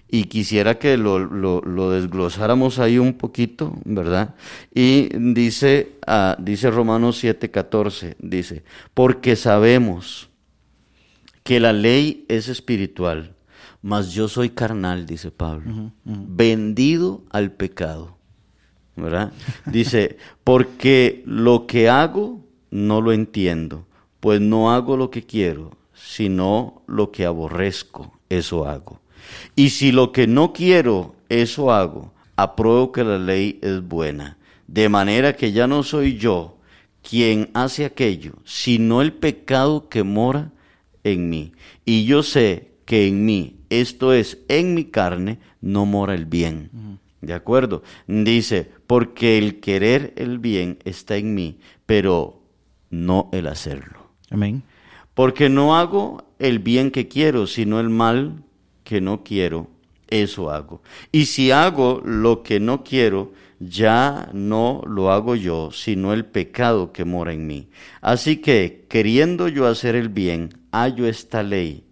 Y 0.07 0.25
quisiera 0.25 0.79
que 0.79 0.95
lo, 0.97 1.19
lo- 1.19 1.59
lo 1.61 1.89
desglosáramos 1.89 2.79
ahí 2.79 2.97
un 2.99 3.15
poquito, 3.15 3.75
¿verdad? 3.83 4.35
Y 4.73 5.09
dice, 5.33 5.97
ah, 6.07 6.37
dice 6.39 6.71
Romanos 6.71 7.17
7, 7.17 7.51
14, 7.51 8.15
dice, 8.19 8.63
porque 8.93 9.35
sabemos 9.35 10.29
que 11.43 11.59
la 11.59 11.73
ley 11.73 12.23
es 12.29 12.47
espiritual, 12.47 13.34
mas 13.85 14.13
yo 14.13 14.27
soy 14.27 14.49
carnal, 14.49 15.05
dice 15.05 15.29
Pablo, 15.29 15.91
vendido 16.03 17.21
al 17.29 17.51
pecado. 17.51 18.17
¿Verdad? 18.95 19.31
Dice, 19.67 20.17
porque 20.43 21.21
lo 21.27 21.67
que 21.67 21.87
hago 21.87 22.43
no 22.71 22.99
lo 22.99 23.11
entiendo, 23.11 23.85
pues 24.21 24.41
no 24.41 24.71
hago 24.71 24.97
lo 24.97 25.11
que 25.11 25.23
quiero, 25.23 25.77
sino 25.93 26.81
lo 26.87 27.11
que 27.11 27.27
aborrezco, 27.27 28.17
eso 28.27 28.67
hago. 28.67 29.01
Y 29.55 29.69
si 29.69 29.91
lo 29.91 30.11
que 30.11 30.25
no 30.25 30.51
quiero, 30.51 31.13
eso 31.29 31.71
hago, 31.71 32.11
apruebo 32.37 32.91
que 32.91 33.03
la 33.03 33.19
ley 33.19 33.59
es 33.61 33.87
buena, 33.87 34.39
de 34.65 34.89
manera 34.89 35.35
que 35.35 35.51
ya 35.51 35.67
no 35.67 35.83
soy 35.83 36.17
yo 36.17 36.57
quien 37.07 37.51
hace 37.53 37.85
aquello, 37.85 38.33
sino 38.45 39.03
el 39.03 39.13
pecado 39.13 39.89
que 39.89 40.01
mora 40.01 40.53
en 41.03 41.29
mí. 41.29 41.51
Y 41.85 42.05
yo 42.05 42.23
sé 42.23 42.71
que 42.85 43.07
en 43.07 43.25
mí, 43.25 43.54
esto 43.69 44.13
es, 44.13 44.39
en 44.47 44.73
mi 44.73 44.85
carne, 44.85 45.39
no 45.61 45.85
mora 45.85 46.13
el 46.13 46.25
bien. 46.25 46.99
¿De 47.21 47.33
acuerdo? 47.33 47.83
Dice, 48.07 48.69
porque 48.85 49.37
el 49.37 49.59
querer 49.59 50.13
el 50.15 50.39
bien 50.39 50.79
está 50.85 51.17
en 51.17 51.33
mí, 51.33 51.59
pero 51.85 52.41
no 52.89 53.29
el 53.33 53.47
hacerlo. 53.47 54.09
Amén. 54.29 54.63
Porque 55.13 55.49
no 55.49 55.75
hago 55.75 56.25
el 56.39 56.59
bien 56.59 56.91
que 56.91 57.07
quiero, 57.07 57.47
sino 57.47 57.79
el 57.79 57.89
mal 57.89 58.43
que 58.83 59.01
no 59.01 59.23
quiero, 59.23 59.69
eso 60.07 60.51
hago. 60.51 60.81
Y 61.11 61.25
si 61.25 61.51
hago 61.51 62.01
lo 62.05 62.43
que 62.43 62.59
no 62.59 62.83
quiero, 62.83 63.33
ya 63.59 64.29
no 64.33 64.81
lo 64.85 65.11
hago 65.11 65.35
yo, 65.35 65.71
sino 65.71 66.13
el 66.13 66.25
pecado 66.25 66.91
que 66.91 67.05
mora 67.05 67.33
en 67.33 67.47
mí. 67.47 67.69
Así 68.01 68.37
que, 68.37 68.85
queriendo 68.89 69.47
yo 69.47 69.67
hacer 69.67 69.95
el 69.95 70.09
bien, 70.09 70.49
hallo 70.71 71.07
esta 71.07 71.41
ley, 71.41 71.84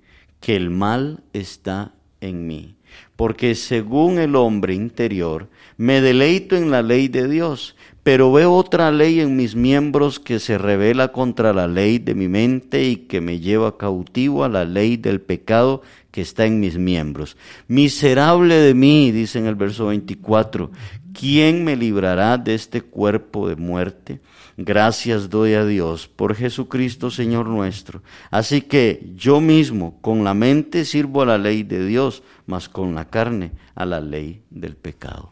que 0.43 0.57
el 0.57 0.69
mal 0.69 1.21
está 1.31 1.93
en 2.19 2.47
mí. 2.47 2.75
Porque 3.15 3.55
según 3.55 4.19
el 4.19 4.35
hombre 4.35 4.73
interior, 4.75 5.47
me 5.77 6.01
deleito 6.01 6.57
en 6.57 6.69
la 6.69 6.81
ley 6.81 7.07
de 7.07 7.29
Dios, 7.29 7.77
pero 8.03 8.29
veo 8.33 8.51
otra 8.51 8.91
ley 8.91 9.21
en 9.21 9.37
mis 9.37 9.55
miembros 9.55 10.19
que 10.19 10.41
se 10.41 10.57
revela 10.57 11.13
contra 11.13 11.53
la 11.53 11.69
ley 11.69 11.97
de 11.97 12.13
mi 12.13 12.27
mente 12.27 12.83
y 12.83 12.97
que 12.97 13.21
me 13.21 13.39
lleva 13.39 13.77
cautivo 13.77 14.43
a 14.43 14.49
la 14.49 14.65
ley 14.65 14.97
del 14.97 15.21
pecado 15.21 15.81
que 16.11 16.19
está 16.19 16.45
en 16.45 16.59
mis 16.59 16.77
miembros. 16.77 17.37
Miserable 17.69 18.55
de 18.55 18.73
mí, 18.73 19.11
dice 19.11 19.39
en 19.39 19.45
el 19.45 19.55
verso 19.55 19.85
24, 19.85 20.71
¿quién 21.17 21.63
me 21.63 21.77
librará 21.77 22.37
de 22.37 22.55
este 22.55 22.81
cuerpo 22.81 23.47
de 23.47 23.55
muerte? 23.55 24.19
Gracias 24.57 25.29
doy 25.29 25.53
a 25.53 25.65
Dios 25.65 26.07
por 26.07 26.35
Jesucristo 26.35 27.09
Señor 27.09 27.47
nuestro. 27.47 28.03
Así 28.29 28.61
que 28.61 29.11
yo 29.15 29.41
mismo 29.41 29.99
con 30.01 30.23
la 30.23 30.33
mente 30.33 30.85
sirvo 30.85 31.21
a 31.21 31.25
la 31.25 31.37
ley 31.37 31.63
de 31.63 31.85
Dios, 31.85 32.23
mas 32.45 32.69
con 32.69 32.93
la 32.95 33.09
carne 33.09 33.51
a 33.75 33.85
la 33.85 33.99
ley 33.99 34.43
del 34.49 34.75
pecado. 34.75 35.31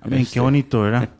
Amén. 0.00 0.20
Este- 0.20 0.34
Qué 0.34 0.40
bonito, 0.40 0.82
¿verdad? 0.82 1.08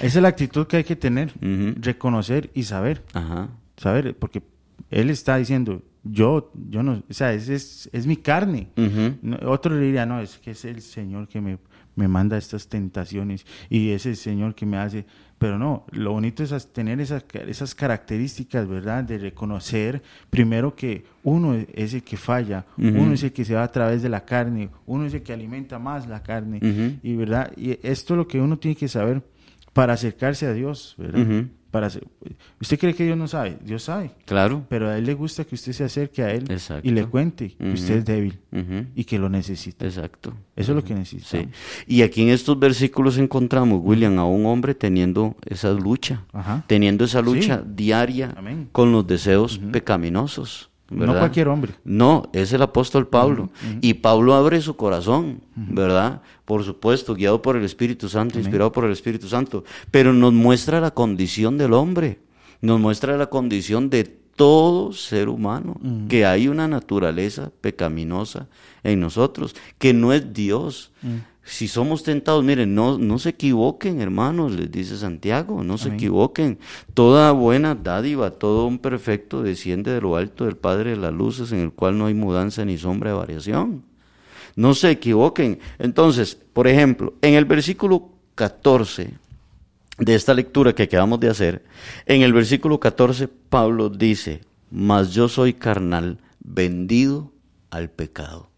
Esa 0.00 0.18
es 0.18 0.22
la 0.22 0.28
actitud 0.28 0.66
que 0.66 0.76
hay 0.78 0.84
que 0.84 0.96
tener. 0.96 1.32
Reconocer 1.40 2.50
y 2.54 2.64
saber. 2.64 3.02
Ajá. 3.14 3.48
Saber, 3.76 4.14
porque 4.16 4.42
él 4.90 5.08
está 5.10 5.36
diciendo, 5.38 5.82
yo, 6.04 6.52
yo 6.68 6.82
no, 6.82 7.02
o 7.08 7.12
sea, 7.14 7.32
es, 7.32 7.48
es, 7.48 7.88
es 7.92 8.06
mi 8.06 8.16
carne. 8.16 8.68
Ujú. 8.76 9.16
No, 9.22 9.38
otro 9.50 9.74
le 9.74 9.86
diría, 9.86 10.04
no, 10.06 10.20
es 10.20 10.38
que 10.38 10.50
es 10.52 10.64
el 10.66 10.82
Señor 10.82 11.28
que 11.28 11.40
me, 11.40 11.58
me 11.96 12.08
manda 12.08 12.36
estas 12.36 12.68
tentaciones 12.68 13.46
y 13.70 13.90
es 13.90 14.04
el 14.06 14.16
Señor 14.16 14.54
que 14.54 14.66
me 14.66 14.76
hace. 14.76 15.06
Pero 15.40 15.58
no, 15.58 15.86
lo 15.92 16.12
bonito 16.12 16.42
es 16.42 16.70
tener 16.70 17.00
esas, 17.00 17.24
esas 17.32 17.74
características, 17.74 18.68
¿verdad? 18.68 19.04
De 19.04 19.16
reconocer 19.16 20.02
primero 20.28 20.76
que 20.76 21.02
uno 21.22 21.54
es 21.72 21.94
el 21.94 22.02
que 22.02 22.18
falla, 22.18 22.66
uno 22.76 23.14
es 23.14 23.22
el 23.22 23.32
que 23.32 23.46
se 23.46 23.54
va 23.54 23.62
a 23.62 23.72
través 23.72 24.02
de 24.02 24.10
la 24.10 24.26
carne, 24.26 24.68
uno 24.84 25.06
es 25.06 25.14
el 25.14 25.22
que 25.22 25.32
alimenta 25.32 25.78
más 25.78 26.06
la 26.06 26.22
carne. 26.22 26.98
Y, 27.02 27.16
¿verdad? 27.16 27.52
Y 27.56 27.70
esto 27.82 28.12
es 28.12 28.18
lo 28.18 28.28
que 28.28 28.38
uno 28.38 28.58
tiene 28.58 28.76
que 28.76 28.86
saber 28.86 29.22
para 29.72 29.94
acercarse 29.94 30.44
a 30.44 30.52
Dios, 30.52 30.94
¿verdad? 30.98 31.46
Para 31.70 31.86
hacer- 31.86 32.06
¿Usted 32.60 32.78
cree 32.78 32.94
que 32.94 33.04
Dios 33.04 33.16
no 33.16 33.28
sabe? 33.28 33.56
Dios 33.64 33.84
sabe. 33.84 34.10
Claro. 34.26 34.64
Pero 34.68 34.88
a 34.88 34.98
Él 34.98 35.04
le 35.04 35.14
gusta 35.14 35.44
que 35.44 35.54
usted 35.54 35.72
se 35.72 35.84
acerque 35.84 36.22
a 36.22 36.32
Él 36.32 36.44
Exacto. 36.50 36.86
y 36.86 36.90
le 36.90 37.04
cuente 37.06 37.54
que 37.56 37.72
usted 37.72 37.98
es 37.98 38.04
débil 38.04 38.38
y 38.96 39.04
que 39.04 39.18
lo 39.18 39.28
necesita. 39.28 39.84
Exacto. 39.86 40.32
Eso 40.56 40.72
es 40.72 40.76
lo 40.76 40.82
que 40.82 40.94
Sí. 40.94 41.16
necesitamos. 41.16 41.54
Y 41.86 42.02
aquí 42.02 42.22
en 42.22 42.30
estos 42.30 42.58
versículos 42.58 43.18
encontramos, 43.18 43.80
William, 43.84 44.18
a 44.18 44.24
un 44.26 44.46
hombre 44.46 44.74
teniendo 44.74 45.36
esa 45.46 45.70
lucha, 45.72 46.24
Ajá. 46.32 46.64
teniendo 46.66 47.04
esa 47.04 47.22
lucha 47.22 47.58
Sí. 47.64 47.70
diaria 47.76 48.34
Amén. 48.36 48.68
con 48.72 48.90
los 48.92 49.06
deseos 49.06 49.58
pecaminosos. 49.72 50.68
No 50.90 51.00
¿verdad? 51.00 51.18
cualquier 51.20 51.46
hombre. 51.46 51.72
No, 51.84 52.28
es 52.32 52.52
el 52.52 52.62
apóstol 52.62 53.06
Pablo. 53.06 53.50
Y 53.80 53.94
Pablo 53.94 54.34
abre 54.34 54.60
su 54.60 54.74
corazón, 54.74 55.40
¿verdad? 55.54 56.20
Por 56.50 56.64
supuesto, 56.64 57.14
guiado 57.14 57.40
por 57.40 57.56
el 57.56 57.64
Espíritu 57.64 58.08
Santo, 58.08 58.40
inspirado 58.40 58.72
por 58.72 58.84
el 58.84 58.90
Espíritu 58.90 59.28
Santo. 59.28 59.62
Pero 59.92 60.12
nos 60.12 60.32
muestra 60.32 60.80
la 60.80 60.90
condición 60.90 61.56
del 61.56 61.72
hombre. 61.72 62.18
Nos 62.60 62.80
muestra 62.80 63.16
la 63.16 63.28
condición 63.28 63.88
de 63.88 64.02
todo 64.02 64.92
ser 64.92 65.28
humano. 65.28 65.78
Que 66.08 66.26
hay 66.26 66.48
una 66.48 66.66
naturaleza 66.66 67.52
pecaminosa 67.60 68.48
en 68.82 68.98
nosotros, 68.98 69.54
que 69.78 69.94
no 69.94 70.12
es 70.12 70.34
Dios. 70.34 70.90
Si 71.44 71.68
somos 71.68 72.02
tentados, 72.02 72.42
miren, 72.42 72.74
no, 72.74 72.98
no 72.98 73.20
se 73.20 73.28
equivoquen, 73.28 74.00
hermanos, 74.00 74.50
les 74.50 74.72
dice 74.72 74.96
Santiago, 74.96 75.62
no 75.62 75.78
se 75.78 75.90
equivoquen. 75.90 76.58
Toda 76.94 77.30
buena 77.30 77.76
dádiva, 77.76 78.32
todo 78.32 78.66
un 78.66 78.80
perfecto 78.80 79.44
desciende 79.44 79.92
de 79.92 80.00
lo 80.00 80.16
alto 80.16 80.46
del 80.46 80.56
Padre 80.56 80.90
de 80.90 80.96
las 80.96 81.12
luces, 81.12 81.52
en 81.52 81.60
el 81.60 81.70
cual 81.70 81.96
no 81.96 82.06
hay 82.06 82.14
mudanza 82.14 82.64
ni 82.64 82.76
sombra 82.76 83.10
de 83.10 83.16
variación. 83.18 83.89
No 84.56 84.74
se 84.74 84.90
equivoquen. 84.90 85.58
Entonces, 85.78 86.36
por 86.52 86.66
ejemplo, 86.68 87.14
en 87.22 87.34
el 87.34 87.44
versículo 87.44 88.10
14 88.34 89.12
de 89.98 90.14
esta 90.14 90.32
lectura 90.34 90.74
que 90.74 90.84
acabamos 90.84 91.20
de 91.20 91.28
hacer, 91.28 91.64
en 92.06 92.22
el 92.22 92.32
versículo 92.32 92.80
14 92.80 93.28
Pablo 93.28 93.88
dice, 93.90 94.40
mas 94.70 95.10
yo 95.12 95.28
soy 95.28 95.52
carnal, 95.54 96.18
vendido 96.42 97.32
al 97.70 97.90
pecado. 97.90 98.48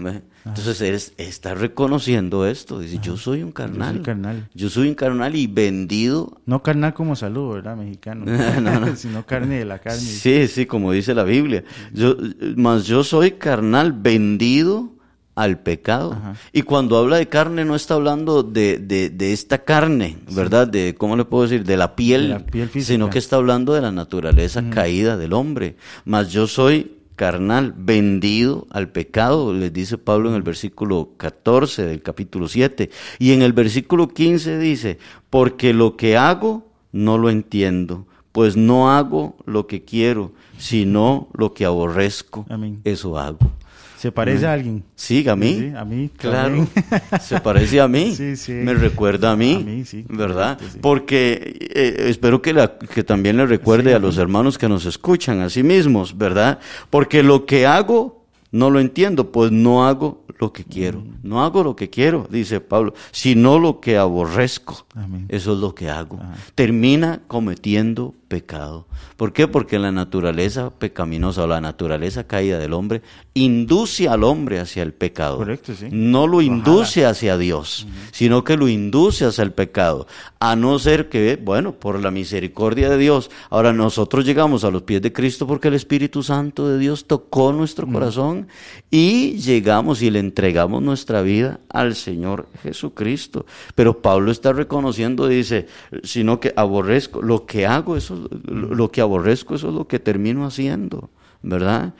¿Ve? 0.00 0.22
Entonces 0.46 0.80
él 0.80 0.94
es- 0.94 1.12
está 1.18 1.54
reconociendo 1.54 2.46
esto, 2.46 2.78
dice, 2.78 2.98
yo 3.02 3.16
soy 3.16 3.42
un 3.42 3.52
carnal. 3.52 3.94
soy 3.96 4.02
carnal. 4.04 4.48
Yo 4.54 4.70
soy 4.70 4.88
un 4.88 4.94
carnal 4.94 5.34
y 5.36 5.46
vendido 5.48 6.40
No 6.46 6.62
carnal 6.62 6.94
como 6.94 7.14
salud, 7.16 7.54
¿verdad? 7.54 7.76
Mexicano. 7.76 8.24
No, 8.62 8.80
no. 8.80 8.96
Sino 8.96 9.26
carne 9.26 9.58
de 9.58 9.64
la 9.66 9.78
carne. 9.80 9.98
Sí, 10.00 10.46
sí, 10.48 10.64
como 10.66 10.92
dice 10.92 11.14
la 11.14 11.24
Biblia. 11.24 11.64
Yo, 11.92 12.16
mas 12.56 12.84
yo 12.86 13.02
soy 13.04 13.32
carnal 13.32 13.92
vendido 13.92 14.92
al 15.36 15.60
pecado. 15.60 16.12
Ajá. 16.12 16.34
Y 16.52 16.62
cuando 16.62 16.96
habla 16.96 17.16
de 17.16 17.28
carne 17.28 17.64
no 17.64 17.76
está 17.76 17.94
hablando 17.94 18.42
de, 18.42 18.78
de, 18.78 19.10
de 19.10 19.32
esta 19.32 19.58
carne, 19.58 20.16
¿verdad? 20.32 20.66
De, 20.66 20.96
¿cómo 20.96 21.16
le 21.16 21.24
puedo 21.24 21.44
decir? 21.44 21.64
De 21.64 21.76
la 21.76 21.94
piel, 21.94 22.22
De 22.22 22.28
la 22.30 22.46
piel 22.46 22.70
sino 22.82 23.08
que 23.10 23.18
está 23.18 23.36
hablando 23.36 23.74
de 23.74 23.82
la 23.82 23.92
naturaleza 23.92 24.68
caída 24.70 25.16
del 25.16 25.34
hombre. 25.34 25.76
Mas 26.04 26.32
yo 26.32 26.46
soy 26.48 26.96
carnal 27.16 27.74
vendido 27.76 28.66
al 28.70 28.88
pecado, 28.90 29.52
les 29.52 29.72
dice 29.72 29.98
Pablo 29.98 30.30
en 30.30 30.36
el 30.36 30.42
versículo 30.42 31.10
14 31.16 31.84
del 31.84 32.02
capítulo 32.02 32.48
7. 32.48 32.90
Y 33.18 33.32
en 33.32 33.42
el 33.42 33.52
versículo 33.52 34.08
15 34.08 34.58
dice, 34.58 34.98
porque 35.30 35.72
lo 35.74 35.96
que 35.96 36.16
hago 36.16 36.66
no 36.92 37.18
lo 37.18 37.30
entiendo, 37.30 38.06
pues 38.32 38.56
no 38.56 38.90
hago 38.90 39.36
lo 39.46 39.66
que 39.66 39.84
quiero, 39.84 40.32
sino 40.58 41.28
lo 41.34 41.52
que 41.54 41.64
aborrezco, 41.64 42.46
Amén. 42.48 42.80
eso 42.84 43.18
hago. 43.18 43.38
¿Se 44.06 44.12
parece 44.12 44.46
a 44.46 44.52
alguien? 44.52 44.84
Sí, 44.94 45.28
a 45.28 45.34
mí. 45.34 45.54
Sí, 45.58 45.72
a 45.76 45.84
mí 45.84 46.10
Claro. 46.16 46.66
Se 47.20 47.40
parece 47.40 47.80
a 47.80 47.88
mí. 47.88 48.14
Sí, 48.14 48.36
sí. 48.36 48.52
Me 48.52 48.72
recuerda 48.72 49.32
a 49.32 49.36
mí. 49.36 49.54
A 49.54 49.58
mí, 49.58 49.84
sí. 49.84 50.04
¿Verdad? 50.08 50.58
Sí. 50.60 50.78
Porque 50.80 51.56
eh, 51.74 52.06
espero 52.08 52.40
que, 52.40 52.52
la- 52.52 52.78
que 52.78 53.02
también 53.02 53.36
le 53.36 53.46
recuerde 53.46 53.94
a 53.94 53.98
los 53.98 54.16
hermanos 54.18 54.58
que 54.58 54.68
nos 54.68 54.86
escuchan 54.86 55.40
a 55.40 55.50
sí 55.50 55.64
mismos, 55.64 56.16
¿verdad? 56.16 56.60
Porque 56.88 57.24
lo 57.24 57.46
que 57.46 57.66
hago 57.66 58.24
no 58.52 58.70
lo 58.70 58.78
entiendo, 58.78 59.32
pues 59.32 59.50
no 59.50 59.86
hago 59.88 60.24
lo 60.38 60.52
que 60.52 60.62
quiero. 60.64 61.00
Mm. 61.00 61.14
No 61.24 61.42
hago 61.42 61.64
lo 61.64 61.74
que 61.74 61.90
quiero, 61.90 62.28
dice 62.30 62.60
Pablo, 62.60 62.94
sino 63.10 63.58
lo 63.58 63.80
que 63.80 63.96
aborrezco. 63.96 64.86
Amén. 64.94 65.26
Eso 65.28 65.54
es 65.54 65.58
lo 65.58 65.74
que 65.74 65.90
hago. 65.90 66.18
Ajá. 66.22 66.34
Termina 66.54 67.22
cometiendo 67.26 68.14
pecado. 68.28 68.86
¿Por 69.16 69.32
qué? 69.32 69.48
Porque 69.48 69.78
la 69.78 69.92
naturaleza 69.92 70.70
pecaminosa 70.70 71.44
o 71.44 71.46
la 71.46 71.60
naturaleza 71.60 72.26
caída 72.26 72.58
del 72.58 72.72
hombre 72.72 73.02
induce 73.34 74.08
al 74.08 74.24
hombre 74.24 74.58
hacia 74.58 74.82
el 74.82 74.92
pecado. 74.92 75.38
Correcto, 75.38 75.74
sí. 75.74 75.86
No 75.90 76.26
lo 76.26 76.42
induce 76.42 77.04
hacia 77.06 77.38
Dios, 77.38 77.86
sino 78.12 78.44
que 78.44 78.56
lo 78.56 78.68
induce 78.68 79.24
hacia 79.24 79.42
el 79.42 79.52
pecado. 79.52 80.06
A 80.40 80.56
no 80.56 80.78
ser 80.78 81.08
que, 81.08 81.36
bueno, 81.36 81.72
por 81.72 82.00
la 82.00 82.10
misericordia 82.10 82.90
de 82.90 82.98
Dios, 82.98 83.30
ahora 83.50 83.72
nosotros 83.72 84.24
llegamos 84.24 84.64
a 84.64 84.70
los 84.70 84.82
pies 84.82 85.02
de 85.02 85.12
Cristo 85.12 85.46
porque 85.46 85.68
el 85.68 85.74
Espíritu 85.74 86.22
Santo 86.22 86.68
de 86.68 86.78
Dios 86.78 87.06
tocó 87.06 87.52
nuestro 87.52 87.86
corazón 87.86 88.48
y 88.90 89.36
llegamos 89.38 90.02
y 90.02 90.10
le 90.10 90.18
entregamos 90.18 90.82
nuestra 90.82 91.22
vida 91.22 91.60
al 91.68 91.94
Señor 91.94 92.48
Jesucristo. 92.62 93.46
Pero 93.74 94.00
Pablo 94.02 94.30
está 94.30 94.52
reconociendo, 94.52 95.28
dice, 95.28 95.66
sino 96.02 96.40
que 96.40 96.52
aborrezco, 96.56 97.22
lo 97.22 97.46
que 97.46 97.66
hago, 97.66 97.96
eso, 97.96 98.15
lo 98.48 98.90
que 98.90 99.00
aborrezco, 99.00 99.54
eso 99.54 99.68
es 99.68 99.74
lo 99.74 99.86
que 99.86 99.98
termino 99.98 100.46
haciendo, 100.46 101.10
¿verdad? 101.42 101.94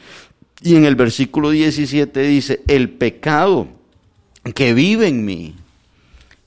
Y 0.62 0.74
en 0.74 0.84
el 0.84 0.96
versículo 0.96 1.50
17 1.50 2.20
dice, 2.22 2.62
el 2.66 2.90
pecado 2.90 3.68
que 4.54 4.74
vive 4.74 5.08
en 5.08 5.24
mí. 5.24 5.54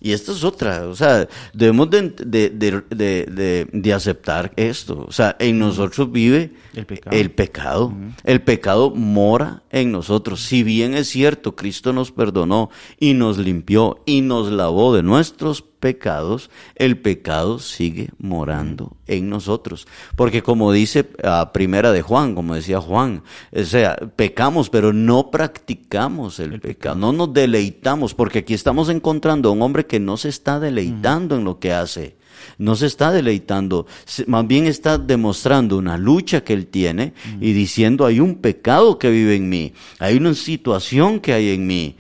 Y 0.02 0.14
esta 0.14 0.32
es 0.32 0.46
otra, 0.46 0.88
o 0.88 0.96
sea, 0.96 1.28
debemos 1.54 1.90
de, 1.90 2.10
de, 2.26 2.50
de, 2.50 3.68
de 3.70 3.94
aceptar 3.94 4.54
esto. 4.56 5.06
O 5.06 5.12
sea, 5.12 5.36
en 5.40 5.60
nosotros 5.60 6.10
vive 6.10 6.54
El 6.74 6.86
pecado. 6.86 7.18
El 7.18 7.32
pecado, 7.32 7.94
El 8.24 8.42
pecado 8.42 8.92
mora 8.92 9.62
en 9.72 9.92
nosotros. 9.92 10.40
Si 10.40 10.64
bien 10.64 10.94
es 10.94 11.10
cierto, 11.10 11.54
Cristo 11.54 11.92
nos 11.92 12.14
perdonó 12.14 12.70
y 12.98 13.14
nos 13.14 13.38
limpió 13.38 14.02
y 14.06 14.22
nos 14.22 14.50
lavó 14.50 14.96
de 14.96 15.04
nuestros 15.04 15.66
pecados, 15.80 16.50
el 16.76 16.98
pecado 16.98 17.60
sigue 17.60 18.10
morando 18.20 18.98
en 19.08 19.30
nosotros. 19.30 19.88
Porque 20.16 20.44
como 20.44 20.72
dice 20.72 21.10
a 21.24 21.52
primera 21.54 21.92
de 21.92 22.02
Juan, 22.02 22.36
como 22.36 22.56
decía 22.56 22.82
Juan, 22.82 23.24
o 23.52 23.64
sea, 23.64 23.96
pecamos, 24.16 24.70
pero 24.70 24.94
no 24.94 25.32
practicamos 25.32 26.40
el, 26.40 26.60
pecado, 26.60 26.96
no 26.96 27.14
nos 27.14 27.34
deleitamos, 27.34 28.14
porque 28.14 28.40
aquí 28.40 28.54
estamos 28.54 28.90
encontrando 28.90 29.50
a 29.50 29.52
un 29.54 29.62
hombre 29.62 29.86
que 29.86 30.00
no 30.00 30.18
se 30.18 30.30
está 30.30 30.60
deleitando 30.60 31.36
en 31.36 31.44
lo 31.44 31.60
que 31.60 31.74
hace 31.74 32.19
no 32.58 32.76
se 32.76 32.86
está 32.88 33.12
deleitando, 33.12 33.88
más 34.28 34.48
bien 34.48 34.66
está 34.66 34.98
demostrando 34.98 35.78
una 35.78 35.98
lucha 35.98 36.44
que 36.44 36.54
él 36.54 36.68
tiene 36.68 37.14
y 37.42 37.54
diciendo 37.54 38.06
hay 38.06 38.20
un 38.20 38.36
pecado 38.36 38.98
que 39.00 39.10
vive 39.10 39.36
en 39.36 39.50
mí, 39.50 39.74
hay 40.00 40.18
una 40.18 40.34
situación 40.34 41.20
que 41.20 41.34
hay 41.34 41.50
en 41.50 41.68
mí. 41.68 41.96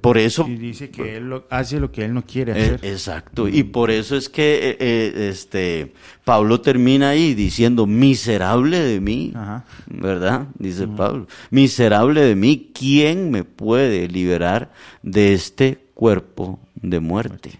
Por 0.00 0.16
eso 0.18 0.46
Y 0.48 0.56
dice 0.56 0.90
que 0.90 1.16
él 1.18 1.28
lo- 1.28 1.46
hace 1.50 1.78
lo 1.78 1.92
que 1.92 2.04
él 2.04 2.14
no 2.14 2.24
quiere 2.24 2.52
eh, 2.52 2.64
hacer. 2.74 2.80
exacto, 2.82 3.46
y 3.46 3.62
por 3.62 3.90
eso 3.90 4.16
es 4.16 4.28
que 4.28 4.70
eh, 4.70 4.76
eh, 4.80 5.28
este 5.30 5.92
Pablo 6.24 6.60
termina 6.60 7.10
ahí 7.10 7.34
diciendo 7.34 7.86
miserable 7.86 8.78
de 8.80 9.00
mí, 9.00 9.32
Ajá. 9.34 9.64
¿verdad? 9.86 10.46
Dice 10.58 10.86
Pablo, 10.86 11.26
miserable 11.50 12.22
de 12.22 12.34
mí, 12.36 12.70
¿quién 12.74 13.30
me 13.30 13.44
puede 13.44 14.08
liberar 14.08 14.72
de 15.02 15.34
este 15.34 15.78
cuerpo 15.94 16.58
de 16.74 17.00
muerte? 17.00 17.50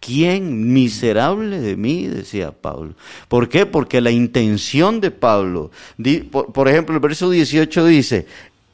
¿Quién 0.00 0.72
miserable 0.72 1.60
de 1.60 1.76
mí? 1.76 2.06
decía 2.06 2.52
Pablo. 2.52 2.94
¿Por 3.28 3.48
qué? 3.48 3.66
Porque 3.66 4.00
la 4.00 4.10
intención 4.10 5.00
de 5.00 5.10
Pablo, 5.10 5.70
por, 6.30 6.68
ejemplo, 6.68 6.94
el 6.94 7.00
verso 7.00 7.30
18 7.30 7.86
dice, 7.86 8.26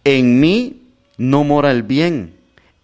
en 0.05 0.39
mí 0.41 0.83
no 1.17 1.45
mora 1.45 1.71
el 1.71 1.83
bien, 1.83 2.35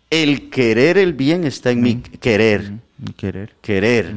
el 0.08 0.48
querer 0.50 0.98
el 0.98 1.12
bien 1.12 1.44
está 1.44 1.70
en 1.70 1.82
mi 1.82 1.96
querer, 1.96 2.72
Querer 3.16 3.54
querer. 3.60 4.14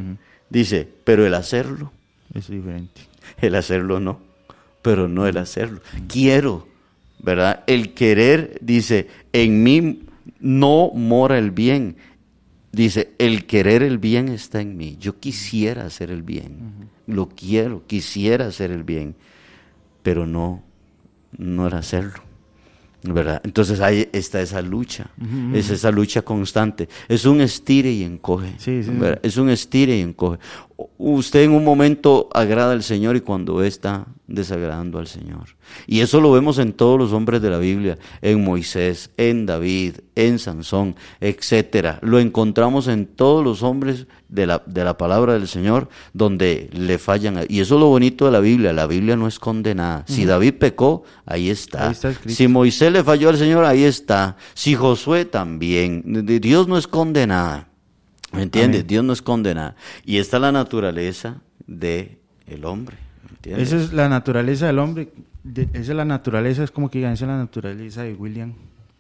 Dice, 0.50 0.88
pero 1.04 1.26
el 1.26 1.34
hacerlo, 1.34 1.92
es 2.34 2.50
diferente. 2.50 3.02
el 3.42 3.56
hacerlo 3.56 4.00
no, 4.00 4.20
pero 4.82 5.08
no 5.08 5.28
el 5.28 5.38
hacerlo. 5.38 5.82
Quiero, 6.08 6.68
¿verdad? 7.20 7.64
El 7.68 7.94
querer, 7.94 8.58
dice, 8.62 9.08
en 9.32 9.64
mí 9.64 10.04
no 10.40 10.92
mora 10.94 11.38
el 11.38 11.52
bien. 11.52 11.96
Dice, 12.74 13.14
el 13.20 13.46
querer 13.46 13.84
el 13.84 14.00
bien 14.00 14.30
está 14.30 14.60
en 14.60 14.76
mí. 14.76 14.98
Yo 15.00 15.20
quisiera 15.20 15.86
hacer 15.86 16.10
el 16.10 16.24
bien. 16.24 16.90
Lo 17.06 17.30
quiero, 17.30 17.86
quisiera 17.86 18.48
hacer 18.48 18.72
el 18.72 18.84
bien. 18.84 19.16
Pero 20.02 20.26
no, 20.26 20.64
no 21.38 21.68
era 21.68 21.78
hacerlo. 21.78 22.24
¿Verdad? 23.06 23.42
Entonces 23.44 23.82
ahí 23.82 24.08
está 24.14 24.42
esa 24.42 24.62
lucha. 24.62 25.08
Es 25.54 25.70
esa 25.70 25.92
lucha 25.92 26.22
constante. 26.22 26.88
Es 27.10 27.26
un 27.26 27.42
estire 27.42 27.92
y 27.92 28.04
encoge. 28.04 28.54
Sí, 28.58 28.82
sí, 28.82 28.84
sí. 28.84 28.92
¿verdad? 28.92 29.20
Es 29.24 29.36
un 29.38 29.50
estire 29.50 29.98
y 29.98 30.02
encoge. 30.02 30.40
Usted 30.98 31.44
en 31.44 31.52
un 31.52 31.66
momento 31.66 32.30
agrada 32.34 32.72
al 32.72 32.84
Señor 32.84 33.16
y 33.18 33.22
cuando 33.22 33.62
está 33.64 34.08
desagradando 34.28 35.00
al 35.00 35.08
Señor. 35.08 35.56
Y 35.86 36.00
eso 36.00 36.22
lo 36.22 36.32
vemos 36.32 36.60
en 36.60 36.74
todos 36.74 36.98
los 36.98 37.12
hombres 37.12 37.42
de 37.42 37.50
la 37.50 37.58
Biblia, 37.58 37.98
en 38.22 38.44
Moisés, 38.44 39.12
en 39.18 39.46
David, 39.46 39.96
en 40.16 40.40
Sansón, 40.40 40.96
etcétera. 41.20 42.00
Lo 42.02 42.20
encontramos 42.20 42.88
en 42.88 43.06
todos 43.06 43.44
los 43.44 43.64
hombres 43.64 44.08
de 44.34 44.48
la, 44.48 44.64
de 44.66 44.84
la 44.84 44.98
palabra 44.98 45.34
del 45.34 45.48
Señor 45.48 45.90
donde 46.14 46.70
le 46.74 46.98
fallan. 46.98 47.46
Y 47.48 47.60
eso 47.62 47.76
es 47.76 47.80
lo 47.82 47.88
bonito 47.88 48.26
de 48.26 48.32
la 48.32 48.40
Biblia. 48.40 48.74
La 48.74 48.88
Biblia 48.88 49.16
no 49.16 49.28
es 49.28 49.38
condenada. 49.38 50.04
Si 50.08 50.26
David 50.26 50.56
pecó, 50.56 51.04
ahí 51.26 51.50
está. 51.50 51.88
Ahí 51.88 51.92
está 51.94 52.14
si 52.28 52.48
Moisés 52.48 52.92
le 52.92 53.04
falló 53.04 53.30
al 53.30 53.38
Señor, 53.38 53.64
ahí 53.66 53.84
está. 53.84 54.36
Si 54.56 54.74
Josué 54.76 55.26
también. 55.26 56.26
Dios 56.42 56.68
no 56.68 56.78
es 56.78 56.88
condenada. 56.88 57.68
¿Me 58.32 58.42
entiendes? 58.42 58.80
Amén. 58.82 58.88
Dios 58.88 59.04
no 59.04 59.14
es 59.14 59.22
condenada. 59.22 59.76
Y 60.04 60.18
esta 60.18 60.38
es 60.38 60.42
la 60.42 60.52
naturaleza 60.52 61.42
de 61.68 62.18
el 62.48 62.66
hombre. 62.66 62.98
Esa 63.44 63.76
es 63.78 63.94
la 63.94 64.10
naturaleza 64.10 64.66
del 64.68 64.80
hombre. 64.80 65.10
de- 65.44 65.64
esa 65.74 65.92
es 65.92 65.98
la 65.98 66.06
naturaleza, 66.06 66.64
es 66.64 66.72
como 66.72 66.90
que 66.90 66.98
digan, 67.00 67.14
esa 67.14 67.26
es 67.26 67.30
la 67.30 67.38
naturaleza 67.38 68.02
de 68.04 68.14
William. 68.14 68.54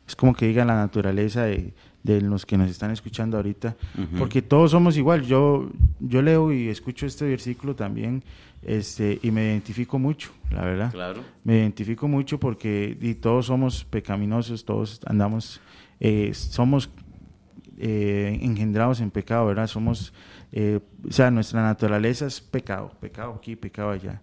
Es 0.08 0.16
como 0.16 0.36
que 0.36 0.46
digan 0.48 0.68
la 0.68 0.76
naturaleza 0.76 1.44
de, 1.44 1.74
de 2.04 2.22
los 2.22 2.46
que 2.46 2.58
nos 2.58 2.70
están 2.70 2.92
escuchando 2.92 3.38
ahorita. 3.38 3.76
Porque 4.20 4.42
todos 4.42 4.72
somos 4.72 4.98
igual. 4.98 5.24
Yo, 5.24 5.70
yo 6.00 6.22
leo 6.22 6.52
y 6.52 6.68
escucho 6.68 7.06
este 7.06 7.26
versículo 7.26 7.76
también 7.76 8.24
este, 8.62 9.20
y 9.24 9.32
me 9.32 9.46
identifico 9.46 9.98
mucho, 10.00 10.32
la 10.52 10.64
verdad. 10.66 10.92
Claro. 10.92 11.22
Me 11.44 11.58
identifico 11.60 12.08
mucho 12.08 12.40
porque 12.40 12.98
y 13.02 13.16
todos 13.16 13.46
somos 13.48 13.86
pecaminosos, 13.86 14.64
todos 14.66 15.00
andamos, 15.06 15.62
eh, 16.00 16.32
somos 16.34 16.90
eh, 17.78 18.38
engendrados 18.42 19.02
en 19.02 19.10
pecado, 19.12 19.46
¿verdad? 19.48 19.68
Somos, 19.68 20.14
eh, 20.52 20.80
o 21.08 21.12
sea, 21.12 21.32
nuestra 21.32 21.62
naturaleza 21.64 22.26
es 22.28 22.40
pecado, 22.40 22.92
pecado 23.00 23.34
aquí, 23.38 23.56
pecado 23.56 23.90
allá. 23.92 24.22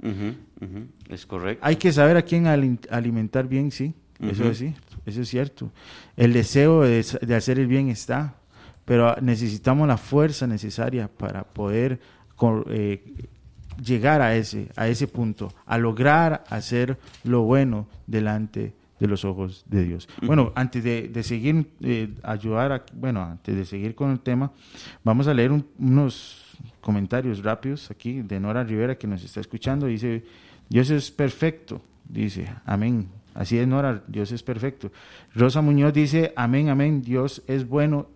Es 1.08 1.26
correcto. 1.26 1.64
Hay 1.66 1.76
que 1.76 1.92
saber 1.92 2.16
a 2.16 2.22
quién 2.22 2.46
ali- 2.46 2.78
alimentar 2.90 3.48
bien, 3.48 3.70
sí, 3.70 3.92
eso 4.20 4.44
es 4.50 4.58
sí, 4.58 4.74
eso 5.06 5.22
es 5.22 5.28
cierto. 5.28 5.70
El 6.16 6.32
deseo 6.32 6.82
de, 6.82 7.04
de 7.22 7.34
hacer 7.34 7.58
el 7.58 7.66
bien 7.66 7.88
está, 7.88 8.34
pero 8.84 9.14
necesitamos 9.20 9.86
la 9.88 9.96
fuerza 9.96 10.46
necesaria 10.46 11.08
para 11.08 11.44
poder 11.44 12.00
eh, 12.70 13.14
llegar 13.84 14.20
a 14.22 14.34
ese, 14.36 14.68
a 14.76 14.88
ese 14.88 15.06
punto, 15.08 15.52
a 15.66 15.78
lograr 15.78 16.44
hacer 16.48 16.98
lo 17.24 17.42
bueno 17.42 17.86
delante 18.06 18.74
de 18.98 19.06
los 19.06 19.24
ojos 19.24 19.64
de 19.66 19.84
Dios. 19.84 20.08
Bueno, 20.22 20.52
antes 20.54 20.84
de, 20.84 21.08
de 21.08 21.22
seguir, 21.22 21.70
eh, 21.80 22.08
ayudar, 22.22 22.72
a- 22.72 22.84
bueno, 22.92 23.22
antes 23.22 23.56
de 23.56 23.64
seguir 23.64 23.94
con 23.94 24.10
el 24.10 24.20
tema, 24.20 24.52
vamos 25.02 25.26
a 25.26 25.32
leer 25.34 25.52
un- 25.52 25.66
unos 25.78 26.58
comentarios 26.82 27.42
rápidos 27.42 27.90
aquí 27.90 28.20
de 28.20 28.38
Nora 28.40 28.62
Rivera 28.64 28.98
que 28.98 29.06
nos 29.06 29.22
está 29.24 29.40
escuchando. 29.40 29.86
Dice, 29.86 30.24
Dios 30.68 30.90
es 30.90 31.10
perfecto, 31.10 31.80
dice, 32.06 32.46
amén. 32.66 33.08
Así 33.40 33.56
es, 33.56 33.66
Nora, 33.66 34.04
Dios 34.06 34.32
es 34.32 34.42
perfecto. 34.42 34.92
Rosa 35.34 35.62
Muñoz 35.62 35.94
dice, 35.94 36.34
amén, 36.36 36.68
amén, 36.68 37.00
Dios 37.00 37.42
es 37.46 37.66
bueno 37.66 38.06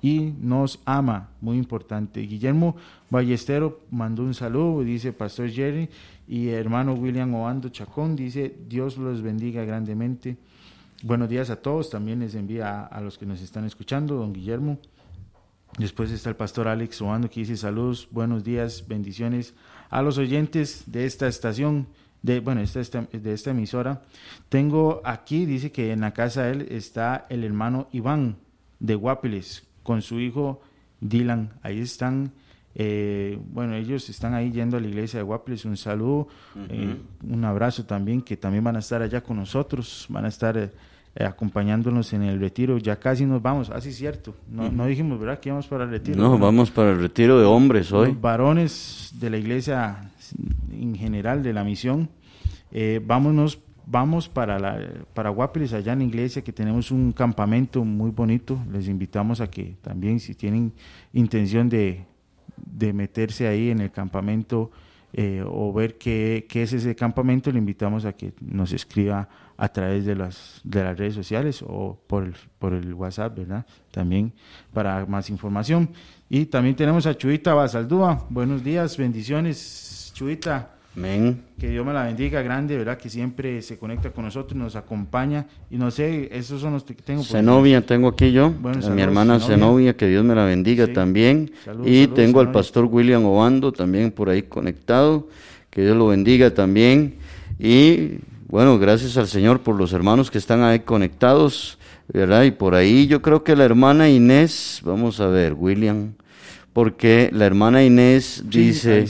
y 0.00 0.32
nos 0.40 0.80
ama, 0.86 1.28
muy 1.42 1.58
importante. 1.58 2.22
Guillermo 2.22 2.76
Ballestero 3.10 3.80
mandó 3.90 4.22
un 4.22 4.32
saludo, 4.32 4.82
dice 4.82 5.12
Pastor 5.12 5.50
Jerry, 5.50 5.90
y 6.26 6.48
hermano 6.48 6.94
William 6.94 7.34
Obando 7.34 7.68
Chacón 7.68 8.16
dice, 8.16 8.56
Dios 8.70 8.96
los 8.96 9.20
bendiga 9.20 9.66
grandemente. 9.66 10.38
Buenos 11.02 11.28
días 11.28 11.50
a 11.50 11.56
todos, 11.56 11.90
también 11.90 12.20
les 12.20 12.34
envía 12.34 12.80
a, 12.80 13.00
los 13.02 13.18
que 13.18 13.26
nos 13.26 13.42
están 13.42 13.66
escuchando, 13.66 14.14
don 14.14 14.32
Guillermo. 14.32 14.78
Después 15.76 16.10
está 16.10 16.30
el 16.30 16.36
pastor 16.36 16.68
Alex 16.68 17.02
Obando 17.02 17.28
que 17.28 17.40
dice 17.40 17.58
saludos, 17.58 18.08
buenos 18.10 18.44
días, 18.44 18.86
bendiciones 18.88 19.52
a 19.90 20.00
los 20.00 20.16
oyentes 20.16 20.84
de 20.86 21.04
esta 21.04 21.28
estación, 21.28 21.86
de, 22.22 22.40
bueno, 22.40 22.60
esta, 22.60 22.80
esta- 22.80 23.08
de 23.12 23.32
esta 23.32 23.50
emisora. 23.50 24.02
Tengo 24.48 25.00
aquí, 25.04 25.46
dice 25.46 25.72
que 25.72 25.92
en 25.92 26.00
la 26.00 26.12
casa 26.12 26.44
de 26.44 26.52
él 26.52 26.66
está 26.70 27.26
el 27.30 27.44
hermano 27.44 27.88
Iván 27.92 28.36
de 28.78 28.94
Guapiles 28.94 29.66
con 29.82 30.02
su 30.02 30.20
hijo 30.20 30.60
Dylan. 31.00 31.52
Ahí 31.62 31.80
están, 31.80 32.32
eh, 32.74 33.38
bueno, 33.52 33.74
ellos 33.74 34.08
están 34.10 34.34
ahí 34.34 34.50
yendo 34.52 34.76
a 34.76 34.80
la 34.80 34.88
iglesia 34.88 35.18
de 35.18 35.24
Guapiles. 35.24 35.64
Un 35.64 35.76
saludo, 35.76 36.28
eh, 36.68 36.96
un 37.26 37.44
abrazo 37.44 37.84
también, 37.86 38.20
que 38.22 38.36
también 38.36 38.64
van 38.64 38.76
a 38.76 38.80
estar 38.80 39.00
allá 39.02 39.22
con 39.22 39.36
nosotros, 39.38 40.06
van 40.10 40.24
a 40.26 40.28
estar 40.28 40.70
eh, 41.20 41.24
acompañándonos 41.26 42.12
en 42.14 42.22
el 42.22 42.40
retiro. 42.40 42.78
Ya 42.78 42.96
casi 42.96 43.26
nos 43.26 43.42
vamos, 43.42 43.68
así 43.70 43.90
es 43.90 43.96
cierto. 43.96 44.34
No, 44.48 44.70
no 44.70 44.86
dijimos, 44.86 45.18
¿verdad? 45.20 45.38
Que 45.38 45.50
íbamos 45.50 45.66
para 45.66 45.84
el 45.84 45.90
retiro. 45.90 46.16
No, 46.16 46.38
vamos 46.38 46.70
para 46.70 46.92
el 46.92 47.00
retiro 47.00 47.38
de 47.38 47.44
hombres 47.44 47.92
hoy. 47.92 48.08
los 48.08 48.20
varones 48.20 49.12
de 49.20 49.28
la 49.28 49.36
iglesia 49.36 50.10
en 50.72 50.94
general 50.94 51.42
de 51.42 51.52
la 51.52 51.62
misión. 51.62 52.08
Eh, 52.72 53.02
vámonos, 53.04 53.58
vamos 53.86 54.28
para, 54.28 54.58
la, 54.58 54.80
para 55.12 55.30
Guapiles, 55.30 55.74
allá 55.74 55.92
en 55.92 55.98
la 55.98 56.04
iglesia, 56.06 56.42
que 56.42 56.52
tenemos 56.52 56.90
un 56.90 57.12
campamento 57.12 57.84
muy 57.84 58.10
bonito. 58.10 58.58
Les 58.72 58.88
invitamos 58.88 59.42
a 59.42 59.50
que 59.50 59.76
también, 59.82 60.20
si 60.20 60.34
tienen 60.34 60.72
intención 61.12 61.68
de, 61.68 62.06
de 62.56 62.92
meterse 62.94 63.46
ahí 63.46 63.68
en 63.68 63.80
el 63.80 63.90
campamento 63.90 64.70
eh, 65.12 65.42
o 65.44 65.72
ver 65.72 65.98
qué, 65.98 66.46
qué, 66.48 66.62
es 66.62 66.72
ese 66.72 66.94
campamento, 66.94 67.50
le 67.50 67.58
invitamos 67.58 68.04
a 68.04 68.12
que 68.12 68.32
nos 68.40 68.72
escriba 68.72 69.28
a 69.60 69.68
través 69.68 70.06
de 70.06 70.16
las, 70.16 70.62
de 70.64 70.82
las 70.82 70.98
redes 70.98 71.12
sociales 71.12 71.62
o 71.66 71.98
por 72.06 72.24
el, 72.24 72.34
por 72.58 72.72
el 72.72 72.94
WhatsApp, 72.94 73.36
¿verdad? 73.36 73.66
También 73.90 74.32
para 74.72 75.04
más 75.04 75.28
información. 75.28 75.90
Y 76.30 76.46
también 76.46 76.74
tenemos 76.74 77.04
a 77.04 77.14
Chuita 77.14 77.52
Basaldúa. 77.52 78.26
Buenos 78.30 78.64
días, 78.64 78.96
bendiciones, 78.96 80.12
Chuita. 80.14 80.70
Amén. 80.96 81.42
Que 81.58 81.68
Dios 81.68 81.84
me 81.84 81.92
la 81.92 82.04
bendiga 82.04 82.40
grande, 82.40 82.78
¿verdad? 82.78 82.96
Que 82.96 83.10
siempre 83.10 83.60
se 83.60 83.78
conecta 83.78 84.10
con 84.10 84.24
nosotros, 84.24 84.58
nos 84.58 84.76
acompaña. 84.76 85.46
Y 85.70 85.76
no 85.76 85.90
sé, 85.90 86.30
esos 86.32 86.62
son 86.62 86.72
los 86.72 86.84
que 86.84 86.94
tengo. 86.94 87.22
Zenobia 87.22 87.84
tengo 87.84 88.08
aquí 88.08 88.32
yo, 88.32 88.50
bueno, 88.50 88.84
a 88.84 88.90
mi 88.90 89.02
hermana 89.02 89.38
Zenobia. 89.40 89.94
que 89.94 90.06
Dios 90.06 90.24
me 90.24 90.34
la 90.34 90.46
bendiga 90.46 90.86
sí. 90.86 90.94
también. 90.94 91.52
Salud, 91.66 91.86
y 91.86 92.06
tengo 92.06 92.16
Zenobia. 92.16 92.40
al 92.40 92.52
pastor 92.52 92.86
William 92.86 93.26
Obando 93.26 93.72
también 93.72 94.10
por 94.10 94.30
ahí 94.30 94.44
conectado. 94.44 95.28
Que 95.68 95.82
Dios 95.82 95.98
lo 95.98 96.06
bendiga 96.06 96.54
también. 96.54 97.16
Y 97.58 98.20
bueno, 98.50 98.78
gracias 98.78 99.16
al 99.16 99.28
Señor 99.28 99.60
por 99.60 99.76
los 99.76 99.92
hermanos 99.92 100.30
que 100.30 100.38
están 100.38 100.62
ahí 100.62 100.80
conectados, 100.80 101.78
¿verdad? 102.12 102.42
Y 102.42 102.50
por 102.50 102.74
ahí 102.74 103.06
yo 103.06 103.22
creo 103.22 103.44
que 103.44 103.56
la 103.56 103.64
hermana 103.64 104.08
Inés, 104.08 104.80
vamos 104.84 105.20
a 105.20 105.28
ver, 105.28 105.54
William 105.54 106.12
porque 106.72 107.30
la 107.32 107.46
hermana 107.46 107.84
Inés 107.84 108.44
sí, 108.50 108.58
dice, 108.58 109.04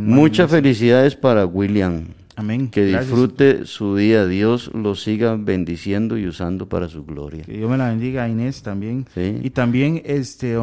muchas 0.00 0.50
felicidades 0.50 1.14
para 1.14 1.46
William. 1.46 2.08
Amén. 2.36 2.68
Que 2.68 2.90
Gracias. 2.90 3.06
disfrute 3.06 3.66
su 3.66 3.96
día, 3.96 4.26
Dios 4.26 4.70
lo 4.74 4.96
siga 4.96 5.36
bendiciendo 5.36 6.18
y 6.18 6.26
usando 6.26 6.68
para 6.68 6.88
su 6.88 7.04
gloria. 7.04 7.44
Que 7.44 7.52
Dios 7.52 7.70
me 7.70 7.76
la 7.76 7.90
bendiga, 7.90 8.28
Inés 8.28 8.62
también. 8.62 9.06
Sí. 9.14 9.38
Y 9.42 9.50
también 9.50 10.02
este 10.04 10.56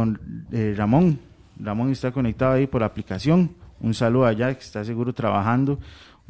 eh, 0.51 0.73
Ramón, 0.75 1.19
Ramón 1.57 1.91
está 1.91 2.11
conectado 2.11 2.53
ahí 2.53 2.67
por 2.67 2.83
aplicación. 2.83 3.51
Un 3.79 3.93
saludo 3.93 4.25
allá, 4.25 4.53
que 4.53 4.63
está 4.63 4.83
seguro 4.83 5.13
trabajando. 5.13 5.79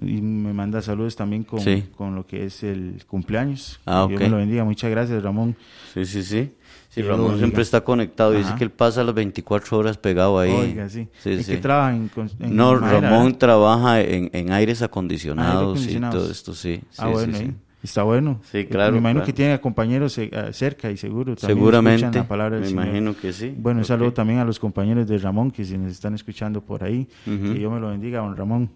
Y 0.02 0.22
me 0.22 0.52
manda 0.52 0.82
saludos 0.82 1.16
también 1.16 1.44
con, 1.44 1.60
sí. 1.60 1.86
con 1.96 2.16
lo 2.16 2.26
que 2.26 2.46
es 2.46 2.64
el 2.64 3.04
cumpleaños. 3.08 3.80
Ah, 3.86 4.06
que 4.08 4.16
okay. 4.16 4.18
Dios 4.18 4.30
me 4.30 4.30
lo 4.30 4.38
bendiga. 4.38 4.64
Muchas 4.64 4.90
gracias, 4.90 5.22
Ramón. 5.22 5.56
Sí, 5.94 6.06
sí, 6.06 6.24
sí. 6.24 6.52
Sí, 6.90 7.02
Ramón 7.04 7.38
siempre 7.38 7.62
está 7.62 7.82
conectado. 7.82 8.32
Dice 8.32 8.54
que 8.58 8.66
él 8.66 8.72
pasa 8.72 9.04
las 9.04 9.16
24 9.16 9.78
horas 9.78 9.98
pegado 9.98 10.40
ahí. 10.40 10.52
Oiga, 10.52 10.90
sí. 10.90 11.08
sí 11.20 11.32
¿En 11.32 11.44
sí. 11.44 11.52
qué 11.54 11.58
trabaja? 11.58 11.96
En, 11.96 12.12
en 12.40 12.56
no, 12.56 12.74
madera, 12.80 13.00
Ramón 13.00 13.26
¿verdad? 13.28 13.40
trabaja 13.40 14.02
en, 14.02 14.30
en, 14.34 14.52
aires 14.52 14.82
acondicionados, 14.82 15.80
Aire 15.88 15.94
y 15.94 16.10
todo 16.12 16.30
esto, 16.30 16.54
sí. 16.54 16.82
Ah, 16.98 17.08
bueno, 17.08 17.38
sí, 17.38 17.54
Está 17.82 18.04
bueno. 18.04 18.42
Sí, 18.52 18.66
claro. 18.66 18.92
Me 18.92 19.00
imagino 19.00 19.22
claro. 19.22 19.26
que 19.26 19.34
tiene 19.34 19.60
compañeros 19.60 20.18
eh, 20.18 20.30
cerca 20.52 20.92
y 20.92 20.98
seguro. 20.98 21.36
También 21.36 21.58
Seguramente. 21.58 22.20
La 22.20 22.28
palabra 22.28 22.56
del 22.56 22.64
me 22.64 22.70
Señor. 22.70 22.86
imagino 22.86 23.16
que 23.16 23.34
sí. 23.34 23.56
Bueno, 23.58 23.80
un 23.80 23.84
okay. 23.84 23.88
saludo 23.88 24.14
también 24.14 24.40
a 24.40 24.46
los 24.46 24.60
compañeros 24.60 25.08
de 25.08 25.18
Ramón 25.18 25.50
que 25.50 25.64
si 25.64 25.78
nos 25.78 25.92
están 25.92 26.14
escuchando 26.14 26.62
por 26.62 26.84
ahí. 26.84 27.08
Uh 27.26 27.30
-huh. 27.30 27.54
Que 27.54 27.60
Dios 27.60 27.72
me 27.72 27.80
lo 27.80 27.90
bendiga, 27.90 28.20
don 28.20 28.36
Ramón. 28.36 28.70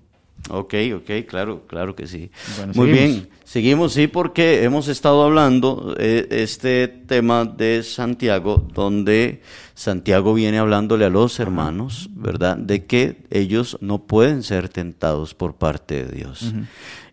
Ok, 0.50 0.76
ok, 0.98 1.26
claro, 1.28 1.64
claro 1.68 1.96
que 1.96 2.06
sí. 2.08 2.30
Bueno, 2.58 2.74
Muy 2.76 2.88
seguimos. 2.90 3.16
bien, 3.16 3.30
seguimos, 3.44 3.94
sí, 3.94 4.08
porque 4.08 4.64
hemos 4.64 4.88
estado 4.88 5.24
hablando 5.24 5.96
eh, 6.00 6.28
este 6.30 6.88
tema 6.88 7.46
de 7.46 7.82
Santiago, 7.82 8.68
donde 8.74 9.42
Santiago 9.76 10.34
viene 10.34 10.58
hablándole 10.58 11.04
a 11.04 11.10
los 11.10 11.40
hermanos, 11.40 12.10
¿verdad? 12.16 12.56
De 12.56 12.86
que 12.86 13.26
ellos 13.30 13.78
no 13.82 14.04
pueden 14.04 14.42
ser 14.42 14.70
tentados 14.70 15.34
por 15.34 15.56
parte 15.56 16.06
de 16.06 16.16
Dios. 16.16 16.44
Uh 16.44 16.46
-huh. 16.46 16.66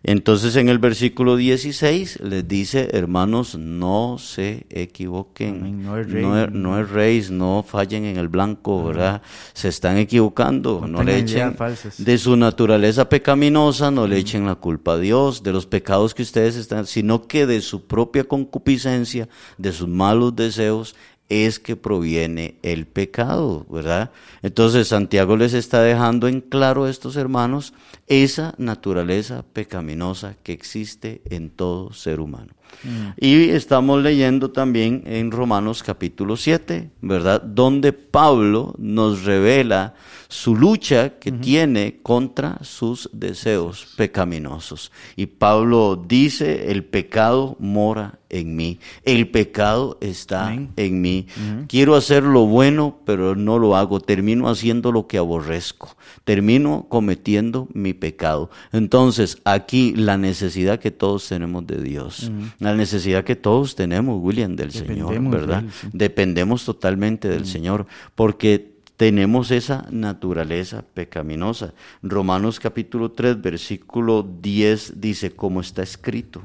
Entonces 0.05 0.57
en 0.57 0.67
el 0.67 0.79
versículo 0.79 1.37
16 1.37 2.19
les 2.21 2.45
dice, 2.45 2.89
hermanos, 2.91 3.57
no 3.57 4.17
se 4.19 4.65
equivoquen, 4.69 5.81
no 5.81 5.97
es 5.97 6.11
rey, 6.11 6.21
no, 6.21 6.47
no, 6.47 6.83
rey, 6.83 7.25
no 7.31 7.65
fallen 7.65 8.03
en 8.03 8.17
el 8.17 8.27
blanco, 8.27 8.83
¿verdad? 8.83 9.21
Se 9.53 9.69
están 9.69 9.97
equivocando, 9.97 10.81
no, 10.81 10.97
no 10.97 11.03
le 11.03 11.19
echen 11.19 11.55
de 11.97 12.17
su 12.17 12.35
naturaleza 12.35 13.07
pecaminosa, 13.07 13.91
no 13.91 14.05
le 14.05 14.17
echen 14.17 14.45
la 14.45 14.55
culpa 14.55 14.93
a 14.93 14.97
Dios 14.97 15.41
de 15.41 15.53
los 15.53 15.65
pecados 15.65 16.13
que 16.13 16.23
ustedes 16.23 16.57
están, 16.57 16.85
sino 16.85 17.25
que 17.25 17.45
de 17.45 17.61
su 17.61 17.85
propia 17.87 18.25
concupiscencia, 18.25 19.29
de 19.57 19.71
sus 19.71 19.87
malos 19.87 20.35
deseos, 20.35 20.95
es 21.33 21.59
que 21.59 21.75
proviene 21.75 22.55
el 22.61 22.85
pecado, 22.85 23.65
¿verdad? 23.69 24.11
Entonces 24.41 24.87
Santiago 24.87 25.35
les 25.35 25.53
está 25.53 25.81
dejando 25.81 26.27
en 26.27 26.41
claro 26.41 26.85
a 26.85 26.89
estos 26.89 27.15
hermanos 27.15 27.73
esa 28.07 28.53
naturaleza 28.57 29.43
pecaminosa 29.53 30.35
que 30.43 30.53
existe 30.53 31.21
en 31.29 31.49
todo 31.49 31.93
ser 31.93 32.19
humano. 32.19 32.53
Mm. 32.83 33.07
Y 33.17 33.49
estamos 33.49 34.01
leyendo 34.01 34.51
también 34.51 35.03
en 35.05 35.31
Romanos 35.31 35.83
capítulo 35.83 36.37
7, 36.37 36.89
¿verdad? 37.01 37.41
Donde 37.41 37.93
Pablo 37.93 38.73
nos 38.77 39.23
revela 39.23 39.93
su 40.27 40.55
lucha 40.55 41.19
que 41.19 41.29
uh 41.31 41.35
-huh. 41.35 41.41
tiene 41.41 41.99
contra 42.01 42.57
sus 42.63 43.09
deseos 43.13 43.93
pecaminosos. 43.95 44.91
Y 45.15 45.27
Pablo 45.27 46.03
dice, 46.07 46.71
el 46.71 46.83
pecado 46.83 47.55
mora 47.59 48.19
en 48.33 48.55
mí, 48.55 48.79
el 49.05 49.29
pecado 49.29 49.97
está 50.01 50.47
Amén. 50.47 50.69
en 50.75 51.01
mí. 51.01 51.27
Uh 51.37 51.39
-huh. 51.39 51.67
Quiero 51.67 51.95
hacer 51.95 52.23
lo 52.23 52.47
bueno, 52.47 52.97
pero 53.05 53.35
no 53.35 53.59
lo 53.59 53.75
hago. 53.75 53.99
Termino 53.99 54.49
haciendo 54.49 54.91
lo 54.91 55.05
que 55.07 55.19
aborrezco. 55.19 55.95
Termino 56.23 56.87
cometiendo 56.89 57.67
mi 57.73 57.93
pecado. 57.93 58.49
Entonces, 58.71 59.37
aquí 59.45 59.93
la 59.95 60.17
necesidad 60.17 60.79
que 60.79 60.89
todos 60.89 61.27
tenemos 61.29 61.65
de 61.67 61.81
Dios, 61.81 62.23
uh 62.23 62.31
-huh. 62.31 62.53
la 62.59 62.73
necesidad 62.75 63.23
que 63.23 63.35
todos 63.35 63.75
tenemos, 63.75 64.19
William, 64.19 64.55
del 64.55 64.71
Dependemos 64.71 65.13
Señor, 65.13 65.31
¿verdad? 65.31 65.61
De 65.61 65.67
él, 65.67 65.73
sí. 65.73 65.87
Dependemos 65.93 66.65
totalmente 66.65 67.29
del 67.29 67.45
Señor, 67.45 67.85
porque 68.15 68.73
tenemos 68.97 69.51
esa 69.51 69.85
naturaleza 69.91 70.83
pecaminosa. 70.93 71.73
Romanos 72.01 72.59
capítulo 72.59 73.11
3, 73.11 73.41
versículo 73.41 74.23
10 74.23 74.99
dice, 75.01 75.31
como 75.31 75.61
está 75.61 75.83
escrito, 75.83 76.41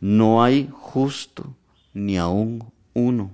no 0.00 0.42
hay 0.42 0.68
justo 0.70 1.54
ni 1.94 2.16
aún 2.18 2.64
uno, 2.94 3.30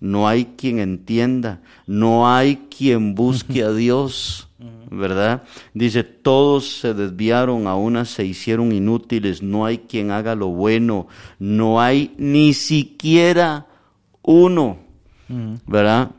no 0.00 0.26
hay 0.28 0.46
quien 0.56 0.78
entienda, 0.78 1.60
no 1.86 2.28
hay 2.32 2.56
quien 2.76 3.14
busque 3.14 3.62
a 3.62 3.72
Dios. 3.72 4.46
¿Verdad? 4.90 5.44
Dice, 5.72 6.02
todos 6.02 6.80
se 6.80 6.92
desviaron, 6.92 7.66
a 7.66 7.76
unas 7.76 8.08
se 8.10 8.26
hicieron 8.26 8.72
inútiles, 8.72 9.42
no 9.42 9.64
hay 9.64 9.78
quien 9.78 10.10
haga 10.10 10.34
lo 10.34 10.48
bueno, 10.48 11.06
no 11.38 11.80
hay 11.80 12.12
ni 12.18 12.52
siquiera 12.52 13.66
uno, 14.22 14.78
¿verdad? 15.66 16.10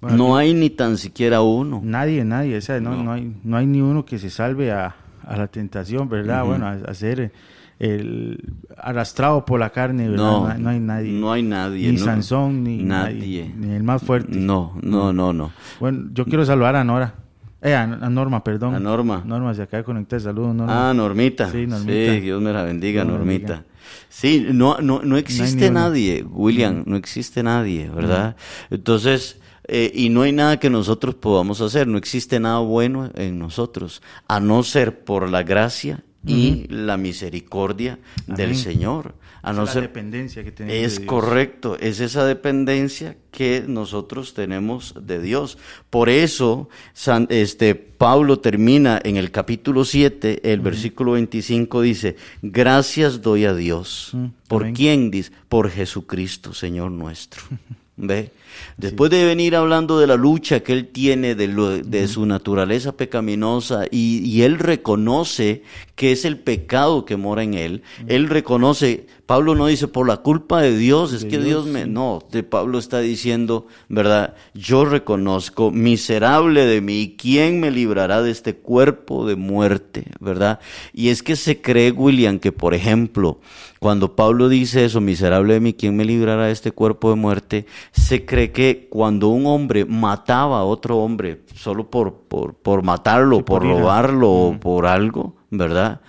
Bueno, 0.00 0.16
no 0.16 0.36
hay 0.36 0.54
ni 0.54 0.70
tan 0.70 0.96
siquiera 0.96 1.40
uno. 1.42 1.80
Nadie, 1.84 2.24
nadie, 2.24 2.56
o 2.56 2.60
sea, 2.60 2.80
no, 2.80 2.96
no. 2.96 3.04
no, 3.04 3.12
hay, 3.12 3.32
no 3.44 3.56
hay 3.56 3.66
ni 3.66 3.80
uno 3.80 4.04
que 4.04 4.18
se 4.18 4.30
salve 4.30 4.72
a, 4.72 4.96
a 5.24 5.36
la 5.36 5.46
tentación, 5.48 6.08
¿verdad? 6.08 6.42
Uh 6.42 6.44
-huh. 6.44 6.48
Bueno, 6.48 6.66
a, 6.66 6.72
a, 6.90 6.94
ser 6.94 7.32
el 7.78 8.54
arrastrado 8.76 9.44
por 9.44 9.60
la 9.60 9.70
carne, 9.70 10.08
¿verdad? 10.08 10.24
No, 10.24 10.54
no, 10.54 10.70
hay 10.70 10.80
nadie. 10.80 11.12
No 11.12 11.32
hay 11.32 11.42
nadie. 11.42 11.90
Ni 11.92 11.98
no, 11.98 12.04
Sansón, 12.04 12.64
ni 12.64 12.82
nadie. 12.82 13.52
Ni 13.56 13.74
el 13.74 13.82
más 13.82 14.02
fuerte. 14.02 14.36
No, 14.36 14.78
no, 14.82 15.12
no, 15.12 15.32
no. 15.32 15.52
Bueno, 15.78 16.08
yo 16.12 16.24
quiero 16.24 16.44
saludar 16.44 16.76
a 16.76 16.84
Nora. 16.84 17.14
Eh, 17.60 17.74
a, 17.74 17.82
a, 17.82 18.10
Norma, 18.10 18.42
perdón. 18.44 18.74
A 18.74 18.80
Norma. 18.80 19.22
Norma 19.24 19.52
se 19.54 19.62
acaba 19.62 19.78
de 19.78 19.84
conectar. 19.84 20.20
Saludos, 20.20 20.54
Norma. 20.54 20.90
Ah, 20.90 20.94
Normita. 20.94 21.50
Sí, 21.50 21.66
Normita. 21.66 22.12
Sí, 22.12 22.20
Dios 22.20 22.42
me 22.42 22.52
la 22.52 22.62
bendiga, 22.62 23.04
no, 23.04 23.12
Normita. 23.12 23.64
Sí, 24.08 24.46
no, 24.52 24.78
no, 24.80 25.00
no 25.02 25.16
existe 25.16 25.70
no 25.70 25.80
nadie, 25.80 26.22
William, 26.22 26.82
no 26.86 26.96
existe 26.96 27.42
nadie, 27.42 27.88
¿verdad? 27.88 28.36
Entonces, 28.70 29.40
eh, 29.64 29.90
y 29.94 30.08
no 30.08 30.22
hay 30.22 30.32
nada 30.32 30.58
que 30.58 30.70
nosotros 30.70 31.14
podamos 31.14 31.60
hacer, 31.60 31.86
no 31.86 31.98
existe 31.98 32.40
nada 32.40 32.58
bueno 32.58 33.10
en 33.14 33.38
nosotros, 33.38 34.02
a 34.26 34.40
no 34.40 34.62
ser 34.62 35.04
por 35.04 35.28
la 35.28 35.42
gracia 35.42 36.04
y 36.26 36.50
uh 36.50 36.54
-huh. 36.54 36.70
la 36.70 36.96
misericordia 36.96 37.98
Amén. 38.26 38.36
del 38.36 38.56
Señor. 38.56 39.14
A 39.40 39.52
no 39.52 39.64
es 39.64 39.70
ser, 39.70 39.82
dependencia 39.82 40.42
que 40.42 40.50
tenemos. 40.50 40.84
Es 40.84 40.94
de 40.96 41.02
Dios. 41.02 41.08
correcto, 41.08 41.78
es 41.78 42.00
esa 42.00 42.24
dependencia 42.24 43.16
que 43.30 43.64
nosotros 43.66 44.34
tenemos 44.34 44.94
de 45.00 45.20
Dios. 45.20 45.58
Por 45.90 46.08
eso, 46.08 46.68
San, 46.92 47.28
este, 47.30 47.74
Pablo 47.76 48.40
termina 48.40 49.00
en 49.02 49.16
el 49.16 49.30
capítulo 49.30 49.84
7, 49.84 50.40
el 50.42 50.58
uh 50.58 50.62
-huh. 50.62 50.64
versículo 50.64 51.12
25 51.12 51.82
dice, 51.82 52.16
gracias 52.42 53.22
doy 53.22 53.44
a 53.44 53.54
Dios. 53.54 54.12
Uh 54.12 54.18
-huh. 54.18 54.32
¿Por 54.48 54.62
Amén. 54.62 54.74
quién? 54.74 55.10
Dice, 55.10 55.30
por 55.48 55.70
Jesucristo, 55.70 56.52
Señor 56.52 56.90
nuestro. 56.90 57.42
¿Ve? 57.96 58.32
Después 58.76 59.10
de 59.10 59.24
venir 59.24 59.56
hablando 59.56 59.98
de 59.98 60.06
la 60.06 60.16
lucha 60.16 60.60
que 60.60 60.72
él 60.72 60.88
tiene, 60.88 61.34
de, 61.34 61.48
lo- 61.48 61.78
de 61.78 62.08
su 62.08 62.26
naturaleza 62.26 62.96
pecaminosa, 62.96 63.86
y, 63.90 64.18
y 64.24 64.42
él 64.42 64.58
reconoce 64.58 65.62
que 65.96 66.12
es 66.12 66.24
el 66.24 66.38
pecado 66.38 67.04
que 67.04 67.16
mora 67.16 67.42
en 67.42 67.54
él, 67.54 67.82
él 68.06 68.28
reconoce, 68.28 69.06
Pablo 69.26 69.54
no 69.56 69.66
dice 69.66 69.88
por 69.88 70.06
la 70.06 70.18
culpa 70.18 70.60
de 70.62 70.76
Dios, 70.76 71.12
es 71.12 71.22
De 71.24 71.28
que 71.28 71.38
Dios, 71.38 71.64
Dios 71.64 71.66
me... 71.66 71.84
sí. 71.84 71.90
No, 71.90 72.20
de 72.30 72.44
Pablo 72.44 72.78
está 72.78 73.00
diciendo, 73.00 73.66
¿verdad? 73.88 74.34
Yo 74.54 74.84
reconozco, 74.84 75.72
miserable 75.72 76.66
de 76.66 76.80
mí, 76.80 77.16
¿quién 77.18 77.58
me 77.58 77.72
librará 77.72 78.22
de 78.22 78.30
este 78.30 78.54
cuerpo 78.54 79.26
de 79.26 79.34
muerte? 79.34 80.04
¿Verdad? 80.20 80.60
Y 80.94 81.08
es 81.08 81.24
que 81.24 81.34
se 81.34 81.60
cree, 81.60 81.90
William, 81.90 82.38
que 82.38 82.52
por 82.52 82.74
ejemplo, 82.74 83.40
cuando 83.80 84.14
Pablo 84.14 84.48
dice 84.48 84.84
eso, 84.84 85.00
miserable 85.00 85.54
de 85.54 85.60
mí, 85.60 85.72
¿quién 85.74 85.96
me 85.96 86.04
librará 86.04 86.46
de 86.46 86.52
este 86.52 86.70
cuerpo 86.70 87.10
de 87.10 87.16
muerte? 87.16 87.66
Se 87.92 88.24
cree 88.24 88.37
que 88.52 88.88
cuando 88.90 89.28
un 89.28 89.46
hombre 89.46 89.84
mataba 89.84 90.60
a 90.60 90.64
otro 90.64 90.98
hombre 90.98 91.42
solo 91.54 91.90
por, 91.90 92.14
por, 92.28 92.54
por 92.54 92.82
matarlo, 92.82 93.38
Sí, 93.38 93.42
por, 93.42 93.62
robarlo 93.62 94.30
o 94.30 94.60
por 94.60 94.86
algo, 94.86 95.34
¿verdad? 95.50 96.00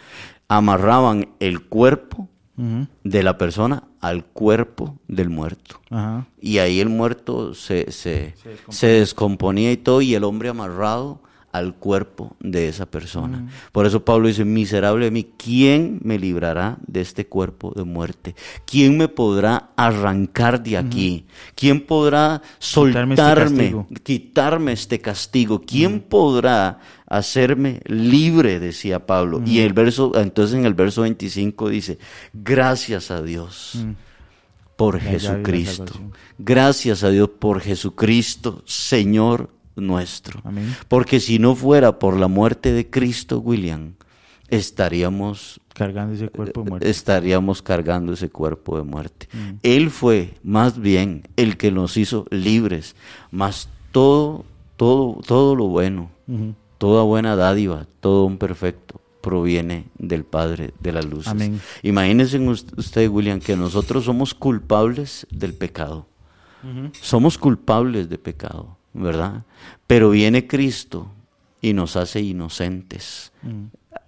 Amarraban 0.48 1.30
el 1.40 1.62
cuerpo 1.66 2.28
de 3.04 3.24
la 3.24 3.38
persona 3.38 3.84
al 4.02 4.26
cuerpo 4.26 4.98
del 5.08 5.30
muerto. 5.30 5.80
Y 6.42 6.58
ahí 6.58 6.82
el 6.82 6.90
muerto 6.90 7.54
se, 7.54 7.92
se, 7.92 8.34
Se 8.36 8.50
descomponía. 8.50 8.66
se 8.70 8.88
descomponía 8.88 9.72
y 9.72 9.78
todo, 9.78 10.02
y 10.02 10.14
el 10.14 10.26
hombre 10.26 10.50
amarrado 10.50 11.22
al 11.52 11.76
cuerpo 11.76 12.36
de 12.40 12.68
esa 12.68 12.86
persona. 12.86 13.50
Por 13.72 13.86
eso 13.86 14.06
Pablo 14.06 14.28
dice, 14.28 14.46
miserable 14.46 15.06
de 15.06 15.12
mí, 15.12 15.28
¿quién 15.38 16.00
me 16.04 16.20
librará 16.20 16.78
de 16.86 17.02
este 17.02 17.26
cuerpo 17.26 17.74
de 17.76 17.84
muerte? 17.84 18.36
¿Quién 18.66 18.98
me 18.98 19.08
podrá 19.08 19.72
arrancar 19.76 20.62
de 20.62 20.78
aquí? 20.78 21.26
¿Quién 21.56 21.82
podrá 21.82 22.42
Quitarme 22.60 23.14
este 23.16 23.24
soltarme, 23.24 23.56
castigo. 23.56 23.88
quitarme 24.04 24.72
este 24.74 25.00
castigo? 25.00 25.62
¿Quién 25.62 26.02
podrá 26.02 26.80
hacerme 27.08 27.82
libre? 27.86 28.60
Decía 28.60 29.06
Pablo. 29.06 29.42
Y 29.46 29.60
el 29.60 29.74
verso, 29.74 30.12
entonces 30.16 30.58
en 30.58 30.66
el 30.66 30.74
verso 30.74 31.02
25 31.02 31.70
dice, 31.70 31.98
gracias 32.34 33.12
a 33.12 33.22
Dios 33.22 33.78
por 34.76 35.00
Jesucristo. 35.00 35.94
Gracias 36.38 37.04
a 37.04 37.10
Dios 37.10 37.30
por 37.38 37.60
Jesucristo, 37.60 38.64
Señor 38.66 39.50
nuestro. 39.76 40.42
Amén. 40.44 40.76
Porque 40.88 41.20
si 41.20 41.40
no 41.40 41.56
fuera 41.56 42.00
por 42.00 42.18
la 42.18 42.28
muerte 42.28 42.72
de 42.74 42.90
Cristo, 42.90 43.40
William, 43.40 43.94
estaríamos 44.48 45.60
Cargando 45.74 46.14
ese 46.14 46.28
cuerpo 46.30 46.64
de 46.64 46.70
muerte. 46.70 46.90
estaríamos 46.90 47.62
cargando 47.62 48.14
ese 48.14 48.30
cuerpo 48.30 48.78
de 48.78 48.84
muerte. 48.84 49.28
Mm. 49.32 49.50
Él 49.64 49.90
fue 49.90 50.34
más 50.44 50.80
bien 50.80 51.24
el 51.38 51.56
que 51.58 51.72
nos 51.72 51.96
hizo 51.98 52.26
libres, 52.32 52.96
más 53.32 53.70
todo, 53.92 54.46
todo, 54.76 55.20
todo 55.26 55.56
lo 55.56 55.68
bueno, 55.68 56.10
toda 56.78 57.04
buena 57.04 57.36
dádiva, 57.36 57.86
todo 58.02 58.26
un 58.26 58.38
perfecto 58.38 59.00
proviene 59.22 59.86
del 59.98 60.24
Padre 60.24 60.74
de 60.80 60.92
las 60.92 61.06
luces. 61.06 61.28
Amén. 61.32 61.62
Imagínense 61.84 62.40
us- 62.40 62.66
usted, 62.78 63.10
William, 63.10 63.40
que 63.40 63.56
nosotros 63.56 64.04
somos 64.06 64.34
culpables 64.34 65.28
del 65.30 65.54
pecado. 65.54 66.08
Somos 67.00 67.38
culpables 67.38 68.10
de 68.10 68.18
pecado, 68.18 68.78
¿verdad? 68.94 69.44
Pero 69.88 70.10
viene 70.10 70.48
Cristo 70.48 71.12
y 71.62 71.74
nos 71.74 71.96
hace 71.96 72.22
inocentes. 72.22 73.32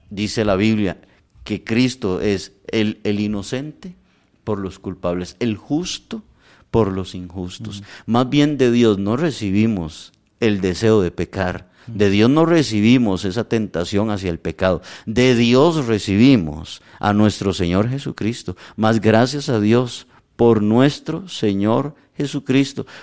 Dice 0.10 0.46
la 0.46 0.56
Biblia 0.56 1.00
que 1.44 1.64
Cristo 1.64 2.22
es 2.22 2.54
el, 2.68 3.00
el 3.04 3.20
inocente 3.20 3.96
por 4.44 4.60
los 4.60 4.80
culpables, 4.80 5.36
el 5.40 5.58
justo 5.58 6.24
por 6.70 6.92
los 6.92 7.16
injustos. 7.16 7.84
Más 8.06 8.30
bien 8.30 8.58
de 8.58 8.72
Dios 8.72 8.98
no 8.98 9.18
recibimos 9.18 10.14
el 10.40 10.62
deseo 10.62 11.02
de 11.02 11.12
pecar. 11.12 11.70
De 11.88 12.10
Dios 12.10 12.30
no 12.30 12.46
recibimos 12.46 13.26
esa 13.26 13.46
tentación 13.46 14.12
hacia 14.12 14.30
el 14.30 14.40
pecado. 14.40 14.82
De 15.06 15.36
Dios 15.36 15.88
recibimos 15.88 16.82
a 17.00 17.12
nuestro 17.14 17.54
Señor 17.54 17.90
Jesucristo. 17.90 18.56
Más 18.76 19.02
gracias 19.02 19.50
a 19.50 19.60
Dios 19.60 20.08
por 20.36 20.62
nuestro 20.62 21.28
Señor 21.28 21.88
Jesucristo. 21.88 22.02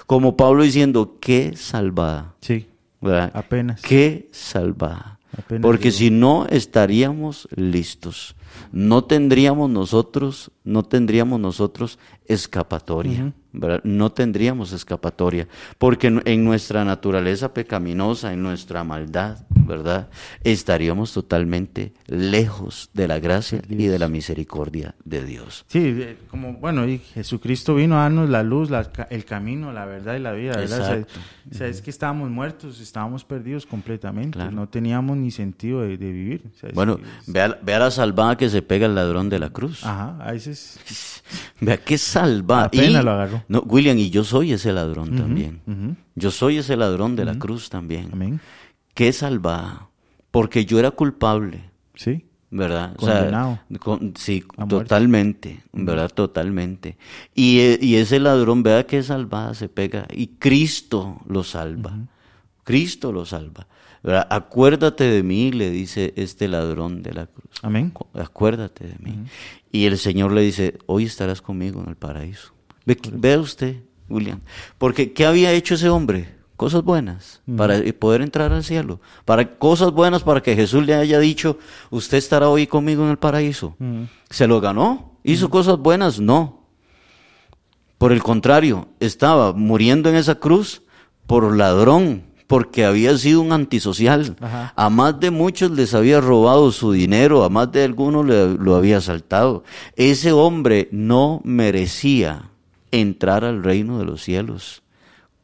Como 0.07 0.37
Pablo 0.37 0.63
diciendo, 0.63 1.17
qué 1.21 1.57
salvada. 1.57 2.35
Sí, 2.41 2.67
¿verdad? 3.01 3.31
apenas. 3.35 3.81
Qué 3.83 4.29
salvada. 4.33 5.19
Apenas 5.37 5.63
Porque 5.63 5.93
si 5.93 6.11
no 6.11 6.47
estaríamos 6.49 7.49
listos. 7.55 8.35
No 8.73 9.05
tendríamos 9.05 9.71
nosotros, 9.71 10.51
no 10.65 10.85
tendríamos 10.85 11.41
nosotros 11.41 11.99
escapatoria. 12.27 13.33
No 13.83 14.13
tendríamos 14.13 14.73
escapatoria. 14.73 15.49
Porque 15.79 16.09
en- 16.09 16.23
en 16.27 16.45
nuestra 16.45 16.85
naturaleza 16.85 17.55
pecaminosa, 17.55 18.33
en 18.33 18.43
nuestra 18.43 18.85
maldad, 18.85 19.39
¿verdad? 19.67 20.11
Estaríamos 20.45 21.13
totalmente 21.13 21.93
lejos 22.07 22.91
de 22.93 23.09
la 23.09 23.19
gracia 23.19 23.63
y 23.69 23.87
de 23.87 23.99
la 23.99 24.09
misericordia 24.09 24.95
de 25.05 25.25
Dios. 25.25 25.65
Sí, 25.69 25.79
eh, 25.83 26.17
como 26.31 26.55
bueno, 26.55 26.87
y 26.87 26.99
Jesucristo 26.99 27.75
vino 27.75 27.97
a 27.97 28.03
darnos 28.03 28.29
la 28.29 28.43
luz, 28.43 28.71
la 28.71 28.89
el 29.11 29.25
camino, 29.25 29.73
la 29.73 29.87
verdad 29.87 30.15
y 30.17 30.21
la 30.21 30.33
vida, 30.33 30.53
¿verdad? 30.57 30.81
O 30.81 30.85
sea, 30.85 30.95
Exacto. 30.99 31.21
O 31.51 31.55
sea, 31.55 31.67
es 31.67 31.81
que 31.81 31.91
estábamos 31.91 32.31
muertos, 32.31 32.79
estábamos 32.81 33.25
perdidos 33.25 33.65
completamente, 33.67 34.33
Claro. 34.37 34.51
no 34.53 34.69
teníamos 34.69 35.17
ni 35.17 35.31
sentido 35.31 35.81
de, 35.81 35.97
de 35.97 36.13
vivir. 36.13 36.43
O 36.55 36.59
sea, 36.59 36.69
es 36.69 36.75
Bueno, 36.75 36.99
que- 36.99 37.05
vea, 37.33 37.59
vea 37.63 37.79
la 37.79 37.91
salvada 37.91 38.37
que 38.39 38.49
se 38.49 38.63
pega 38.63 38.87
el 38.87 38.95
ladrón 38.95 39.29
de 39.29 39.39
la 39.39 39.51
cruz. 39.51 39.85
Ajá, 39.85 40.17
a 40.21 40.33
veces 40.33 40.81
Vea 41.61 41.77
qué 41.77 41.99
salva. 41.99 42.65
Apenas 42.65 43.03
Y- 43.03 43.05
lo 43.05 43.11
agarró. 43.11 43.45
No, 43.49 43.61
William, 43.67 43.99
y 43.99 44.09
yo 44.09 44.25
soy 44.25 44.53
ese 44.53 44.73
ladrón 44.73 45.15
también. 45.17 45.61
Yo 46.15 46.31
soy 46.31 46.57
ese 46.59 46.77
ladrón 46.77 47.15
de 47.17 47.25
la 47.27 47.39
cruz 47.39 47.69
también. 47.69 48.09
Amén. 48.13 48.41
Qué 48.95 49.13
salva. 49.13 49.91
Porque 50.31 50.65
yo 50.65 50.79
era 50.79 50.91
culpable, 50.91 51.71
Sí, 51.95 52.25
¿verdad? 52.51 52.95
Condenado. 52.97 53.59
con- 53.81 54.15
sí, 54.17 54.45
totalmente, 54.69 55.63
¿verdad? 55.73 56.11
Totalmente. 56.15 56.97
Y, 57.35 57.59
eh, 57.61 57.79
y 57.81 57.97
ese 57.97 58.21
ladrón, 58.21 58.63
vea 58.63 58.87
qué 58.87 59.03
salvada 59.03 59.55
se 59.55 59.69
pega. 59.69 60.07
Y 60.11 60.29
Cristo 60.39 61.21
lo 61.27 61.43
salva. 61.45 61.93
Cristo 62.65 63.13
lo 63.13 63.25
salva. 63.25 63.67
¿Verdad? 64.03 64.27
Acuérdate 64.31 65.05
de 65.05 65.23
mí, 65.23 65.53
le 65.53 65.71
dice 65.71 66.13
este 66.17 66.49
ladrón 66.49 67.03
de 67.03 67.13
la 67.13 67.27
cruz. 67.27 67.51
amén. 67.63 67.93
acuérdate 68.15 68.87
de 68.87 68.97
mí. 69.01 69.25
Y 69.71 69.87
el 69.87 69.99
Señor 69.99 70.33
le 70.33 70.43
dice, 70.43 70.79
hoy 70.87 71.05
estarás 71.05 71.43
conmigo 71.43 71.83
en 71.83 71.89
el 71.89 71.97
paraíso. 71.97 72.53
Ve, 72.87 72.99
vea 73.13 73.39
usted, 73.39 73.77
William, 74.09 74.41
porque 74.79 75.13
¿qué 75.13 75.27
había 75.27 75.53
hecho 75.53 75.75
ese 75.75 75.89
hombre? 75.89 76.39
Cosas 76.57 76.83
buenas 76.83 77.41
para 77.57 77.81
poder 78.01 78.21
entrar 78.21 78.53
al 78.53 78.65
cielo, 78.65 79.01
para 79.25 79.59
cosas 79.59 79.93
buenas 79.93 80.25
para 80.25 80.43
que 80.43 80.57
Jesús 80.57 80.85
le 80.85 80.95
haya 80.95 81.21
dicho, 81.21 81.57
usted 81.91 82.19
estará 82.19 82.49
hoy 82.49 82.67
conmigo 82.67 83.05
en 83.05 83.11
el 83.11 83.17
paraíso. 83.17 83.77
¿Se 84.29 84.49
lo 84.49 84.61
ganó? 84.61 85.19
¿Hizo 85.23 85.51
cosas 85.51 85.79
buenas? 85.79 86.19
No. 86.19 86.67
Por 87.97 88.11
el 88.11 88.25
contrario, 88.25 88.89
estaba 88.99 89.53
muriendo 89.53 90.09
en 90.09 90.17
esa 90.17 90.37
cruz 90.37 90.83
por 91.29 91.57
ladrón, 91.57 92.25
porque 92.49 92.85
había 92.85 93.17
sido 93.17 93.41
un 93.43 93.53
antisocial. 93.53 94.35
Ajá. 94.41 94.73
A 94.75 94.91
más 94.91 95.21
de 95.21 95.31
muchos 95.31 95.71
les 95.71 95.95
había 95.95 96.21
robado 96.21 96.73
su 96.73 96.91
dinero, 96.91 97.45
a 97.45 97.49
más 97.49 97.71
de 97.71 97.85
algunos 97.85 98.27
le- 98.27 98.55
lo 98.55 98.75
había 98.75 98.97
asaltado. 98.97 99.63
Ese 99.95 100.33
hombre 100.33 100.89
no 100.91 101.41
merecía 101.45 102.51
entrar 102.91 103.45
al 103.45 103.63
reino 103.63 103.99
de 103.99 104.07
los 104.07 104.23
cielos, 104.23 104.83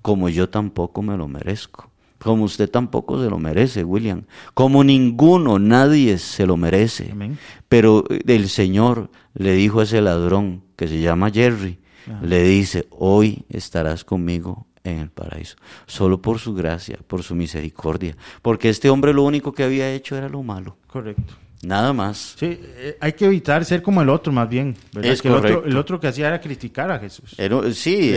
como 0.03 0.29
yo 0.31 0.49
tampoco 0.49 1.03
me 1.03 1.17
lo 1.17 1.29
merezco. 1.29 1.91
Como 2.19 2.45
usted 2.45 2.71
tampoco 2.71 3.23
se 3.23 3.29
lo 3.29 3.39
merece, 3.39 3.85
William. 3.85 4.23
Como 4.55 4.83
ninguno, 4.83 5.59
nadie 5.59 6.17
se 6.17 6.47
lo 6.47 6.57
merece. 6.57 7.11
Amén. 7.13 7.39
Pero 7.69 8.05
el 8.09 8.49
Señor 8.49 9.11
le 9.35 9.53
dijo 9.53 9.81
a 9.81 9.83
ese 9.83 10.01
ladrón, 10.01 10.63
que 10.75 10.89
se 10.89 11.01
llama 11.03 11.31
Jerry, 11.31 11.79
le 12.23 12.43
dice, 12.45 12.87
hoy 12.91 13.45
estarás 13.51 14.05
conmigo 14.05 14.67
en 14.85 14.99
el 14.99 15.11
paraíso, 15.11 15.57
solo 15.87 16.21
por 16.21 16.39
su 16.39 16.55
gracia, 16.55 16.99
por 17.07 17.23
su 17.23 17.35
misericordia, 17.35 18.17
porque 18.43 18.69
este 18.69 18.91
hombre 18.91 19.15
lo 19.15 19.23
único 19.25 19.53
que 19.53 19.65
había 19.65 19.91
hecho 19.91 20.15
era 20.17 20.29
lo 20.29 20.43
malo, 20.43 20.77
Correcto. 20.87 21.35
nada 21.63 21.95
más. 21.95 22.35
Sí, 22.39 22.59
eh, 22.61 22.99
hay 23.01 23.15
que 23.15 23.25
evitar 23.25 23.65
ser 23.65 23.81
como 23.81 24.03
el 24.03 24.11
otro 24.11 24.31
más 24.31 24.47
bien, 24.47 24.77
¿verdad? 24.93 25.11
Es 25.13 25.23
que 25.23 25.29
el 25.29 25.35
otro, 25.35 25.65
el 25.65 25.77
otro 25.79 25.99
que 25.99 26.09
hacía 26.09 26.27
era 26.29 26.39
criticar 26.39 26.91
a 26.93 26.99
Jesús. 26.99 27.35
Era- 27.39 27.63
sí, 27.73 28.13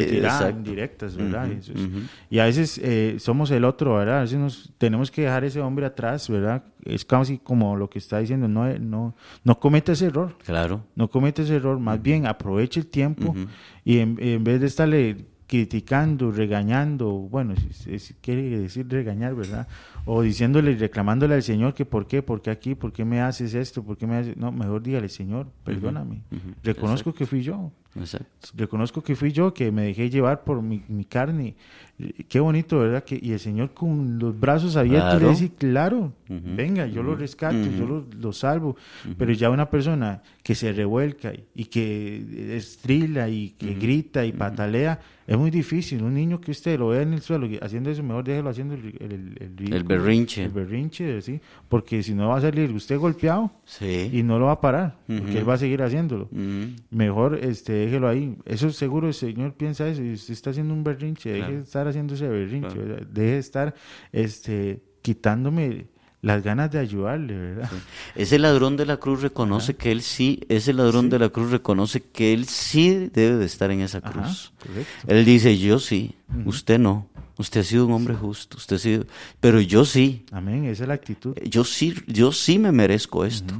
indirectas, 0.51 1.15
¿verdad? 1.15 1.45
Ujú, 1.49 1.53
Eso 1.59 1.71
es- 1.71 1.79
ujú. 1.79 1.99
Y 2.29 2.39
a 2.39 2.45
veces 2.45 2.77
eh, 2.83 3.15
somos 3.19 3.49
el 3.51 3.63
otro, 3.63 3.95
¿verdad? 3.95 4.17
A 4.17 4.21
veces 4.23 4.37
nos 4.37 4.69
tenemos 4.77 5.09
que 5.09 5.21
dejar 5.21 5.45
ese 5.45 5.61
hombre 5.61 5.85
atrás, 5.85 6.27
¿verdad? 6.29 6.63
Es 6.83 7.05
casi 7.05 7.37
como 7.37 7.77
lo 7.77 7.89
que 7.89 7.99
está 7.99 8.19
diciendo, 8.19 8.49
no, 8.49 8.67
no, 8.79 9.15
no 9.45 9.59
cometa 9.59 9.93
ese 9.93 10.07
error, 10.07 10.35
Claro, 10.45 10.83
no 10.95 11.07
cometa 11.09 11.41
ese 11.43 11.55
error, 11.55 11.79
más 11.79 12.01
bien 12.01 12.27
aproveche 12.27 12.81
el 12.81 12.87
tiempo 12.87 13.33
y 13.85 13.99
en, 13.99 14.17
en 14.21 14.43
vez 14.43 14.59
de 14.59 14.67
estarle 14.67 15.25
criticando, 15.47 16.31
regañando, 16.31 17.09
bueno, 17.09 17.55
si, 17.55 17.99
si 17.99 18.13
quiere 18.15 18.49
decir 18.59 18.87
regañar, 18.89 19.33
¿verdad? 19.33 19.67
O 20.09 20.21
diciéndole, 20.21 20.75
reclamándole 20.75 21.35
al 21.35 21.43
Señor 21.43 21.73
que 21.73 21.85
por 21.85 22.07
qué, 22.07 22.21
por 22.23 22.41
qué 22.41 22.49
aquí, 22.49 22.75
por 22.75 22.91
qué 22.93 23.03
me 23.05 23.21
haces 23.21 23.53
esto, 23.53 23.83
por 23.83 23.97
qué 23.97 24.07
me 24.07 24.15
haces... 24.15 24.37
No, 24.37 24.51
mejor 24.51 24.81
dígale, 24.81 25.09
Señor, 25.09 25.47
perdóname, 25.63 26.21
reconozco 26.63 27.13
que 27.13 27.25
fui 27.25 27.41
yo, 27.41 27.71
Exacto. 27.99 28.49
Reconozco 28.55 29.01
que 29.01 29.15
fui 29.15 29.31
yo 29.31 29.55
que 29.55 29.71
me 29.71 29.81
dejé 29.81 30.11
llevar 30.11 30.43
por 30.43 30.61
mi, 30.61 30.83
mi 30.87 31.03
carne. 31.03 31.55
Qué 32.29 32.39
bonito, 32.39 32.77
¿verdad? 32.77 33.03
Que, 33.03 33.19
y 33.19 33.31
el 33.31 33.39
Señor 33.39 33.73
con 33.73 34.19
los 34.19 34.39
brazos 34.39 34.75
abiertos 34.75 35.13
Claro. 35.13 35.25
le 35.25 35.31
dice, 35.31 35.51
claro, 35.57 36.13
venga, 36.29 36.85
yo 36.85 37.01
lo 37.01 37.15
rescato, 37.15 37.57
yo 37.57 37.87
lo, 37.87 38.05
lo 38.21 38.33
salvo. 38.33 38.75
Pero 39.17 39.31
ya 39.33 39.49
una 39.49 39.67
persona 39.71 40.21
que 40.43 40.53
se 40.53 40.73
revuelca 40.73 41.33
y, 41.33 41.43
y 41.55 41.65
que 41.65 42.55
estrila 42.55 43.29
y 43.29 43.49
que 43.57 43.73
grita 43.73 44.23
y 44.25 44.31
patalea, 44.31 44.99
es 45.25 45.35
muy 45.37 45.49
difícil. 45.49 46.03
Un 46.03 46.13
niño 46.13 46.39
que 46.39 46.51
usted 46.51 46.77
lo 46.77 46.89
vea 46.89 47.01
en 47.01 47.13
el 47.13 47.21
suelo 47.21 47.47
y 47.47 47.57
haciendo 47.59 47.89
eso, 47.89 48.03
mejor 48.03 48.25
déjelo 48.25 48.49
haciendo 48.51 48.75
el, 48.75 48.95
el, 48.99 49.37
el- 49.39 49.73
el 49.73 49.83
berrinche. 49.99 50.43
El 50.45 50.51
berrinche, 50.51 51.21
sí. 51.21 51.39
Porque 51.69 52.01
si 52.03 52.13
no 52.13 52.29
va 52.29 52.37
a 52.37 52.41
salir 52.41 52.71
usted 52.71 52.97
golpeado 52.97 53.51
Sí. 53.65 54.09
y 54.13 54.23
no 54.23 54.39
lo 54.39 54.45
va 54.45 54.53
a 54.53 54.61
parar, 54.61 54.97
porque 55.07 55.39
él 55.39 55.49
va 55.49 55.55
a 55.55 55.57
seguir 55.57 55.81
haciéndolo. 55.81 56.29
Mejor 56.89 57.39
este, 57.43 57.73
déjelo 57.73 58.07
ahí. 58.07 58.35
Eso 58.45 58.69
seguro 58.71 59.07
el 59.07 59.13
Señor 59.13 59.53
piensa 59.53 59.87
eso. 59.87 60.01
Y 60.03 60.13
usted 60.13 60.33
está 60.33 60.49
haciendo 60.51 60.73
un 60.73 60.83
berrinche. 60.83 61.29
Deje 61.29 61.39
Claro. 61.41 61.55
de 61.55 61.61
estar 61.61 61.87
haciendo 61.87 62.13
ese 62.15 62.27
berrinche. 62.27 62.69
Claro. 62.73 63.05
Deje 63.11 63.31
de 63.31 63.37
estar 63.39 63.75
este, 64.11 64.81
quitándome 65.01 65.87
las 66.21 66.41
ganas 66.43 66.71
de 66.71 66.79
ayudarle, 66.79 67.37
¿verdad? 67.37 67.69
Ese 68.15 68.39
ladrón 68.39 68.75
de 68.75 68.85
la 68.87 68.97
cruz 68.97 69.21
reconoce 69.21 69.75
que 69.75 69.91
él 69.91 70.01
sí, 70.01 70.41
ese 70.49 70.73
ladrón 70.73 71.09
de 71.09 71.19
la 71.19 71.29
cruz 71.29 71.51
reconoce 71.51 72.01
que 72.01 72.33
él 72.33 72.45
sí 72.45 73.09
debe 73.13 73.37
de 73.37 73.45
estar 73.45 73.69
en 73.71 73.81
esa 73.81 74.01
cruz. 74.01 74.51
Él 75.07 75.23
dice, 75.25 75.57
yo 75.59 75.79
sí, 75.79 76.15
usted 76.45 76.79
no, 76.79 77.07
usted 77.37 77.61
ha 77.61 77.63
sido 77.63 77.85
un 77.85 77.93
hombre 77.93 78.15
justo, 78.15 78.57
usted 78.57 78.75
ha 78.75 78.79
sido, 78.79 79.05
pero 79.39 79.59
yo 79.61 79.85
sí, 79.85 80.25
Amén. 80.31 80.65
Esa 80.65 80.83
es 80.83 80.87
la 80.87 80.95
actitud. 80.95 81.35
yo 81.43 81.63
sí, 81.63 81.93
yo 82.07 82.31
sí 82.31 82.59
me 82.59 82.71
merezco 82.71 83.25
esto, 83.25 83.53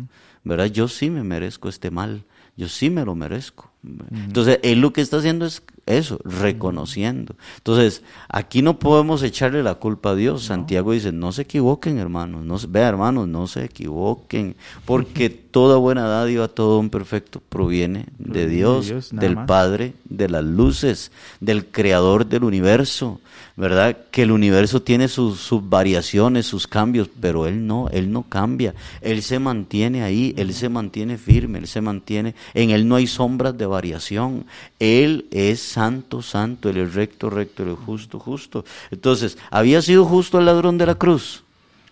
¿verdad? 0.44 0.66
Yo 0.68 0.88
sí 0.88 1.10
me 1.10 1.24
merezco 1.24 1.70
este 1.70 1.92
mal, 1.92 2.24
yo 2.56 2.68
sí 2.68 2.90
me 2.90 3.06
lo 3.06 3.16
merezco. 3.16 3.72
Entonces, 4.12 4.60
él 4.64 4.82
lo 4.82 4.92
que 4.92 5.00
está 5.00 5.18
haciendo 5.18 5.46
es 5.46 5.64
eso, 5.86 6.20
reconociendo. 6.26 7.36
Entonces, 7.58 8.02
aquí 8.28 8.62
no 8.62 8.80
podemos 8.80 9.24
echarle 9.24 9.64
la 9.64 9.76
culpa 9.76 10.10
a 10.10 10.16
Dios. 10.16 10.44
Santiago 10.44 10.92
dice, 10.92 11.14
no 11.14 11.32
se 11.32 11.44
equivoquen, 11.44 11.98
hermanos. 11.98 12.44
No, 12.44 12.58
se- 12.58 12.68
vea, 12.68 12.90
hermanos, 12.90 13.30
no 13.30 13.48
se 13.48 13.64
equivoquen. 13.64 14.58
Porque 14.86 15.30
toda 15.52 15.78
buena 15.78 16.08
dádiva, 16.08 16.50
todo 16.50 16.80
un 16.80 16.90
perfecto 16.90 17.42
proviene 17.48 18.08
de 18.18 18.48
Dios, 18.48 18.88
del 19.14 19.36
más. 19.36 19.48
Padre, 19.48 19.94
de 20.04 20.28
las 20.28 20.44
luces, 20.44 21.12
del 21.40 21.68
creador 21.68 22.26
del 22.26 22.44
universo. 22.44 23.22
¿Verdad? 23.58 23.98
Que 24.12 24.22
el 24.22 24.32
universo 24.32 24.84
tiene 24.84 25.08
sus, 25.08 25.40
sus 25.40 25.68
variaciones, 25.68 26.46
sus 26.46 26.68
cambios, 26.68 27.10
pero 27.20 27.48
Él 27.48 27.66
no, 27.66 27.90
Él 27.90 28.12
no 28.12 28.22
cambia. 28.22 28.76
Él 29.02 29.24
se 29.24 29.40
mantiene 29.40 30.04
ahí, 30.04 30.36
Él 30.38 30.54
se 30.54 30.70
mantiene 30.70 31.18
firme, 31.18 31.58
Él 31.58 31.68
se 31.68 31.82
mantiene, 31.82 32.36
en 32.54 32.70
Él 32.70 32.88
no 32.88 32.96
hay 32.96 33.08
sombras 33.08 33.58
de 33.58 33.66
variación. 33.66 34.46
Él 34.78 35.26
es 35.32 35.60
santo, 35.60 36.22
santo, 36.22 36.70
Él 36.70 36.78
es 36.78 36.94
recto, 36.94 37.32
recto, 37.32 37.64
Él 37.64 37.70
es 37.70 37.80
justo, 37.80 38.20
justo. 38.20 38.64
Entonces, 38.92 39.40
¿había 39.50 39.82
sido 39.82 40.06
justo 40.06 40.38
el 40.38 40.46
ladrón 40.46 40.78
de 40.78 40.86
la 40.86 40.96
cruz? 40.96 41.44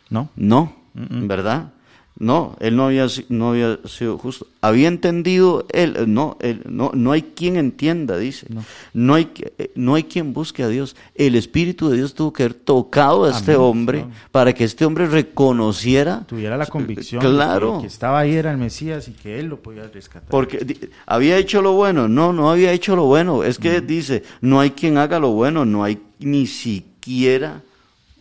¿No? 0.08 0.30
No, 0.36 0.76
¿verdad? 0.94 1.74
No, 2.18 2.56
él 2.62 2.78
no 2.78 2.86
había, 2.86 3.08
no 3.28 3.50
había 3.50 3.78
sido 3.86 4.18
justo. 4.18 4.48
Había 4.62 4.88
entendido 4.88 5.66
él, 5.74 5.96
eh, 5.98 6.06
no, 6.08 6.38
él, 6.40 6.62
no, 6.64 6.92
no 6.94 7.12
hay 7.12 7.24
quien 7.24 7.58
entienda, 7.58 8.18
dice. 8.18 8.48
No. 8.94 9.14
hay, 9.16 9.26
que- 9.26 9.52
eh, 9.58 9.72
no 9.76 9.96
hay 9.96 10.04
quien 10.06 10.32
busque 10.32 10.64
a 10.64 10.70
Dios. 10.70 10.96
El 11.16 11.36
Espíritu 11.36 11.90
de 11.90 11.98
Dios 11.98 12.14
tuvo 12.14 12.32
que 12.32 12.44
haber 12.44 12.54
tocado 12.54 13.26
a 13.26 13.32
este 13.32 13.58
hombre 13.58 14.06
para 14.32 14.54
que 14.54 14.64
este 14.64 14.86
hombre 14.86 15.08
reconociera. 15.08 16.24
Tuviera 16.26 16.56
la 16.56 16.68
convicción 16.68 17.22
de 17.22 17.30
Claro. 17.30 17.72
que 17.72 17.76
el 17.76 17.82
que 17.82 17.88
estaba 17.88 18.20
ahí 18.20 18.34
era 18.36 18.50
el 18.52 18.58
Mesías 18.60 19.10
y 19.10 19.12
que 19.12 19.38
él 19.40 19.48
lo 19.48 19.60
podía 19.62 19.86
rescatar. 19.90 20.30
Porque 20.30 20.90
había 21.06 21.38
hecho 21.38 21.62
lo 21.62 21.74
bueno, 21.74 22.08
no, 22.08 22.32
no 22.32 22.50
había 22.50 22.72
hecho 22.72 22.96
lo 22.96 23.04
bueno. 23.08 23.44
Es 23.44 23.60
que 23.60 23.82
dice, 23.82 24.24
no 24.40 24.62
hay 24.62 24.72
quien 24.72 24.98
haga 24.98 25.20
lo 25.20 25.32
bueno, 25.32 25.66
no 25.66 25.84
hay 25.84 26.00
ni 26.20 26.48
siquiera 26.48 27.62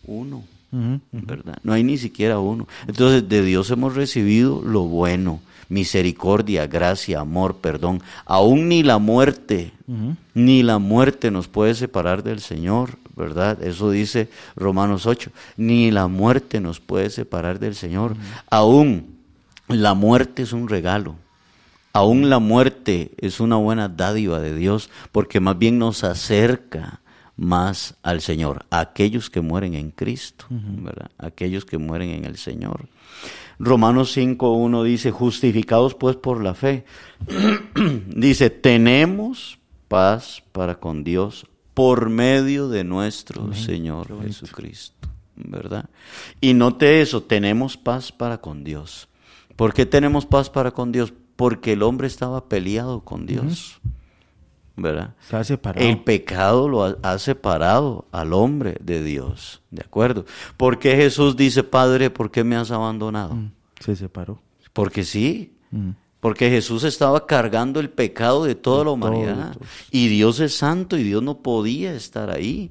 uno. 0.04 0.42
¿Verdad? 1.12 1.58
No 1.62 1.72
hay 1.72 1.84
ni 1.84 1.98
siquiera 1.98 2.38
uno. 2.38 2.66
Entonces, 2.86 3.28
de 3.28 3.42
Dios 3.42 3.70
hemos 3.70 3.94
recibido 3.94 4.62
lo 4.62 4.82
bueno, 4.82 5.40
misericordia, 5.68 6.66
gracia, 6.66 7.20
amor, 7.20 7.56
perdón. 7.56 8.02
Aún 8.24 8.68
ni 8.68 8.82
la 8.82 8.98
muerte, 8.98 9.72
ni 10.34 10.62
la 10.62 10.78
muerte 10.78 11.30
nos 11.30 11.48
puede 11.48 11.74
separar 11.74 12.22
del 12.22 12.40
Señor, 12.40 12.98
¿verdad? 13.16 13.62
Eso 13.62 13.90
dice 13.90 14.28
Romanos 14.56 15.06
8. 15.06 15.30
Ni 15.56 15.90
la 15.90 16.08
muerte 16.08 16.60
nos 16.60 16.80
puede 16.80 17.10
separar 17.10 17.58
del 17.58 17.74
Señor. 17.74 18.16
Aún 18.50 19.16
la 19.68 19.94
muerte 19.94 20.42
es 20.42 20.52
un 20.52 20.68
regalo. 20.68 21.16
Aún 21.92 22.28
la 22.28 22.40
muerte 22.40 23.12
es 23.18 23.38
una 23.38 23.56
buena 23.56 23.88
dádiva 23.88 24.40
de 24.40 24.54
Dios, 24.56 24.90
porque 25.12 25.38
más 25.38 25.56
bien 25.56 25.78
nos 25.78 26.02
acerca 26.02 27.00
más 27.36 27.96
al 28.02 28.20
Señor, 28.20 28.66
a 28.70 28.80
aquellos 28.80 29.30
que 29.30 29.40
mueren 29.40 29.74
en 29.74 29.90
Cristo, 29.90 30.46
¿verdad? 30.50 31.10
Aquellos 31.18 31.64
que 31.64 31.78
mueren 31.78 32.10
en 32.10 32.24
el 32.24 32.36
Señor. 32.36 32.88
Romanos 33.58 34.16
5.1 34.16 34.82
dice, 34.84 35.10
justificados 35.10 35.94
pues 35.94 36.16
por 36.16 36.42
la 36.42 36.54
fe. 36.54 36.84
dice, 38.08 38.50
tenemos 38.50 39.58
paz 39.88 40.42
para 40.52 40.76
con 40.76 41.04
Dios 41.04 41.46
por 41.74 42.08
medio 42.08 42.68
de 42.68 42.84
nuestro 42.84 43.52
Señor 43.52 44.22
Jesucristo, 44.22 45.08
¿verdad? 45.34 45.90
Y 46.40 46.54
note 46.54 47.00
eso, 47.00 47.22
tenemos 47.22 47.76
paz 47.76 48.12
para 48.12 48.38
con 48.38 48.62
Dios. 48.62 49.08
¿Por 49.56 49.74
qué 49.74 49.86
tenemos 49.86 50.24
paz 50.24 50.50
para 50.50 50.70
con 50.70 50.92
Dios? 50.92 51.12
Porque 51.36 51.72
el 51.72 51.82
hombre 51.82 52.06
estaba 52.06 52.48
peleado 52.48 53.00
con 53.00 53.26
Dios, 53.26 53.80
¿verdad? 54.76 55.14
Separado. 55.44 55.86
El 55.86 55.98
pecado 56.02 56.68
lo 56.68 56.84
ha, 56.84 56.96
ha 57.02 57.18
separado 57.18 58.06
al 58.12 58.32
hombre 58.32 58.76
de 58.80 59.02
Dios, 59.02 59.62
¿de 59.70 59.82
acuerdo? 59.82 60.24
¿Por 60.56 60.78
qué 60.78 60.96
Jesús 60.96 61.36
dice, 61.36 61.62
Padre, 61.62 62.10
¿por 62.10 62.30
qué 62.30 62.44
me 62.44 62.56
has 62.56 62.70
abandonado? 62.70 63.36
Se 63.80 63.94
separó. 63.96 64.40
Porque 64.72 65.04
sí, 65.04 65.50
Mm. 65.70 65.90
porque 66.20 66.48
Jesús 66.50 66.84
estaba 66.84 67.26
cargando 67.26 67.80
el 67.80 67.90
pecado 67.90 68.44
de 68.44 68.54
toda 68.54 68.84
la 68.84 68.90
humanidad. 68.92 69.54
todos. 69.54 69.68
Y 69.90 70.08
Dios 70.08 70.38
es 70.40 70.54
santo 70.56 70.96
y 70.96 71.02
Dios 71.02 71.22
no 71.22 71.38
podía 71.38 71.92
estar 71.94 72.30
ahí. 72.30 72.70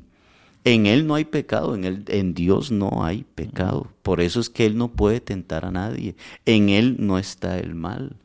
En 0.65 0.85
Él 0.85 1.05
no 1.05 1.15
hay 1.15 1.25
pecado, 1.25 1.75
en, 1.75 1.83
él, 1.83 2.03
en 2.07 2.33
Dios 2.33 2.71
no 2.71 3.03
hay 3.03 3.25
pecado. 3.35 3.87
Por 4.01 4.21
eso 4.21 4.39
es 4.39 4.49
que 4.49 4.65
Él 4.65 4.77
no 4.77 4.93
puede 4.93 5.19
tentar 5.19 5.65
a 5.65 5.71
nadie. 5.71 6.15
En 6.45 6.69
Él 6.69 6.95
no 6.99 7.17
está 7.17 7.59
el 7.59 7.75
mal. 7.75 8.15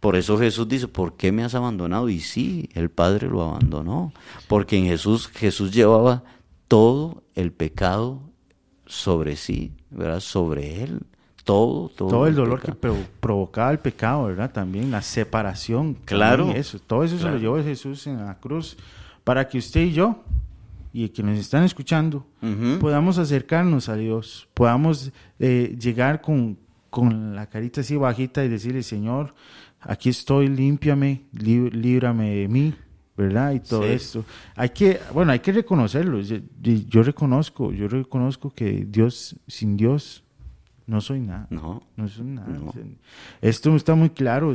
Por 0.00 0.16
eso 0.16 0.38
Jesús 0.38 0.68
dice, 0.68 0.88
¿por 0.88 1.16
qué 1.16 1.32
me 1.32 1.44
has 1.44 1.54
abandonado? 1.54 2.08
Y 2.08 2.20
sí, 2.20 2.68
el 2.74 2.90
Padre 2.90 3.28
lo 3.28 3.42
abandonó. 3.42 4.12
Porque 4.48 4.76
en 4.78 4.84
Jesús, 4.86 5.28
Jesús 5.28 5.72
llevaba 5.72 6.22
todo 6.68 7.22
el 7.34 7.52
pecado 7.52 8.20
sobre 8.86 9.36
sí, 9.36 9.72
¿verdad? 9.90 10.20
Sobre 10.20 10.82
Él. 10.82 11.00
Todo, 11.44 11.88
todo. 11.90 12.08
todo 12.08 12.26
el 12.26 12.34
dolor 12.34 12.60
pecado. 12.60 12.72
que 12.74 12.80
pro- 12.80 12.96
provocaba 13.20 13.70
el 13.70 13.78
pecado, 13.78 14.24
¿verdad? 14.24 14.50
También 14.52 14.90
la 14.90 15.00
separación. 15.02 15.94
Claro. 16.04 16.50
Eso, 16.50 16.78
todo 16.80 17.04
eso 17.04 17.18
se 17.18 17.24
lo 17.30 17.38
llevó 17.38 17.62
Jesús 17.62 18.06
en 18.08 18.24
la 18.24 18.34
cruz 18.38 18.76
para 19.22 19.48
que 19.48 19.58
usted 19.58 19.82
y 19.82 19.92
yo 19.92 20.24
y 20.92 21.08
que 21.10 21.22
nos 21.22 21.38
están 21.38 21.62
escuchando 21.64 22.26
podamos 22.80 23.18
acercarnos 23.18 23.88
a 23.88 23.96
Dios, 23.96 24.48
podamos 24.54 25.12
eh, 25.38 25.76
llegar 25.80 26.20
con, 26.20 26.56
con 26.90 27.34
la 27.34 27.46
carita 27.46 27.80
así 27.80 27.96
bajita 27.96 28.44
y 28.44 28.48
decirle, 28.48 28.82
Señor, 28.82 29.34
aquí 29.80 30.08
estoy, 30.08 30.48
límpiame, 30.48 31.24
lí- 31.32 31.70
líbrame 31.70 32.34
de 32.34 32.48
mí, 32.48 32.74
¿verdad? 33.16 33.52
Y 33.52 33.60
todo 33.60 33.82
Sí. 33.82 33.88
esto. 33.90 34.24
Hay 34.54 34.70
que, 34.70 35.00
bueno, 35.12 35.32
hay 35.32 35.40
que 35.40 35.52
reconocerlo. 35.52 36.20
Yo, 36.20 36.38
yo 36.62 37.02
reconozco, 37.02 37.72
yo 37.72 37.88
reconozco 37.88 38.50
que 38.50 38.86
Dios, 38.88 39.36
sin 39.46 39.76
Dios, 39.76 40.22
no 40.86 41.00
soy 41.00 41.20
nada. 41.20 41.48
No. 41.50 41.82
No 41.96 42.06
soy 42.08 42.26
nada. 42.26 42.48
No. 42.48 42.72
Esto 43.40 43.74
está 43.74 43.94
muy 43.94 44.10
claro. 44.10 44.54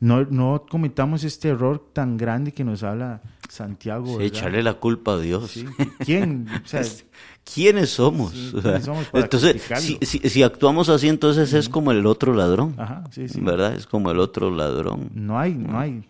No, 0.00 0.24
no 0.24 0.64
cometamos 0.68 1.24
este 1.24 1.48
error 1.48 1.90
tan 1.92 2.16
grande 2.16 2.52
que 2.52 2.64
nos 2.64 2.82
habla 2.82 3.20
Santiago. 3.48 4.18
Sí, 4.18 4.24
echarle 4.24 4.62
la 4.62 4.74
culpa 4.74 5.12
a 5.14 5.18
Dios. 5.20 5.50
Sí. 5.50 5.66
¿Quién? 6.04 6.46
O 6.64 6.66
sea, 6.66 6.80
¿Quiénes 7.44 7.90
somos? 7.90 8.32
Sí, 8.32 8.48
O 8.54 8.60
sea, 8.60 8.70
¿quiénes 8.72 8.84
somos 8.84 9.06
para 9.06 9.24
entonces, 9.24 9.62
si, 9.78 9.98
si- 10.02 10.18
si 10.20 10.42
actuamos 10.42 10.88
así, 10.88 11.08
entonces 11.08 11.52
es 11.52 11.68
como 11.68 11.90
el 11.90 12.06
otro 12.06 12.34
ladrón. 12.34 12.74
Ajá, 12.78 13.04
sí, 13.10 13.28
sí. 13.28 13.40
¿Verdad? 13.40 13.74
Es 13.74 13.86
como 13.86 14.10
el 14.10 14.18
otro 14.20 14.50
ladrón. 14.50 15.10
no 15.14 15.38
hay, 15.38 15.54
no 15.54 15.78
hay. 15.78 16.04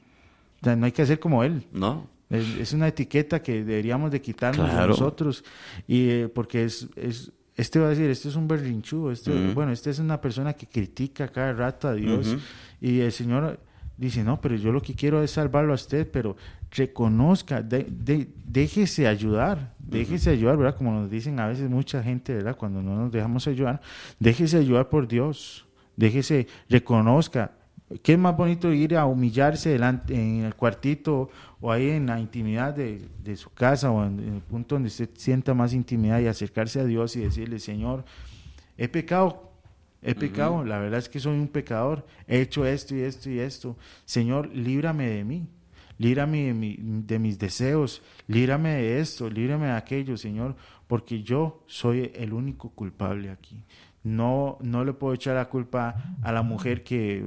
O 0.61 0.65
sea, 0.65 0.77
no 0.77 0.87
hay 0.87 0.93
que 0.93 1.03
hacer 1.03 1.19
como 1.19 1.43
él. 1.43 1.65
¿No? 1.73 2.07
Es, 2.31 2.47
es 2.59 2.73
una 2.73 2.89
etiqueta 2.89 3.43
que 3.43 3.65
deberíamos 3.65 4.11
de 4.11 4.21
quitarnos 4.21 4.71
de 4.75 4.87
nosotros. 4.87 5.43
Y 5.89 6.09
eh, 6.09 6.29
porque 6.33 6.65
es, 6.65 6.87
es, 6.97 7.33
este 7.57 7.79
va 7.81 7.87
a 7.87 7.91
decir, 7.91 8.09
este 8.11 8.29
es 8.29 8.37
un 8.37 8.47
berrinchudo, 8.49 9.11
este, 9.11 9.31
Ujú. 9.33 9.55
bueno, 9.55 9.73
este 9.73 9.91
es 9.91 9.99
una 9.99 10.21
persona 10.21 10.53
que 10.55 10.67
critica 10.67 11.29
cada 11.29 11.53
rato 11.53 11.89
a 11.89 11.95
Dios. 11.95 12.37
Y 12.81 13.01
el 13.01 13.13
Señor 13.13 13.59
dice, 13.97 14.23
no, 14.23 14.41
pero 14.41 14.55
yo 14.57 14.71
lo 14.73 14.81
que 14.81 14.95
quiero 14.95 15.23
es 15.23 15.33
salvarlo 15.33 15.73
a 15.73 15.77
usted, 15.77 16.09
pero 16.11 16.37
reconozca, 16.75 17.63
de- 17.63 17.85
de- 17.91 18.29
déjese 18.47 19.07
ayudar, 19.07 19.75
déjese 19.79 20.31
ayudar, 20.31 20.57
¿verdad? 20.57 20.77
Como 20.77 20.93
nos 20.93 21.11
dicen 21.11 21.39
a 21.39 21.47
veces 21.47 21.69
mucha 21.69 22.03
gente, 22.03 22.35
¿verdad? 22.35 22.57
Cuando 22.57 22.83
no 22.83 22.97
nos 22.97 23.13
dejamos 23.13 23.47
ayudar, 23.47 23.81
déjese 24.19 24.57
ayudar 24.59 24.89
por 24.89 25.07
Dios, 25.09 25.67
déjese, 25.97 26.47
reconozca, 26.69 27.53
¿Qué 28.03 28.15
es 28.15 28.19
más 28.19 28.35
bonito 28.35 28.73
ir 28.73 28.97
a 28.97 29.05
humillarse 29.05 29.69
delante, 29.69 30.15
en 30.15 30.45
el 30.45 30.55
cuartito 30.55 31.29
o 31.61 31.71
ahí 31.71 31.91
en 31.91 32.07
la 32.07 32.19
intimidad 32.19 32.73
de, 32.75 33.03
de 33.23 33.37
su 33.37 33.51
casa 33.51 33.91
o 33.91 34.03
en, 34.07 34.19
en 34.19 34.35
el 34.37 34.41
punto 34.41 34.77
donde 34.77 34.87
usted 34.87 35.11
sienta 35.15 35.53
más 35.53 35.75
intimidad 35.75 36.19
y 36.21 36.27
acercarse 36.27 36.81
a 36.81 36.85
Dios 36.87 37.17
y 37.17 37.21
decirle, 37.21 37.59
Señor, 37.59 38.07
he 38.79 38.89
pecado, 38.89 39.53
he 40.01 40.15
pecado, 40.15 40.65
la 40.65 40.79
verdad 40.79 41.01
es 41.01 41.11
que 41.11 41.21
soy 41.21 41.39
un 41.39 41.49
pecador, 41.49 42.07
he 42.27 42.41
hecho 42.41 42.65
esto 42.65 42.97
y 42.97 43.01
esto 43.01 43.29
y 43.29 43.41
esto. 43.41 43.77
Señor, 44.07 44.49
líbrame 44.57 45.09
de 45.11 45.25
mí, 45.25 45.47
líbrame 46.03 46.47
de, 46.49 46.55
mi- 46.55 46.79
de 46.81 47.19
mis 47.19 47.39
deseos, 47.39 48.03
líbrame 48.27 48.71
de 48.75 49.01
esto, 49.01 49.31
líbrame 49.31 49.67
de 49.67 49.73
aquello, 49.73 50.17
Señor, 50.17 50.55
porque 50.87 51.23
yo 51.23 51.63
soy 51.67 52.11
el 52.15 52.33
único 52.33 52.71
culpable 52.71 53.31
aquí. 53.31 53.63
No, 54.05 54.59
no 54.61 54.85
le 54.85 54.93
puedo 54.95 55.15
echar 55.15 55.37
la 55.37 55.49
culpa 55.49 55.95
a 56.23 56.33
la 56.33 56.43
mujer 56.43 56.83
que 56.83 57.25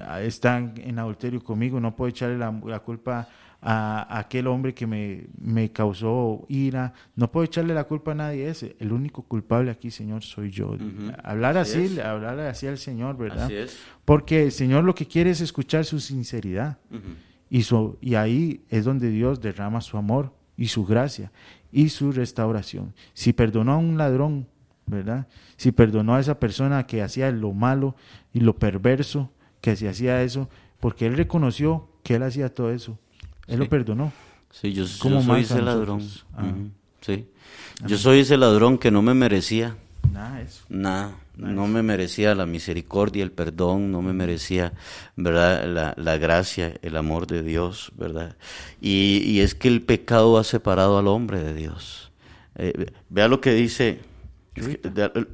ah, 0.00 0.20
está 0.20 0.58
en, 0.58 0.98
adulterio 0.98 1.40
conmigo, 1.42 1.78
no 1.80 1.94
puedo 1.94 2.08
echarle 2.08 2.36
la, 2.36 2.50
la 2.66 2.80
culpa 2.80 3.28
a, 3.62 4.18
aquel 4.18 4.48
hombre 4.48 4.74
que 4.74 4.88
me, 4.88 5.26
me 5.40 5.70
causó 5.70 6.44
ira, 6.48 6.92
no 7.14 7.30
puedo 7.30 7.44
echarle 7.44 7.74
la 7.74 7.84
culpa 7.84 8.10
a 8.10 8.14
nadie 8.16 8.48
ese. 8.48 8.74
El 8.80 8.90
único 8.92 9.22
culpable 9.22 9.70
aquí, 9.70 9.92
Señor, 9.92 10.24
soy 10.24 10.50
yo. 10.50 10.76
Hablar 11.22 11.56
Así 11.58 11.98
hablar 12.00 12.40
así 12.40 12.66
al 12.66 12.78
Señor, 12.78 13.16
¿verdad? 13.16 13.44
Así 13.44 13.54
es. 13.54 13.78
Porque 14.04 14.42
el 14.42 14.52
Señor 14.52 14.82
lo 14.82 14.96
que 14.96 15.06
quiere 15.06 15.30
es 15.30 15.40
escuchar 15.40 15.84
su 15.84 16.00
sinceridad. 16.00 16.78
Ujú. 16.90 17.14
Y, 17.50 17.62
su, 17.62 17.96
y 18.00 18.14
ahí 18.16 18.62
es 18.70 18.84
donde 18.84 19.10
Dios 19.10 19.40
derrama 19.40 19.80
su 19.80 19.96
amor 19.96 20.32
y 20.56 20.68
su 20.68 20.84
gracia 20.84 21.30
y 21.72 21.90
su 21.90 22.12
restauración. 22.12 22.94
Si 23.14 23.32
perdonó 23.32 23.72
a 23.72 23.76
un 23.76 23.96
ladrón, 23.98 24.48
¿verdad? 24.86 25.26
Si 25.56 25.72
perdonó 25.72 26.14
a 26.14 26.20
esa 26.20 26.38
persona 26.40 26.86
que 26.86 27.02
hacía 27.02 27.30
lo 27.30 27.52
malo 27.52 27.94
y 28.32 28.40
lo 28.40 28.56
perverso, 28.56 29.30
que 29.60 29.76
se 29.76 29.88
hacía 29.88 30.22
eso, 30.22 30.48
porque 30.80 31.06
él 31.06 31.16
reconoció 31.16 31.88
que 32.02 32.14
él 32.16 32.22
hacía 32.22 32.52
todo 32.54 32.70
eso. 32.72 32.98
Él 33.46 33.54
Sí. 33.56 33.64
lo 33.64 33.68
perdonó. 33.68 34.12
Sí, 34.50 34.72
yo, 34.72 34.84
¿Cómo 35.00 35.20
yo 35.20 35.26
soy 35.26 35.42
ese 35.42 35.62
ladrón. 35.62 36.02
Ah. 36.34 36.44
Sí. 37.00 37.28
Yo 37.86 37.98
soy 37.98 38.20
ese 38.20 38.36
ladrón 38.36 38.78
que 38.78 38.90
no 38.90 39.02
me 39.02 39.12
merecía 39.14 39.76
Nada 40.12 40.36
de 40.38 40.44
eso. 40.44 40.64
nada. 40.68 41.12
No 41.36 41.66
me 41.66 41.82
merecía 41.82 42.34
la 42.34 42.46
misericordia, 42.46 43.22
el 43.22 43.30
perdón, 43.30 43.92
no 43.92 44.00
me 44.00 44.14
merecía, 44.14 44.72
¿verdad? 45.16 45.66
La, 45.66 45.94
la 45.96 46.16
gracia, 46.16 46.74
el 46.80 46.96
amor 46.96 47.26
de 47.26 47.42
Dios, 47.42 47.92
¿verdad? 47.96 48.36
Y, 48.80 49.22
y 49.24 49.40
es 49.40 49.54
que 49.54 49.68
el 49.68 49.82
pecado 49.82 50.38
ha 50.38 50.44
separado 50.44 50.98
al 50.98 51.08
hombre 51.08 51.42
de 51.42 51.52
Dios. 51.52 52.10
Eh, 52.56 52.86
vea 53.10 53.28
lo 53.28 53.40
que 53.42 53.52
dice, 53.52 54.00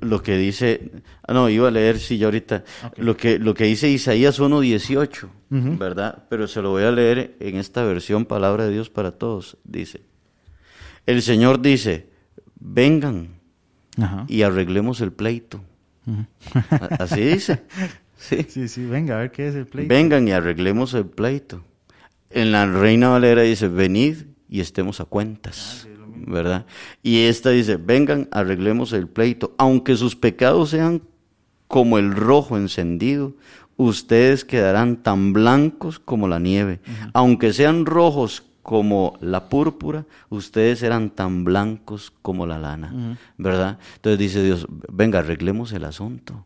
lo 0.01 0.23
que 0.23 0.37
dice, 0.37 0.91
ah, 1.23 1.33
no, 1.33 1.49
iba 1.49 1.69
a 1.69 1.71
leer, 1.71 2.01
sí, 2.01 2.19
ya 2.19 2.27
ahorita, 2.27 2.65
lo, 2.97 3.17
que, 3.17 3.39
lo 3.39 3.55
que 3.55 3.65
dice 3.65 3.89
Isaías 3.89 4.41
1.18, 4.41 5.29
Ujú. 5.51 5.79
¿verdad? 5.79 6.25
Pero 6.29 6.49
se 6.49 6.63
lo 6.63 6.71
voy 6.71 6.83
a 6.83 6.91
leer 6.91 7.37
en 7.39 7.57
esta 7.57 7.85
versión, 7.85 8.27
Palabra 8.27 8.65
de 8.65 8.73
Dios 8.73 8.91
para 8.91 9.13
Todos. 9.13 9.57
Dice, 9.63 10.03
el 11.07 11.23
Señor 11.23 11.61
dice, 11.61 12.09
vengan 12.59 13.41
Ajá. 13.99 14.25
y 14.29 14.43
arreglemos 14.43 15.01
el 15.01 15.13
pleito. 15.13 15.63
Así 16.99 17.21
dice. 17.21 17.63
Sí. 18.17 18.47
Sí, 18.49 18.69
sí, 18.69 18.85
venga, 18.85 19.17
a 19.17 19.21
ver 19.21 19.33
qué 19.33 19.49
es 19.49 19.55
el 19.55 19.67
pleito. 19.67 19.93
Vengan 19.93 20.29
y 20.29 20.33
arreglemos 20.33 20.95
el 20.95 21.07
pleito. 21.07 21.65
En 22.31 22.53
la 22.53 22.67
Reina 22.67 23.09
Valera 23.09 23.43
dice, 23.43 23.69
venid 23.69 24.27
y 24.49 24.61
estemos 24.61 25.01
a 25.01 25.05
cuentas. 25.05 25.89
¿Verdad? 26.25 26.67
Y 27.03 27.23
esta 27.23 27.51
dice, 27.51 27.77
vengan, 27.77 28.29
arreglemos 28.31 28.93
el 28.93 29.09
pleito. 29.09 29.55
Aunque 29.59 29.97
sus 29.97 30.15
pecados 30.15 30.71
sean 30.71 31.03
como 31.67 31.99
el 31.99 32.15
rojo 32.15 32.57
encendido, 32.57 33.35
ustedes 33.77 34.45
quedarán 34.45 35.03
tan 35.03 35.33
blancos 35.33 35.99
como 35.99 36.29
la 36.29 36.39
nieve. 36.39 36.81
Aunque 37.13 37.53
sean 37.53 37.87
rojos 37.87 38.45
como 38.63 39.19
la 39.21 39.49
púrpura, 39.49 40.07
ustedes 40.29 40.79
serán 40.79 41.11
tan 41.11 41.45
blancos 41.45 42.13
como 42.23 42.47
la 42.47 42.59
lana. 42.59 43.19
¿Verdad? 43.39 43.79
Entonces 43.97 44.19
dice 44.19 44.43
Dios, 44.43 44.67
venga, 44.91 45.21
arreglemos 45.21 45.73
el 45.73 45.85
asunto. 45.85 46.45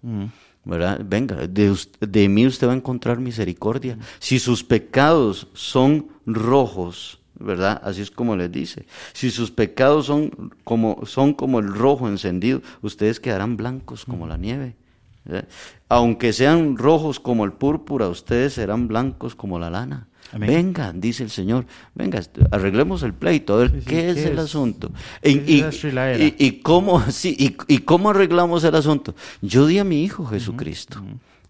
¿verdad? 0.67 1.01
Venga, 1.05 1.47
de, 1.47 2.29
mí 2.29 2.47
usted 2.47 2.67
va 2.67 2.73
a 2.73 2.77
encontrar 2.77 3.21
misericordia. 3.21 3.99
Si 4.19 4.41
sus 4.41 4.65
pecados 4.65 5.47
son 5.55 6.09
rojos, 6.27 7.21
¿verdad? 7.39 7.81
Así 7.85 8.03
es 8.03 8.11
como 8.11 8.35
les 8.35 8.51
dice. 8.51 8.85
Si 9.13 9.31
sus 9.31 9.53
pecados 9.53 10.07
son 10.07 10.53
como, 10.65 11.07
son 11.07 11.35
como 11.35 11.61
el 11.61 11.69
rojo 11.69 12.09
encendido, 12.09 12.63
ustedes 12.83 13.21
quedarán 13.21 13.57
blancos 13.57 14.05
como 14.05 14.27
la 14.27 14.37
nieve. 14.37 14.75
¿verdad? 15.25 15.49
Aunque 15.89 16.33
sean 16.33 16.77
rojos 16.77 17.21
como 17.21 17.45
el 17.45 17.53
púrpura, 17.53 18.09
ustedes 18.09 18.55
serán 18.55 18.89
blancos 18.89 19.37
como 19.37 19.61
la 19.61 19.71
lana. 19.71 20.09
Amén. 20.33 20.49
Venga, 20.51 20.93
dice 20.93 21.23
el 21.23 21.31
Señor, 21.31 21.67
venga, 21.95 22.19
est- 22.19 22.37
arreglemos 22.51 23.03
el 23.03 23.15
pleito, 23.15 23.55
a 23.55 23.59
ver 23.59 23.71
Sí, 23.71 23.81
sí, 23.81 23.87
qué 23.87 24.09
es 24.11 24.15
¿qué 24.17 24.25
el 24.25 24.33
es? 24.35 24.39
asunto. 24.41 24.91
¿Qué 25.23 26.35
Y- 26.39 26.53
cómo, 26.63 27.01
sí, 27.11 27.37
y, 27.39 27.57
y 27.73 27.79
cómo 27.79 28.11
arreglamos 28.11 28.65
el 28.65 28.75
asunto? 28.75 29.15
Yo 29.41 29.67
di 29.67 29.79
a 29.79 29.85
mi 29.85 30.03
Hijo 30.03 30.27
Jesucristo, 30.27 31.01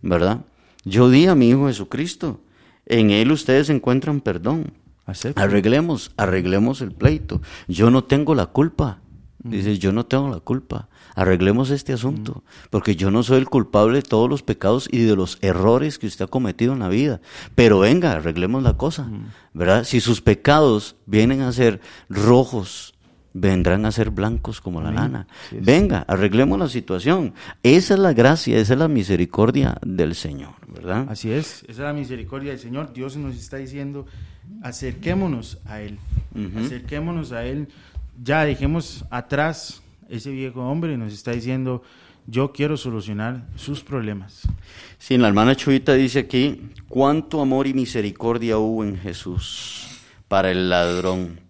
¿verdad? 0.02 0.40
Yo 0.84 1.08
di 1.10 1.26
a 1.26 1.34
mi 1.34 1.48
Hijo 1.48 1.66
Jesucristo. 1.68 2.40
En 2.84 3.10
Él 3.10 3.32
ustedes 3.32 3.68
encuentran 3.70 4.20
perdón. 4.20 4.72
Arreglemos, 5.36 6.12
arreglemos 6.16 6.80
el 6.80 6.92
pleito. 6.92 7.40
Yo 7.68 7.90
no 7.90 8.04
tengo 8.04 8.34
la 8.34 8.46
culpa. 8.46 9.00
Dice, 9.38 9.78
yo 9.78 9.92
no 9.92 10.06
tengo 10.06 10.28
la 10.28 10.40
culpa. 10.40 10.88
Arreglemos 11.14 11.70
este 11.70 11.92
asunto. 11.92 12.42
Porque 12.70 12.96
yo 12.96 13.10
no 13.10 13.22
soy 13.22 13.38
el 13.38 13.48
culpable 13.48 13.98
de 13.98 14.02
todos 14.02 14.28
los 14.28 14.42
pecados 14.42 14.88
y 14.90 14.98
de 15.04 15.14
los 15.14 15.38
errores 15.40 15.98
que 15.98 16.06
usted 16.06 16.24
ha 16.24 16.28
cometido 16.28 16.72
en 16.72 16.80
la 16.80 16.88
vida. 16.88 17.20
Pero 17.54 17.80
venga, 17.80 18.12
arreglemos 18.12 18.62
la 18.62 18.76
cosa. 18.76 19.08
¿Verdad? 19.54 19.84
Si 19.84 20.00
sus 20.00 20.20
pecados 20.20 20.96
vienen 21.06 21.42
a 21.42 21.52
ser 21.52 21.80
rojos, 22.08 22.96
vendrán 23.38 23.84
a 23.84 23.92
ser 23.92 24.10
blancos 24.10 24.62
como 24.62 24.80
la 24.80 24.90
lana. 24.90 25.26
Venga, 25.52 26.04
arreglemos 26.08 26.58
la 26.58 26.68
situación. 26.68 27.34
Esa 27.62 27.94
es 27.94 28.00
la 28.00 28.14
gracia, 28.14 28.58
esa 28.58 28.72
es 28.72 28.78
la 28.78 28.88
misericordia 28.88 29.76
del 29.84 30.14
Señor, 30.14 30.54
¿verdad? 30.66 31.06
Así 31.10 31.30
es, 31.30 31.62
esa 31.64 31.72
es 31.72 31.78
la 31.78 31.92
misericordia 31.92 32.52
del 32.52 32.60
Señor. 32.60 32.94
Dios 32.94 33.16
nos 33.18 33.36
está 33.36 33.58
diciendo, 33.58 34.06
acerquémonos 34.62 35.58
a 35.66 35.82
Él, 35.82 35.98
acerquémonos 36.56 37.32
a 37.32 37.44
Él. 37.44 37.68
Ya 38.22 38.44
dejemos 38.44 39.04
atrás 39.10 39.82
ese 40.08 40.30
viejo 40.30 40.60
hombre 40.62 40.94
y 40.94 40.96
nos 40.96 41.12
está 41.12 41.32
diciendo, 41.32 41.82
yo 42.26 42.52
quiero 42.52 42.76
solucionar 42.76 43.46
sus 43.56 43.82
problemas. 43.82 44.42
Sí, 44.98 45.16
la 45.16 45.28
hermana 45.28 45.54
Chuita 45.54 45.94
dice 45.94 46.20
aquí, 46.20 46.70
cuánto 46.88 47.40
amor 47.40 47.66
y 47.66 47.74
misericordia 47.74 48.58
hubo 48.58 48.84
en 48.84 48.98
Jesús 48.98 49.86
para 50.28 50.50
el 50.50 50.68
ladrón. 50.68 51.40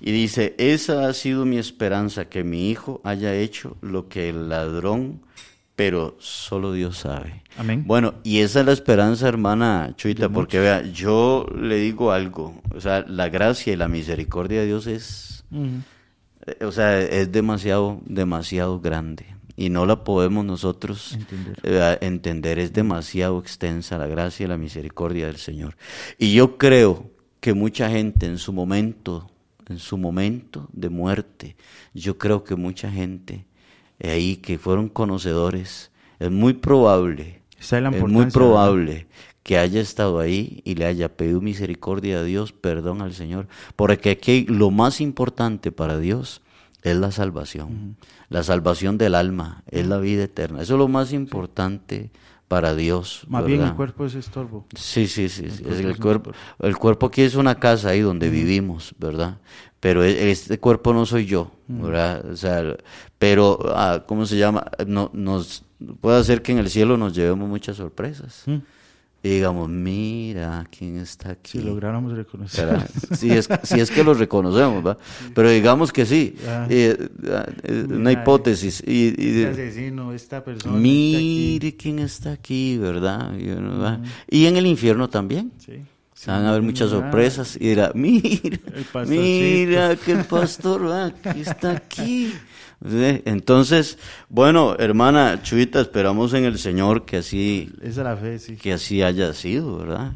Y 0.00 0.12
dice, 0.12 0.54
esa 0.58 1.08
ha 1.08 1.12
sido 1.14 1.46
mi 1.46 1.58
esperanza, 1.58 2.28
que 2.28 2.44
mi 2.44 2.70
hijo 2.70 3.00
haya 3.04 3.34
hecho 3.34 3.76
lo 3.80 4.08
que 4.08 4.28
el 4.28 4.48
ladrón, 4.48 5.20
pero 5.74 6.16
solo 6.18 6.72
Dios 6.72 6.98
sabe. 6.98 7.42
Amén. 7.56 7.84
Bueno, 7.86 8.14
y 8.22 8.40
esa 8.40 8.60
es 8.60 8.66
la 8.66 8.72
esperanza, 8.72 9.28
hermana 9.28 9.94
Chuita, 9.96 10.28
porque 10.28 10.58
vea, 10.58 10.82
yo 10.82 11.46
le 11.58 11.76
digo 11.76 12.12
algo, 12.12 12.60
o 12.74 12.80
sea, 12.80 13.04
la 13.08 13.28
gracia 13.28 13.72
y 13.72 13.76
la 13.76 13.88
misericordia 13.88 14.60
de 14.60 14.66
Dios 14.66 14.86
es 14.86 15.44
o 16.60 16.72
sea, 16.72 17.00
es 17.00 17.30
demasiado, 17.32 18.00
demasiado 18.04 18.80
grande 18.80 19.26
y 19.56 19.70
no 19.70 19.86
la 19.86 20.04
podemos 20.04 20.44
nosotros 20.44 21.14
Entender. 21.14 21.58
eh, 21.62 21.98
entender. 22.02 22.58
Es 22.58 22.72
demasiado 22.72 23.38
extensa 23.38 23.98
la 23.98 24.06
gracia 24.06 24.44
y 24.44 24.48
la 24.48 24.58
misericordia 24.58 25.26
del 25.26 25.38
Señor. 25.38 25.76
Y 26.18 26.34
yo 26.34 26.58
creo 26.58 27.10
que 27.40 27.54
mucha 27.54 27.88
gente 27.88 28.26
en 28.26 28.38
su 28.38 28.52
momento, 28.52 29.30
en 29.68 29.78
su 29.78 29.96
momento 29.96 30.68
de 30.72 30.90
muerte, 30.90 31.56
yo 31.94 32.18
creo 32.18 32.44
que 32.44 32.54
mucha 32.54 32.90
gente 32.90 33.46
eh, 33.98 34.10
ahí 34.10 34.36
que 34.36 34.58
fueron 34.58 34.88
conocedores, 34.88 35.90
es 36.18 36.30
muy 36.30 36.52
probable, 36.54 37.42
es 37.58 38.02
muy 38.02 38.26
probable 38.26 39.06
que 39.46 39.58
haya 39.58 39.80
estado 39.80 40.18
ahí 40.18 40.60
y 40.64 40.74
le 40.74 40.86
haya 40.86 41.08
pedido 41.08 41.40
misericordia 41.40 42.18
a 42.18 42.24
Dios, 42.24 42.50
perdón 42.50 43.00
al 43.00 43.14
Señor, 43.14 43.46
porque 43.76 44.10
aquí 44.10 44.44
lo 44.48 44.72
más 44.72 45.00
importante 45.00 45.70
para 45.70 46.00
Dios 46.00 46.42
es 46.82 46.96
la 46.96 47.12
salvación, 47.12 47.96
la 48.28 48.42
salvación 48.42 48.98
del 48.98 49.14
alma, 49.14 49.62
es 49.70 49.86
la 49.86 49.98
vida 49.98 50.24
eterna, 50.24 50.62
eso 50.62 50.74
es 50.74 50.78
lo 50.80 50.88
más 50.88 51.12
importante 51.12 52.10
para 52.48 52.74
Dios. 52.74 53.24
Más 53.28 53.46
bien 53.46 53.62
el 53.62 53.74
cuerpo 53.74 54.04
es 54.04 54.16
estorbo. 54.16 54.66
Sí, 54.74 55.06
sí, 55.06 55.28
sí. 55.28 55.48
sí, 55.48 55.62
es 55.64 55.80
cuerpo 55.80 55.80
el, 55.84 55.90
es 55.90 55.98
cuerpo, 56.00 56.32
el 56.58 56.76
cuerpo 56.76 57.06
aquí 57.06 57.22
es 57.22 57.36
una 57.36 57.54
casa 57.54 57.90
ahí 57.90 58.00
donde 58.00 58.30
vivimos, 58.30 58.96
¿verdad? 58.98 59.38
Pero 59.78 60.02
e- 60.02 60.32
este 60.32 60.58
cuerpo 60.58 60.92
no 60.92 61.06
soy 61.06 61.26
yo, 61.26 61.52
¿verdad? 61.68 62.32
O 62.32 62.36
sea, 62.36 62.76
pero, 63.20 63.60
ah, 63.76 64.02
¿cómo 64.08 64.26
se 64.26 64.38
llama? 64.38 64.66
No, 64.88 65.08
nos 65.12 65.62
puede 66.00 66.18
hacer 66.18 66.42
que 66.42 66.50
en 66.50 66.58
el 66.58 66.68
cielo 66.68 66.96
nos 66.96 67.14
llevemos 67.14 67.48
muchas 67.48 67.76
sorpresas. 67.76 68.44
Y 69.26 69.30
digamos, 69.36 69.68
mira 69.68 70.64
quién 70.76 70.98
está 70.98 71.30
aquí. 71.32 71.58
Si 71.58 71.62
lográramos 71.64 72.12
reconocer. 72.16 72.78
Si 73.16 73.30
es, 73.30 73.48
si 73.64 73.80
es 73.80 73.90
que 73.90 74.04
los 74.04 74.18
reconocemos, 74.18 74.84
¿verdad? 74.84 74.98
Pero 75.34 75.50
digamos 75.50 75.92
que 75.92 76.06
sí, 76.06 76.36
Ah. 76.46 76.66
eh, 76.70 76.96
eh, 77.64 77.86
una 77.88 78.12
hipótesis. 78.12 78.82
Y, 78.86 79.14
y- 79.20 79.42
Este 79.42 79.48
asesino, 79.48 80.12
esta 80.12 80.44
persona. 80.44 80.76
mire 80.76 81.76
quién 81.76 81.98
está 81.98 82.32
aquí, 82.32 82.78
¿verdad? 82.78 83.36
Y, 83.38 83.48
uno 83.50 83.78
va- 83.80 84.00
y 84.30 84.46
en 84.46 84.56
el 84.56 84.66
infierno 84.66 85.08
también. 85.08 85.52
Sí. 85.58 85.82
Se 86.14 86.30
van 86.30 86.46
a 86.46 86.52
ver 86.52 86.62
muchas 86.62 86.88
sorpresas 86.90 87.56
y 87.60 87.68
dirá, 87.68 87.92
mira, 87.94 88.58
mira 89.06 89.96
que 89.96 90.12
el 90.12 90.24
pastor 90.24 90.90
aquí 90.90 91.40
está 91.42 91.72
aquí. 91.72 92.32
¿Sí? 92.84 93.22
Entonces, 93.24 93.98
bueno, 94.28 94.76
hermana 94.78 95.42
Chuita, 95.42 95.80
esperamos 95.80 96.34
en 96.34 96.44
el 96.44 96.58
Señor 96.58 97.04
que 97.06 97.16
así 97.18 97.72
Esa 97.80 97.88
es 97.88 97.96
la 97.98 98.16
fe, 98.16 98.38
sí. 98.38 98.56
que 98.56 98.72
así 98.74 99.02
haya 99.02 99.32
sido, 99.32 99.78
¿verdad? 99.78 100.12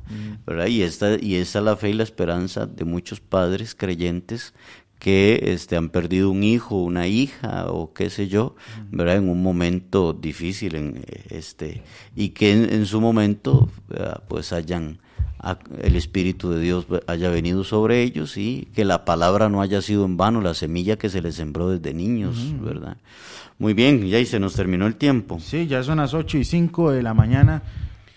¿verdad? 0.47 0.67
Y 0.67 0.83
esta 0.83 1.17
y 1.19 1.37
esta 1.37 1.61
es 1.61 1.65
la 1.65 1.77
fe 1.77 1.91
y 1.91 1.95
la 1.95 2.03
esperanza 2.03 2.67
de 2.67 2.85
muchos 2.85 3.21
padres 3.21 3.75
creyentes 3.75 4.53
que 4.99 5.41
este 5.45 5.79
han 5.79 5.89
perdido 5.89 6.31
un 6.31 6.45
hijo, 6.45 6.77
una 6.83 7.07
hija 7.07 7.65
o 7.73 7.95
qué 7.95 8.11
sé 8.11 8.29
yo, 8.29 8.55
¿verdad? 8.91 9.17
En 9.17 9.31
un 9.31 9.43
momento 9.43 10.13
difícil 10.13 10.75
en 10.75 11.03
este 11.31 11.83
y 12.15 12.29
que 12.31 12.53
en, 12.53 12.71
en 12.71 12.85
su 12.85 13.01
momento 13.01 13.71
¿verdad? 13.89 14.23
pues 14.29 14.53
hayan 14.53 14.99
ha- 14.99 15.10
el 15.83 15.97
espíritu 15.97 16.51
de 16.51 16.61
Dios 16.61 16.87
haya 17.07 17.31
venido 17.31 17.65
sobre 17.65 18.03
ellos 18.03 18.37
y 18.37 18.69
que 18.75 18.85
la 18.85 19.05
palabra 19.05 19.49
no 19.49 19.63
haya 19.63 19.81
sido 19.81 20.05
en 20.05 20.17
vano, 20.17 20.41
la 20.41 20.55
semilla 20.55 20.97
que 20.97 21.09
se 21.09 21.23
les 21.23 21.35
sembró 21.35 21.71
desde 21.71 21.95
niños, 21.95 22.37
¿verdad? 22.61 22.97
Muy 23.59 23.75
bien, 23.75 24.07
ya 24.07 24.19
y 24.19 24.27
se 24.27 24.41
nos 24.41 24.55
terminó 24.55 24.87
el 24.87 24.97
tiempo. 24.97 25.39
Sí, 25.41 25.67
ya 25.67 25.83
son 25.83 25.99
las 25.99 26.15
8 26.15 26.39
y 26.39 26.45
5 26.45 26.93
de 26.93 27.03
la 27.03 27.15
mañana. 27.15 27.63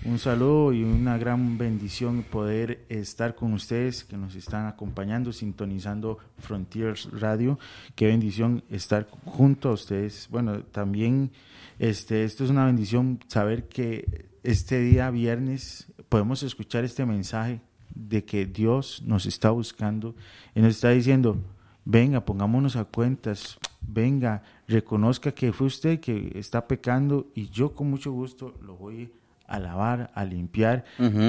Un 0.05 0.19
saludo 0.19 0.73
y 0.73 0.83
una 0.83 1.17
gran 1.17 1.57
bendición 1.57 2.23
poder 2.23 2.83
estar 2.89 3.35
con 3.35 3.53
ustedes 3.53 4.03
que 4.03 4.17
nos 4.17 4.35
están 4.35 4.67
acompañando, 4.67 5.31
sintonizando 5.31 6.17
Frontiers 6.39 7.07
Radio. 7.11 7.57
Qué 7.95 8.07
bendición 8.07 8.63
estar 8.69 9.07
junto 9.23 9.69
a 9.69 9.73
ustedes. 9.73 10.27
Bueno, 10.29 10.59
también 10.63 11.31
este, 11.79 12.25
esto 12.25 12.43
es 12.43 12.49
una 12.49 12.65
bendición 12.65 13.19
saber 13.27 13.69
que 13.69 14.25
este 14.43 14.81
día 14.81 15.09
viernes 15.09 15.87
podemos 16.13 16.43
escuchar 16.43 16.83
este 16.83 17.03
mensaje 17.07 17.59
de 17.95 18.23
que 18.23 18.45
Dios 18.45 19.01
nos 19.03 19.25
está 19.25 19.49
buscando 19.49 20.13
y 20.53 20.61
nos 20.61 20.75
está 20.75 20.91
diciendo, 20.91 21.37
venga, 21.85 22.23
pongámonos 22.23 22.75
a 22.75 22.85
cuentas, 22.85 23.57
venga, 23.81 24.43
reconozca 24.67 25.31
que 25.31 25.51
fue 25.51 25.65
usted 25.65 25.99
que 25.99 26.31
está 26.35 26.67
pecando 26.67 27.25
y 27.33 27.49
yo 27.49 27.73
con 27.73 27.89
mucho 27.89 28.11
gusto 28.11 28.53
lo 28.61 28.75
voy 28.75 29.09
a 29.47 29.57
lavar, 29.57 30.11
a 30.13 30.23
limpiar 30.23 30.85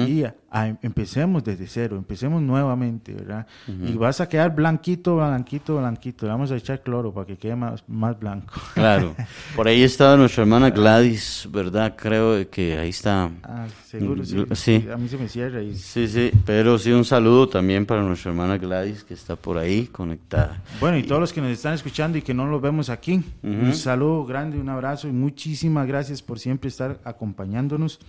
y 0.07 0.23
a- 0.23 0.35
a- 0.57 0.67
empecemos 0.81 1.43
desde 1.43 1.67
cero, 1.67 1.97
empecemos 1.97 2.41
nuevamente, 2.41 3.13
¿verdad? 3.13 3.45
Y 3.67 3.91
vas 3.93 4.21
a 4.21 4.29
quedar 4.29 4.55
blanquito, 4.55 5.17
blanquito, 5.17 5.77
blanquito, 5.77 6.25
le 6.25 6.31
vamos 6.31 6.49
a 6.51 6.55
echar 6.55 6.81
cloro 6.81 7.13
para 7.13 7.27
que 7.27 7.35
quede 7.37 7.57
más, 7.57 7.83
más 7.89 8.17
blanco. 8.17 8.53
Claro. 8.73 9.13
Por 9.55 9.67
ahí 9.67 9.83
estaba 9.83 10.15
nuestra 10.15 10.43
hermana 10.43 10.69
Gladys, 10.69 11.47
¿verdad? 11.51 11.95
Creo 11.97 12.49
que 12.49 12.77
ahí 12.77 12.89
está. 12.89 13.29
Ah, 13.43 13.67
seguro, 13.85 14.23
sí. 14.23 14.45
Sí. 14.53 14.87
A 14.93 14.95
mí 14.95 15.09
se 15.09 15.17
me 15.17 15.27
cierra 15.27 15.61
y 15.61 15.75
Sí, 15.75 16.07
sí, 16.07 16.31
pero 16.45 16.77
sí 16.77 16.91
un 16.93 17.03
saludo 17.03 17.49
también 17.49 17.85
para 17.85 18.01
nuestra 18.01 18.31
hermana 18.31 18.57
Gladys 18.57 19.03
que 19.03 19.13
está 19.13 19.35
por 19.35 19.57
ahí 19.57 19.87
conectada. 19.87 20.61
Bueno, 20.79 20.97
y 20.97 21.03
todos 21.03 21.19
los 21.19 21.33
que 21.33 21.41
nos 21.41 21.49
están 21.51 21.73
escuchando 21.73 22.17
y 22.17 22.21
que 22.21 22.33
no 22.33 22.45
los 22.47 22.61
vemos 22.61 22.89
aquí, 22.89 23.21
un 23.43 23.73
saludo 23.73 24.25
grande, 24.25 24.57
un 24.57 24.69
abrazo 24.69 25.09
y 25.09 25.11
muchísimas 25.11 25.85
gracias 25.85 26.21
por 26.21 26.39
siempre 26.39 26.69
estar 26.69 26.99
acompañándonos 27.03 27.99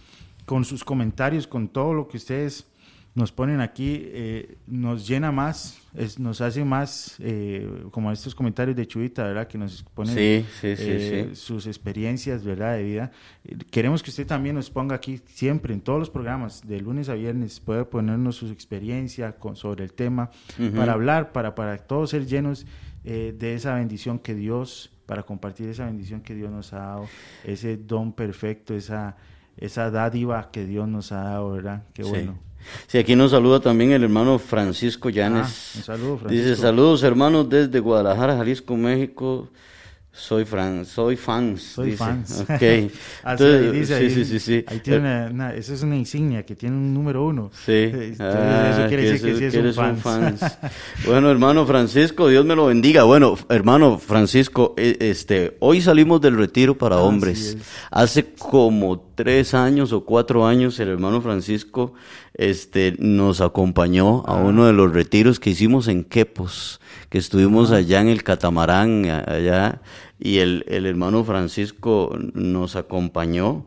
con 0.47 0.65
sus 0.65 0.83
comentarios, 0.85 1.47
con 1.47 1.69
todo 1.69 1.93
lo 1.93 2.09
que 2.09 2.17
ustedes 2.17 2.67
nos 3.15 3.33
ponen 3.33 3.61
aquí, 3.63 4.03
eh, 4.05 4.57
nos 4.67 5.09
llena 5.09 5.33
más, 5.33 5.79
es- 5.95 6.19
nos 6.19 6.43
hace 6.43 6.65
más, 6.67 7.17
eh, 7.19 7.67
como 7.91 8.13
estos 8.13 8.35
comentarios 8.35 8.77
de 8.77 8.87
Chubita, 8.87 9.25
¿verdad? 9.25 9.49
Que 9.49 9.57
nos 9.57 9.83
ponen 9.83 10.15
Sí, 10.15 10.45
sí, 10.61 10.77
sí, 10.77 10.83
eh, 11.31 11.31
sus 11.35 11.67
experiencias, 11.67 12.45
¿verdad? 12.45 12.77
De 12.77 12.83
vida. 12.85 13.11
Queremos 13.71 14.03
que 14.03 14.11
usted 14.11 14.27
también 14.27 14.55
nos 14.55 14.69
ponga 14.69 14.97
aquí 14.97 15.19
siempre, 15.25 15.73
en 15.73 15.81
todos 15.81 15.99
los 15.99 16.11
programas, 16.11 16.61
de 16.69 16.79
lunes 16.81 17.09
a 17.09 17.15
viernes, 17.15 17.59
pueda 17.59 17.89
ponernos 17.89 18.37
su 18.37 18.49
experiencia 18.49 19.33
con, 19.33 19.57
sobre 19.57 19.85
el 19.85 19.95
tema, 19.95 20.31
para 20.77 20.93
hablar, 20.93 21.33
para, 21.33 21.55
para 21.55 21.79
todos 21.79 22.11
ser 22.11 22.27
llenos 22.27 22.67
eh, 23.05 23.35
de 23.39 23.55
esa 23.55 23.75
bendición 23.77 24.19
que 24.19 24.35
Dios, 24.35 24.91
para 25.07 25.23
compartir 25.23 25.71
esa 25.71 25.87
bendición 25.87 26.21
que 26.21 26.35
Dios 26.35 26.51
nos 26.51 26.73
ha 26.75 26.79
dado, 26.81 27.09
ese 27.45 27.79
don 27.79 28.13
perfecto, 28.13 28.75
esa, 28.75 29.17
esa 29.59 29.91
dádiva 29.91 30.51
que 30.51 30.65
Dios 30.67 30.89
nos 30.89 31.13
ha 31.13 31.23
dado, 31.23 31.53
¿verdad? 31.53 31.83
Qué 31.95 32.03
Sí. 32.05 32.09
bueno. 32.11 32.39
Sí, 32.89 32.99
aquí 32.99 33.15
nos 33.15 33.31
saluda 33.31 33.61
también 33.61 33.93
el 33.93 34.03
hermano 34.03 34.39
Francisco 34.41 35.09
Llanes. 35.09 35.47
Ah, 35.47 35.79
un 35.79 35.83
saludo, 35.85 36.15
Dice, 36.17 36.25
Francisco. 36.43 36.63
saludos 36.63 37.03
hermanos 37.05 37.49
desde 37.49 37.79
Guadalajara, 37.79 38.37
Jalisco, 38.37 38.77
México. 38.77 39.49
Soy 40.19 40.47
fran, 40.47 40.87
soy 40.87 41.15
fans. 41.17 41.63
Soy 41.63 41.91
dice. 41.91 41.99
fans. 41.99 42.41
Ok. 42.49 42.51
Entonces, 43.27 43.73
dice, 43.73 43.95
ahí, 43.97 44.11
sí, 44.11 44.25
sí, 44.25 44.39
sí. 44.41 44.65
ahí 44.67 44.81
tiene 44.81 44.99
una, 45.01 45.29
una- 45.31 45.55
eso 45.55 45.75
es 45.75 45.83
una 45.83 45.95
insignia 45.95 46.43
que 46.45 46.57
tiene 46.57 46.75
un 46.75 46.95
número 46.95 47.25
uno. 47.27 47.51
Sí. 47.67 47.73
Entonces, 47.73 48.21
Ah, 48.21 48.71
eso 48.73 48.89
quiere 48.89 49.03
que 49.03 49.11
decir 49.13 49.27
que 49.33 49.39
sí 49.39 49.45
es 49.45 49.53
que 49.53 49.61
un 49.61 49.67
un 49.91 49.97
fans. 49.99 50.41
bueno, 51.07 51.31
hermano 51.31 51.67
Francisco, 51.67 52.29
Dios 52.29 52.47
me 52.47 52.57
lo 52.57 52.67
bendiga. 52.67 53.05
Bueno, 53.05 53.37
hermano 53.51 53.99
Francisco, 53.99 54.75
eh, 54.79 54.97
este, 55.01 55.57
hoy 55.61 55.83
salimos 55.83 56.21
del 56.23 56.37
retiro 56.39 56.79
para 56.79 56.97
hombres. 56.99 57.49
es. 57.55 57.57
Hace 57.91 58.25
como 58.39 58.99
tres 59.15 59.53
años 59.53 59.93
o 59.93 60.05
cuatro 60.05 60.47
años 60.47 60.81
el 60.81 60.89
hermano 60.89 61.21
Francisco, 61.21 61.93
este, 62.35 62.97
nos 62.99 63.41
acompañó 63.43 64.25
Ah. 64.27 64.33
a 64.33 64.43
uno 64.43 64.67
de 64.67 64.73
los 64.73 64.93
retiros 64.93 65.39
que 65.41 65.51
hicimos 65.51 65.89
en 65.89 66.05
Quepos, 66.05 66.81
que 67.11 67.19
estuvimos 67.19 67.71
Ah. 67.71 67.77
allá 67.77 68.01
en 68.01 68.09
el 68.09 68.23
catamarán, 68.23 69.05
allá, 69.27 69.81
y 70.19 70.39
el, 70.39 70.65
el 70.69 70.87
hermano 70.87 71.25
Francisco 71.25 72.17
nos 72.35 72.77
acompañó. 72.77 73.67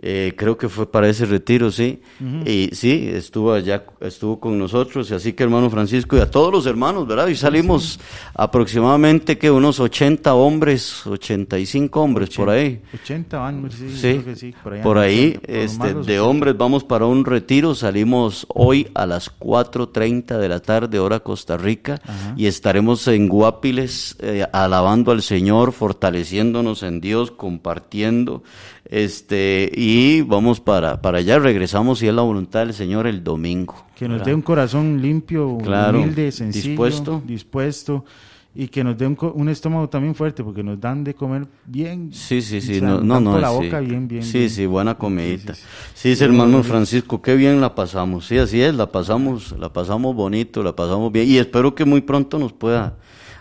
Eh, 0.00 0.34
creo 0.36 0.56
que 0.56 0.68
fue 0.68 0.88
para 0.90 1.08
ese 1.08 1.26
retiro, 1.26 1.72
sí. 1.72 2.00
Y 2.46 2.70
sí, 2.72 3.10
estuvo 3.12 3.52
allá, 3.52 3.84
estuvo 4.00 4.38
con 4.38 4.56
nosotros. 4.56 5.10
Y 5.10 5.14
así 5.14 5.32
que 5.32 5.42
hermano 5.42 5.68
Francisco 5.70 6.16
y 6.16 6.20
a 6.20 6.30
todos 6.30 6.52
los 6.52 6.66
hermanos, 6.66 7.06
¿verdad? 7.06 7.26
Y 7.26 7.34
salimos 7.34 7.98
aproximadamente 8.34 9.38
que 9.38 9.50
unos 9.50 9.80
80 9.80 10.34
hombres, 10.34 11.04
85 11.04 12.00
hombres 12.00 12.30
por 12.30 12.48
ahí. 12.48 12.80
80 12.94 13.46
años, 13.46 13.74
sí, 13.74 13.88
Sí, 13.90 14.00
creo 14.00 14.24
que 14.24 14.36
sí, 14.36 14.54
por 14.62 14.80
por 14.82 14.98
ahí, 14.98 15.18
ahí, 15.18 15.32
por 15.38 15.50
lo 15.50 15.56
este, 15.56 15.86
de 15.88 16.20
80. 16.20 16.22
hombres 16.22 16.56
vamos 16.56 16.84
para 16.84 17.06
un 17.06 17.24
retiro, 17.24 17.74
salimos 17.74 18.46
hoy 18.50 18.88
a 18.94 19.04
las 19.04 19.36
4.30 19.38 20.38
de 20.38 20.48
la 20.48 20.60
tarde, 20.60 20.98
hora 21.00 21.20
Costa 21.20 21.56
Rica, 21.56 22.00
y 22.36 22.46
estaremos 22.46 23.08
en 23.08 23.28
Guapiles 23.28 24.16
eh, 24.20 24.46
alabando 24.52 25.10
al 25.10 25.22
Señor, 25.22 25.72
fortaleciéndonos 25.72 26.82
en 26.84 27.00
Dios, 27.00 27.32
compartiendo, 27.32 28.42
este, 28.90 29.70
y 29.74 30.22
vamos 30.22 30.60
para, 30.60 31.00
para 31.02 31.18
allá, 31.18 31.38
regresamos 31.38 32.02
y 32.02 32.08
es 32.08 32.14
la 32.14 32.22
voluntad 32.22 32.60
del 32.60 32.74
Señor 32.74 33.06
el 33.06 33.22
domingo. 33.22 33.74
Que 33.94 34.06
nos 34.08 34.18
¿verdad? 34.18 34.26
dé 34.26 34.34
un 34.34 34.42
corazón 34.42 35.02
limpio, 35.02 35.58
Claro, 35.62 35.98
humilde, 35.98 36.32
sencillo, 36.32 36.68
dispuesto. 36.68 37.22
dispuesto, 37.26 38.04
y 38.54 38.68
que 38.68 38.82
nos 38.82 38.96
dé 38.96 39.06
un, 39.06 39.16
un 39.34 39.48
estómago 39.50 39.88
también 39.88 40.14
fuerte, 40.14 40.42
porque 40.42 40.62
nos 40.62 40.80
dan 40.80 41.04
de 41.04 41.14
comer 41.14 41.46
bien. 41.66 42.10
Sí, 42.12 42.40
sí, 42.42 42.60
sí, 42.60 42.80
no, 42.80 43.00
no, 43.00 43.20
no. 43.20 43.38
la 43.38 43.50
sí. 43.50 43.54
boca 43.56 43.80
bien, 43.80 44.08
bien. 44.08 44.22
Sí, 44.22 44.38
bien. 44.38 44.50
sí, 44.50 44.66
buena 44.66 44.96
comidita. 44.96 45.54
Sí, 45.54 45.62
Sí, 45.94 46.10
sí, 46.10 46.16
sí, 46.16 46.24
hermano 46.24 46.62
Francisco, 46.62 47.20
qué 47.20 47.36
bien 47.36 47.60
la 47.60 47.74
pasamos. 47.74 48.26
Sí, 48.26 48.38
así 48.38 48.60
es, 48.60 48.74
la 48.74 48.90
pasamos, 48.90 49.54
la 49.58 49.72
pasamos 49.72 50.14
bonito, 50.16 50.62
la 50.62 50.74
pasamos 50.74 51.12
bien. 51.12 51.28
Y 51.28 51.36
espero 51.36 51.74
que 51.74 51.84
muy 51.84 52.00
pronto 52.00 52.38
nos 52.38 52.52
pueda 52.52 52.96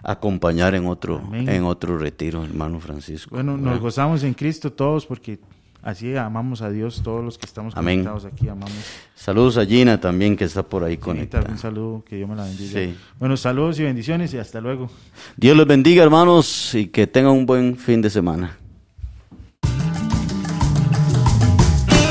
acompañar 0.08 0.74
en 0.74 0.88
otro, 0.88 1.22
Amén. 1.24 1.50
en 1.50 1.66
otro 1.66 1.98
retiro, 1.98 2.44
hermano 2.46 2.80
Francisco. 2.80 3.36
Bueno, 3.36 3.58
nos 3.58 3.80
gozamos 3.82 4.24
en 4.24 4.34
Cristo 4.34 4.72
todos, 4.72 5.06
porque 5.06 5.38
así 5.84 6.16
amamos 6.16 6.62
a 6.62 6.70
Dios, 6.70 7.02
todos 7.04 7.24
los 7.24 7.38
que 7.38 7.46
estamos 7.46 7.76
Amén. 7.76 8.06
conectados 8.06 8.24
aquí, 8.34 8.48
amamos. 8.48 8.72
Saludos 9.16 9.58
a 9.58 9.66
Gina 9.66 10.00
también, 10.00 10.38
que 10.38 10.46
está 10.46 10.64
por 10.64 10.86
ahí 10.86 10.92
Ginita, 10.94 11.06
conectada. 11.06 11.50
un 11.52 11.58
saludo, 11.58 12.06
que 12.08 12.16
Dios 12.16 12.30
me 12.30 12.38
la 12.38 12.44
bendiga. 12.46 12.80
Sí. 12.80 12.96
Bueno, 13.20 13.36
saludos 13.36 13.80
y 13.80 13.84
bendiciones 13.84 14.34
y 14.34 14.38
hasta 14.38 14.62
luego. 14.62 14.90
Dios 15.36 15.58
les 15.58 15.68
bendiga, 15.68 16.04
hermanos, 16.04 16.74
y 16.74 16.88
que 16.88 17.06
tengan 17.06 17.34
un 17.34 17.46
buen 17.46 17.76
fin 17.76 18.02
de 18.02 18.10
semana. 18.10 18.58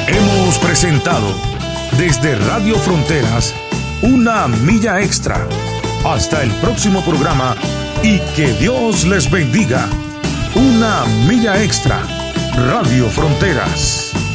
Hemos 0.06 0.58
presentado 0.58 1.26
desde 1.96 2.36
Radio 2.36 2.74
Fronteras 2.76 3.54
una 4.02 4.48
milla 4.48 5.00
extra. 5.00 5.48
Hasta 6.04 6.42
el 6.42 6.50
próximo 6.60 7.00
programa 7.00 7.56
y 8.06 8.20
que 8.36 8.52
Dios 8.60 9.04
les 9.04 9.28
bendiga. 9.28 9.88
Una 10.54 11.04
milla 11.26 11.60
extra. 11.62 12.00
Radio 12.54 13.08
Fronteras. 13.08 14.25